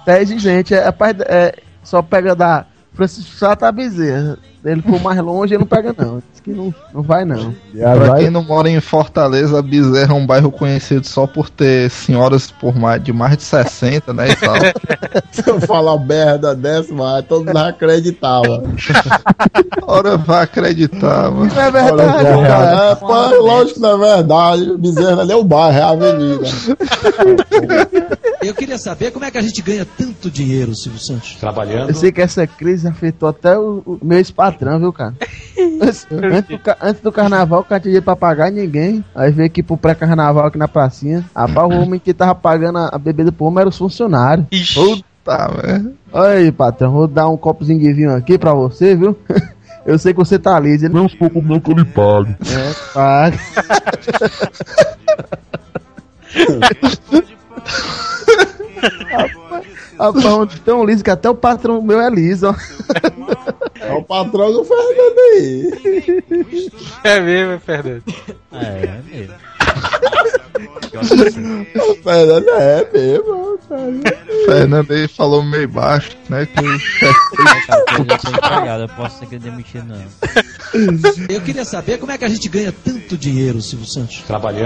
É 0.06 0.20
exigente, 0.20 0.74
é, 0.74 0.92
é, 1.26 1.54
só 1.82 2.02
pega 2.02 2.34
da 2.34 2.66
Francisco 2.94 3.34
Sá 3.36 3.56
tá 3.56 3.72
bezerra. 3.72 4.38
Se 4.62 4.70
ele 4.70 4.80
for 4.80 5.00
mais 5.00 5.18
longe, 5.18 5.54
ele 5.54 5.60
não 5.60 5.66
pega, 5.66 5.92
não. 5.98 6.22
Diz 6.30 6.40
que 6.40 6.52
não, 6.52 6.72
não 6.94 7.02
vai, 7.02 7.24
não. 7.24 7.52
Pra 7.72 8.18
quem 8.18 8.30
não 8.30 8.44
mora 8.44 8.70
em 8.70 8.80
Fortaleza, 8.80 9.60
Bezerra 9.60 10.14
é 10.14 10.16
um 10.16 10.24
bairro 10.24 10.52
conhecido 10.52 11.04
só 11.04 11.26
por 11.26 11.50
ter 11.50 11.90
senhoras 11.90 12.52
por 12.52 12.72
mais, 12.76 13.02
de 13.02 13.12
mais 13.12 13.36
de 13.36 13.42
60, 13.42 14.12
né? 14.12 14.30
E 14.30 14.36
tal. 14.36 14.54
Se 15.32 15.50
eu 15.50 15.60
falar 15.62 15.98
merda 15.98 16.54
dessa, 16.54 16.94
mas 16.94 17.24
todo 17.24 17.46
mundo 17.46 17.56
acreditava. 17.56 18.62
Ora, 19.82 20.16
vai 20.16 20.44
acreditar, 20.44 21.28
mano. 21.28 21.52
Não 21.52 21.60
é 21.60 21.70
verdade, 21.70 22.26
Olha, 22.26 22.46
cara. 22.46 22.90
É, 22.90 22.94
pô, 22.94 23.42
lógico 23.42 23.74
que 23.74 23.80
não 23.80 24.04
é 24.04 24.14
verdade. 24.14 24.76
Bezerra 24.76 25.22
ali 25.22 25.32
é 25.32 25.36
o 25.36 25.42
bairro, 25.42 25.78
é 25.78 25.82
a 25.82 25.88
avenida. 25.88 26.44
Eu 28.42 28.54
queria 28.54 28.78
saber 28.78 29.10
como 29.10 29.24
é 29.24 29.30
que 29.30 29.38
a 29.38 29.42
gente 29.42 29.62
ganha 29.62 29.86
tanto 29.96 30.30
dinheiro, 30.30 30.74
Silvio 30.74 31.00
Santos. 31.00 31.36
Eu 31.88 31.94
sei 31.94 32.10
que 32.10 32.20
essa 32.20 32.46
crise 32.46 32.88
afetou 32.88 33.28
até 33.28 33.56
o, 33.56 33.82
o 33.86 33.98
meu 34.02 34.18
ex-patrão, 34.18 34.78
viu, 34.78 34.92
cara? 34.92 35.14
antes, 35.80 36.06
do, 36.06 36.58
antes 36.80 37.02
do 37.02 37.12
carnaval, 37.12 37.60
o 37.60 37.64
cara 37.64 37.80
tinha 37.80 37.90
dinheiro 37.90 38.04
pra 38.04 38.16
pagar 38.16 38.50
ninguém. 38.50 39.04
Aí 39.14 39.30
veio 39.30 39.46
aqui 39.46 39.62
pro 39.62 39.76
pré-carnaval 39.76 40.46
aqui 40.46 40.58
na 40.58 40.68
pracinha. 40.68 41.24
Rapaz, 41.34 41.70
o 41.70 41.80
homem 41.82 42.00
que 42.00 42.12
tava 42.12 42.34
pagando 42.34 42.78
a, 42.78 42.88
a 42.92 42.98
bebida 42.98 43.30
pro 43.30 43.46
homem 43.46 43.60
era 43.60 43.68
os 43.68 43.78
funcionários. 43.78 44.46
Tá, 45.24 45.48
velho. 45.48 45.94
Olha 46.12 46.38
aí, 46.38 46.50
patrão, 46.50 46.90
vou 46.90 47.06
dar 47.06 47.28
um 47.28 47.36
copozinho 47.36 47.78
de 47.78 47.92
vinho 47.92 48.14
aqui 48.14 48.36
pra 48.36 48.52
você, 48.54 48.96
viu? 48.96 49.16
Eu 49.84 49.98
sei 49.98 50.12
que 50.12 50.18
você 50.18 50.38
tá 50.38 50.58
liso. 50.60 50.86
Ele... 50.86 50.94
Não 50.94 51.08
sou 51.08 51.28
como 51.28 51.60
que 51.60 51.70
eu 51.70 51.76
lhe 51.76 51.84
pago. 51.84 52.28
É, 52.28 52.72
paga. 52.94 53.36
Rapaz, 60.02 60.26
um 60.26 60.46
tão 60.46 60.84
liso 60.84 61.04
que 61.04 61.10
até 61.10 61.30
o 61.30 61.34
patrão 61.34 61.80
meu 61.80 62.00
é 62.00 62.10
liso, 62.10 62.48
ó. 62.48 62.54
É 63.80 63.92
o 63.92 64.02
patrão 64.02 64.52
do 64.52 64.64
Fernando 64.64 65.18
aí. 65.32 66.72
É 67.04 67.20
mesmo, 67.20 67.60
Fernando. 67.60 68.02
É, 68.52 68.84
é 68.84 69.00
mesmo. 69.10 69.34
O 71.90 71.94
Fernando 72.02 72.48
é 72.48 72.88
mesmo. 72.92 73.51
Fernando 74.46 74.90
aí 74.92 75.08
falou 75.08 75.42
meio 75.42 75.68
baixo, 75.68 76.10
né? 76.28 76.46
Que 76.46 76.60
o 76.60 78.40
Cara, 78.40 78.82
eu 78.82 78.88
posso 78.88 79.20
ser 79.20 79.26
que 79.26 79.38
demitir, 79.38 79.84
não. 79.84 80.02
Eu 81.28 81.40
queria 81.40 81.64
saber 81.64 81.98
como 81.98 82.12
é 82.12 82.18
que 82.18 82.24
a 82.24 82.28
gente 82.28 82.48
ganha 82.48 82.72
tanto 82.72 83.16
dinheiro, 83.16 83.60
Silvio 83.60 83.86
Santos. 83.86 84.22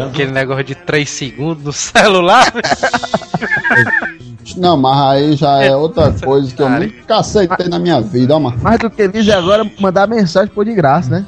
Aquele 0.09 0.33
negócio 0.33 0.65
de 0.65 0.75
3 0.75 1.09
segundos 1.09 1.65
no 1.65 1.73
celular. 1.73 2.53
Não, 4.57 4.77
mas 4.77 4.99
aí 4.99 5.37
já 5.37 5.63
é 5.63 5.75
outra 5.75 6.13
coisa 6.13 6.55
que 6.55 6.63
eu 6.63 6.69
nunca 6.69 7.17
aceitei 7.17 7.69
na 7.69 7.79
minha 7.79 8.01
vida, 8.01 8.37
ó, 8.37 8.41
mano. 8.41 8.59
Mais 8.63 8.79
do 8.79 8.89
que 8.89 9.07
liso 9.07 9.31
é 9.31 9.35
agora 9.35 9.69
mandar 9.81 10.07
mensagem 10.07 10.53
por 10.55 10.65
de 10.65 10.75
graça, 10.75 11.11
né? 11.11 11.27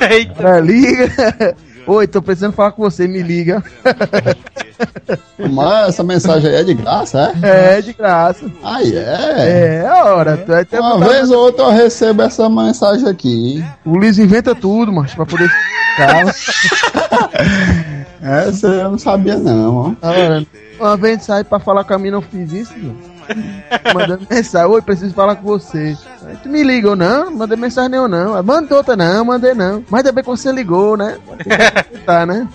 Eita. 0.00 0.34
Cara, 0.34 0.60
liga. 0.60 1.56
Oi, 1.92 2.06
tô 2.06 2.22
precisando 2.22 2.52
falar 2.52 2.70
com 2.70 2.82
você, 2.84 3.08
me 3.08 3.20
liga. 3.20 3.60
Mas 5.50 5.88
essa 5.88 6.04
mensagem 6.04 6.48
aí 6.48 6.56
é 6.58 6.62
de 6.62 6.72
graça, 6.74 7.34
é? 7.42 7.78
É, 7.78 7.82
de 7.82 7.92
graça. 7.92 8.46
Aí 8.62 8.96
é. 8.96 9.82
É, 9.82 9.90
ora, 9.90 10.36
tu 10.36 10.52
vai 10.52 10.64
ter 10.64 10.78
Uma 10.78 10.90
mandar- 10.94 11.08
vez 11.08 11.30
ou 11.32 11.38
outra 11.46 11.64
eu 11.64 11.70
recebo 11.70 12.22
essa 12.22 12.48
mensagem 12.48 13.08
aqui. 13.08 13.64
O 13.84 13.98
Liso 13.98 14.22
inventa 14.22 14.54
tudo, 14.54 14.92
mas 14.92 15.12
pra 15.14 15.26
poder 15.26 15.48
ficar. 15.48 16.26
Essa 18.22 18.66
eu 18.68 18.90
não 18.92 18.98
sabia 18.98 19.36
não, 19.38 19.76
ó. 19.76 19.92
Ora, 20.06 20.46
uma 20.78 20.96
vez 20.96 21.24
sai 21.24 21.42
pra 21.42 21.58
falar 21.58 21.82
com 21.84 21.94
a 21.94 21.98
mim, 21.98 22.10
não 22.10 22.22
fiz 22.22 22.52
isso, 22.52 22.72
mano. 22.78 22.98
Mandando 23.94 24.26
mensagem, 24.28 24.68
oi, 24.68 24.82
preciso 24.82 25.14
falar 25.14 25.36
com 25.36 25.42
você. 25.42 25.96
Aí 26.26 26.36
tu 26.42 26.48
me 26.48 26.62
liga 26.62 26.90
ou 26.90 26.96
não? 26.96 27.30
Mandei 27.30 27.56
mensagem 27.56 27.90
nenhuma, 27.90 28.08
não. 28.08 28.34
Aí, 28.36 28.42
Mandou 28.42 28.78
outra, 28.78 28.96
não, 28.96 29.24
mandei 29.24 29.54
não. 29.54 29.84
Mas 29.88 30.02
também 30.02 30.22
que 30.22 30.30
você 30.30 30.52
ligou, 30.52 30.96
né? 30.96 31.18
Tá, 32.06 32.24
né? 32.24 32.48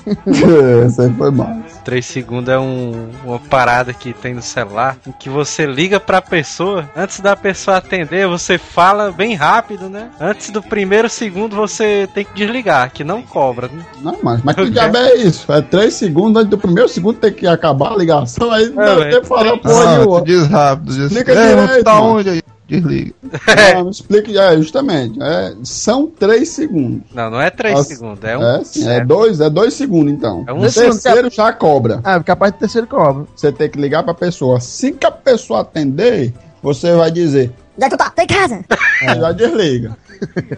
Essa 0.86 1.04
aí 1.04 1.14
foi 1.14 1.32
mais. 1.32 1.75
3 1.86 2.04
segundos 2.06 2.50
é 2.52 2.58
um- 2.58 3.10
uma 3.24 3.40
parada 3.40 3.94
que 3.94 4.12
tem 4.12 4.34
no 4.34 4.42
celular 4.42 4.98
em 5.08 5.12
que 5.12 5.30
você 5.30 5.66
liga 5.68 6.00
pra 6.00 6.20
pessoa, 6.22 6.90
antes 6.98 7.20
da 7.20 7.36
pessoa 7.36 7.78
atender, 7.78 8.28
você 8.28 8.58
fala 8.58 9.12
bem 9.12 9.36
rápido, 9.36 9.88
né? 9.88 10.10
Antes 10.20 10.50
do 10.50 10.62
primeiro 10.64 11.08
segundo 11.08 11.56
você 11.56 12.10
tem 12.14 12.26
que 12.26 12.34
desligar, 12.34 12.92
que 12.92 13.04
não 13.04 13.22
cobra. 13.22 13.68
Né? 13.68 13.86
Não, 14.02 14.18
mas, 14.24 14.42
mas 14.44 14.56
que 14.56 14.70
diabo 14.72 14.98
é 14.98 15.14
isso? 15.16 15.52
É 15.54 15.62
três 15.62 15.94
segundos 15.94 16.42
antes 16.42 16.50
do 16.50 16.58
primeiro 16.58 16.90
segundo 16.90 17.20
tem 17.20 17.32
que 17.32 17.46
acabar 17.48 17.94
a 17.94 17.96
ligação, 17.98 18.52
aí 18.52 18.66
não 18.70 18.76
dá 18.78 18.96
velho. 18.96 19.10
tempo 19.12 19.22
de 19.22 19.28
falar 19.28 19.58
porra 19.58 19.84
Ah, 19.84 19.98
nenhuma. 20.00 20.22
diz 20.24 20.48
rápido, 20.48 20.88
diz 20.94 21.12
Explica 21.12 21.32
"É, 21.34 21.56
direito, 21.66 21.84
tá 21.84 21.94
mano." 21.94 22.06
onde 22.18 22.30
aí? 22.30 22.42
Desliga. 22.68 23.14
Não, 23.76 23.86
me 23.86 23.92
explique, 23.92 24.38
é, 24.38 24.58
justamente. 24.58 25.22
É, 25.22 25.54
são 25.64 26.08
três 26.08 26.50
segundos. 26.50 27.02
Não, 27.14 27.30
não 27.30 27.40
é 27.40 27.50
3 27.52 27.76
Nossa, 27.76 27.90
segundos, 27.90 28.24
é 28.24 28.38
um. 28.38 28.44
É, 28.44 28.64
sim, 28.64 28.90
é 28.90 29.06
dois, 29.06 29.40
é 29.40 29.50
dois 29.50 29.74
segundos 29.76 30.12
então. 30.12 30.44
É 30.48 30.54
um 30.54 30.58
o 30.66 30.72
terceiro 30.72 31.30
já 31.30 31.54
cobra. 31.54 32.00
Ah, 32.04 32.22
capaz 32.24 32.54
de 32.54 32.60
terceiro 32.60 32.88
cobra. 32.88 33.26
Você 33.36 33.52
tem 33.52 33.70
que 33.70 33.80
ligar 33.80 34.04
pra 34.04 34.14
pessoa. 34.16 34.58
Assim 34.58 34.94
que 34.94 35.06
a 35.06 35.12
pessoa 35.12 35.62
atender, 35.62 36.34
você 36.64 36.96
vai 36.96 37.12
dizer. 37.12 37.52
Onde 37.78 37.86
é 37.86 37.90
que 37.90 37.96
tu 37.96 38.00
tá? 38.00 38.10
Tô 38.10 38.22
em 38.22 38.28
casa. 38.28 38.66
Aí 39.08 39.20
já 39.20 39.32
desliga. 39.32 39.98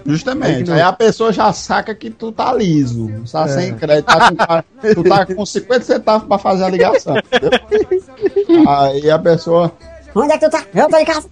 Justamente. 0.06 0.72
Aí 0.72 0.82
a 0.82 0.94
pessoa 0.94 1.34
já 1.34 1.52
saca 1.52 1.94
que 1.96 2.10
tu 2.10 2.32
tá 2.32 2.54
liso. 2.54 3.12
Tá 3.32 3.46
É. 3.46 3.48
sem 3.50 3.76
crédito. 3.76 4.06
Tá 4.06 4.30
com, 4.62 4.94
tu 4.94 5.04
tá 5.04 5.26
com 5.26 5.46
50 5.46 5.82
centavos 5.84 6.28
pra 6.28 6.38
fazer 6.38 6.64
a 6.64 6.70
ligação. 6.70 7.16
entendeu? 7.18 7.50
Aí 8.70 9.10
a 9.10 9.20
pessoa. 9.20 9.72
Onde 10.20 10.34
é 10.34 10.38
que 10.38 10.46
tu 10.46 10.52
tá? 10.52 10.64
Eu 10.74 10.90
tô 10.90 10.98
em 10.98 11.06
casa. 11.06 11.28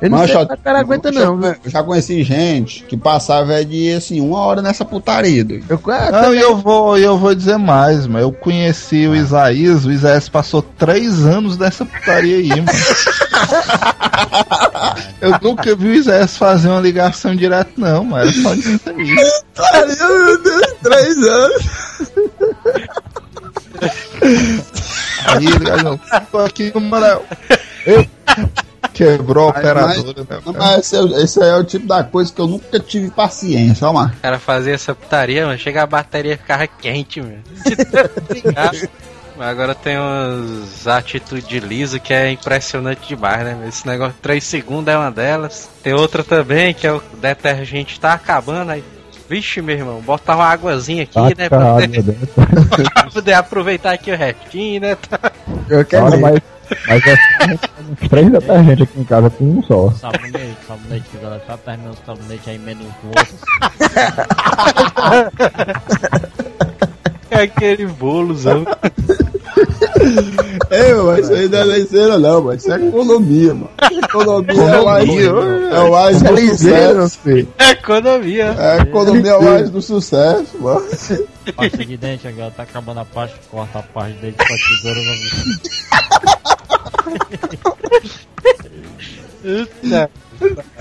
Eu 0.00 0.10
não 0.10 0.18
Mas, 0.18 0.30
sei 0.30 0.36
ó, 0.36 0.46
se 0.46 0.52
o 0.52 0.58
cara 0.58 0.80
aguenta, 0.80 1.10
não. 1.10 1.40
Eu 1.42 1.56
já 1.70 1.82
conheci 1.82 2.22
gente 2.22 2.84
que 2.84 2.94
passava 2.96 3.64
de 3.64 3.92
assim, 3.92 4.20
uma 4.20 4.38
hora 4.40 4.60
nessa 4.60 4.84
putaria. 4.84 5.42
doido. 5.44 5.64
Eu, 5.68 5.80
ah, 5.90 6.10
Não, 6.10 6.20
também- 6.22 6.38
e 6.38 6.42
eu 6.42 6.56
vou, 6.56 6.98
eu 6.98 7.16
vou 7.16 7.34
dizer 7.34 7.56
mais, 7.56 8.06
mas 8.06 8.20
eu 8.22 8.32
conheci 8.32 9.06
o 9.06 9.14
Isaías, 9.16 9.86
o 9.86 9.92
Isaías 9.92 10.28
passou 10.28 10.60
três 10.62 11.24
anos 11.24 11.56
dessa 11.56 11.84
putaria 11.86 12.36
aí, 12.36 12.48
mano. 12.48 12.64
eu 15.22 15.30
nunca 15.40 15.74
vi 15.74 15.88
o 15.88 15.94
Isaías 15.94 16.36
fazer 16.36 16.68
uma 16.68 16.80
ligação 16.80 17.34
direto, 17.34 17.72
não, 17.78 18.04
mas 18.04 18.28
era 18.28 18.32
só 18.42 18.54
disso 18.54 18.80
aí. 18.86 18.96
Meu 18.96 20.42
Deus, 20.42 20.74
três 20.82 21.16
anos. 21.22 21.64
Aí 25.26 25.46
ele 25.46 25.82
não, 25.82 25.98
tô 26.30 26.38
aqui 26.38 26.70
no 26.74 26.80
Manel. 26.80 27.24
Eu 27.86 28.06
quebrou 28.92 29.48
a 29.48 29.52
Mas- 29.52 29.58
operadora, 29.98 30.26
né? 30.28 30.40
Não, 30.46 30.52
mas 30.52 30.78
esse, 30.80 30.96
é- 30.96 31.22
esse 31.22 31.42
é 31.42 31.54
o 31.56 31.64
tipo 31.64 31.86
da 31.86 32.04
coisa 32.04 32.32
que 32.32 32.40
eu 32.40 32.46
nunca 32.46 32.78
tive 32.80 33.10
paciência, 33.10 33.88
ó, 33.88 33.92
mano. 33.92 34.12
O 34.16 34.20
cara 34.20 34.38
fazia 34.38 34.74
essa 34.74 34.94
putaria, 34.94 35.46
mas 35.46 35.60
chega 35.60 35.82
a 35.82 35.86
bateria 35.86 36.34
e 36.34 36.36
ficava 36.36 36.66
quente. 36.66 37.20
Mas 39.36 39.48
agora 39.48 39.74
tem 39.74 39.98
umas 39.98 40.86
atitudes 40.86 41.46
de 41.48 41.58
liso 41.58 41.98
que 41.98 42.12
é 42.14 42.30
impressionante 42.30 43.08
demais, 43.08 43.42
né? 43.44 43.64
Esse 43.68 43.84
negócio 43.86 44.14
de 44.14 44.20
3 44.20 44.44
segundos 44.44 44.92
é 44.92 44.96
uma 44.96 45.10
delas. 45.10 45.68
Tem 45.82 45.92
outra 45.92 46.22
também 46.22 46.72
que 46.72 46.86
é 46.86 46.92
o 46.92 47.02
detergente 47.20 47.98
tá 47.98 48.12
acabando 48.12 48.70
aí. 48.70 48.84
Vixe, 49.28 49.62
meu 49.62 49.76
irmão, 49.76 50.00
botar 50.00 50.36
uma 50.36 50.46
águazinha 50.46 51.04
aqui, 51.04 51.14
Taca 51.14 51.34
né? 51.36 51.46
a 51.46 51.48
Pra 51.48 51.74
poder, 51.74 52.18
pra 52.92 53.10
poder 53.10 53.32
aproveitar 53.32 53.92
aqui 53.92 54.12
o 54.12 54.16
restinho, 54.16 54.80
né? 54.82 54.96
Tá. 54.96 55.32
Eu 55.68 55.84
quero 55.84 56.04
Olha, 56.06 56.16
mas, 56.18 56.40
mas 56.86 57.06
é 57.06 57.16
uns 57.90 58.08
três 58.08 58.30
detergentes 58.30 58.82
aqui 58.82 59.00
em 59.00 59.04
casa 59.04 59.30
com 59.30 59.44
um 59.44 59.62
só. 59.62 59.90
Sabonete, 59.92 60.56
sabonete, 60.66 61.08
que 61.10 61.24
ela 61.24 61.38
tá 61.40 61.56
terminando 61.56 61.94
o 61.94 62.06
sabonete 62.06 62.50
aí 62.50 62.58
menos 62.58 62.86
outros. 63.04 63.34
É 67.34 67.42
aquele 67.42 67.86
bolozão. 67.86 68.64
Ei, 70.74 70.94
mas 70.94 71.18
isso 71.24 71.32
aí 71.34 71.48
não 71.48 71.58
é 71.58 71.64
liseira, 71.78 72.18
não, 72.18 72.42
mas 72.42 72.62
isso 72.62 72.72
é 72.72 72.76
economia, 72.86 73.54
mano. 73.54 73.70
Economia 74.02 74.62
é 74.62 74.80
o 74.80 74.84
mais, 74.84 75.08
é 75.08 75.78
o 75.80 75.90
mais 75.92 76.22
é 76.22 76.28
do 76.32 76.38
sucesso. 76.48 77.18
filho. 77.22 77.48
É 77.58 77.70
economia. 77.70 78.44
É 78.58 78.72
a 78.72 78.76
economia 78.82 79.30
é 79.30 79.36
o 79.36 79.42
mais 79.44 79.70
do 79.70 79.82
sucesso, 79.82 80.46
mano. 80.60 80.82
Pasta 81.56 81.84
de 81.84 81.96
dente, 81.96 82.26
agora 82.26 82.50
tá 82.50 82.62
acabando 82.62 83.00
a 83.00 83.04
pasta, 83.04 83.36
corta 83.50 83.78
a 83.78 83.82
parte 83.82 84.14
dele 84.18 84.34
com 84.36 84.42
a 84.42 84.46
tesoura. 84.46 85.00
vamos- 85.04 86.74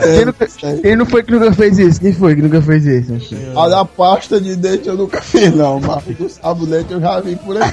Quem, 0.02 0.26
nunca- 0.26 0.48
quem 0.82 0.96
não 0.96 1.06
foi 1.06 1.24
que 1.24 1.32
nunca 1.32 1.54
fez 1.54 1.78
isso? 1.80 2.00
Quem 2.00 2.14
foi 2.14 2.36
que 2.36 2.41
nunca 2.41 2.62
fez 2.62 2.86
isso? 2.86 3.14
A 3.56 3.68
da 3.70 3.86
pasta 3.86 4.39
de 4.41 4.56
dente 4.56 4.88
eu 4.88 4.96
nunca 4.98 5.22
fiz, 5.22 5.54
não, 5.54 5.80
mas 5.80 6.04
do 6.18 6.30
sabonete 6.30 6.91
eu 6.94 7.00
já 7.02 7.20
vi 7.20 7.36
por 7.36 7.58
aí. 7.62 7.72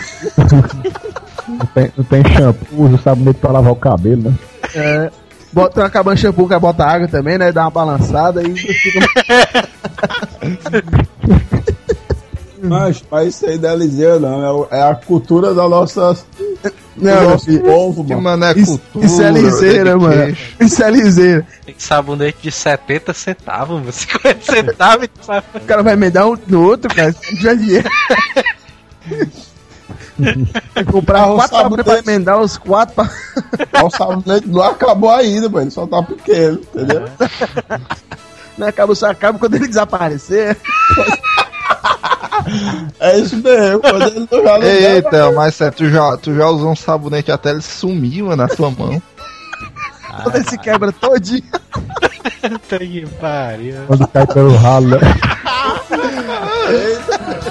Não 1.59 1.67
tem, 1.67 1.93
não 1.97 2.05
tem 2.05 2.23
shampoo, 2.25 2.85
usa 2.85 2.99
sabonete 2.99 3.39
pra 3.41 3.53
lavar 3.53 3.73
o 3.73 3.77
cabelo, 3.77 4.23
né? 4.31 4.35
É, 4.75 5.11
bota 5.53 5.81
uma 5.81 5.91
cabana 5.91 6.15
de 6.17 6.23
shampoo, 6.23 6.49
que 6.49 6.59
bota 6.59 6.85
água 6.85 7.09
também, 7.09 7.37
né? 7.39 7.51
Dá 7.53 7.63
uma 7.63 7.71
balançada 7.71 8.43
e 8.43 8.55
fica. 8.57 9.01
Mas, 12.63 13.03
mas 13.11 13.29
isso 13.29 13.47
aí 13.47 13.59
não 13.59 13.71
é 13.71 13.77
liseira, 13.77 14.19
não. 14.21 14.45
É, 14.45 14.51
o- 14.53 14.69
é 14.71 14.83
a 14.91 14.95
cultura 14.95 15.55
da 15.55 15.67
nossa, 15.69 16.15
Não, 16.97 17.15
meu 17.15 17.31
nosso 17.31 17.59
povo, 17.61 18.05
Que 18.05 18.11
mano. 18.15 18.23
mané 18.23 18.53
Isso, 18.55 18.79
cultura. 18.79 19.07
isso 19.07 19.23
é 19.23 19.31
liseira, 19.31 19.91
de 19.93 19.97
mano. 19.97 20.23
queixo. 20.27 20.55
Isso 20.61 20.83
é 20.85 20.91
liseira. 20.91 21.47
Tem 21.65 21.75
sabonete 21.79 22.39
de 22.43 22.53
70 22.53 23.15
centavos, 23.15 23.79
mano. 23.81 23.93
50 23.93 24.53
centavos 24.53 25.07
e? 25.07 25.57
O 25.57 25.61
cara 25.61 25.83
vai 25.83 25.95
emendar 25.95 26.27
um 26.29 26.37
no 26.47 26.63
outro, 26.63 26.95
cara. 26.95 27.13
Tiver 27.15 27.57
dinheiro. 27.57 27.89
Comprar 30.91 31.27
o 31.27 31.37
quatro 31.37 31.57
sabonete. 31.57 31.85
pra 31.85 31.99
emendar 31.99 32.39
os 32.41 32.57
quatro 32.57 32.95
pra... 32.95 33.11
O 33.85 33.91
sabonete 33.91 34.49
não 34.49 34.63
acabou 34.63 35.11
ainda, 35.11 35.49
mano. 35.49 35.65
Ele 35.65 35.71
só 35.71 35.87
tá 35.87 36.03
pequeno, 36.03 36.61
entendeu? 36.75 37.09
Não 38.59 38.67
acaba, 38.67 38.95
só 38.95 39.11
acaba 39.11 39.39
quando 39.39 39.55
ele 39.55 39.69
desaparecer. 39.69 40.57
É 42.99 43.19
isso 43.19 43.37
mesmo. 43.37 43.81
Quando 43.81 44.03
ele 44.03 44.29
não 44.31 44.43
joga 44.43 44.67
Ei, 44.67 44.85
ei, 44.85 45.03
nada, 45.03 45.11
Theo, 45.11 45.35
mas 45.35 45.55
sério, 45.55 45.77
tu 45.77 45.91
já, 45.91 46.17
tu 46.17 46.35
já 46.35 46.49
usou 46.49 46.71
um 46.71 46.77
sabonete 46.77 47.31
até 47.31 47.51
ele 47.51 47.61
sumir, 47.61 48.23
mano, 48.23 48.37
na 48.37 48.49
sua 48.49 48.71
mão. 48.71 49.01
Quando 50.23 50.37
ele 50.37 50.49
se 50.49 50.59
quebra 50.59 50.91
todinho. 50.91 51.45
Puta 52.41 52.79
que 52.79 53.07
pariu. 53.21 53.83
Quando 53.87 54.09
cai 54.09 54.27
pelo 54.27 54.57
ralo, 54.57 54.89
né? 54.89 54.99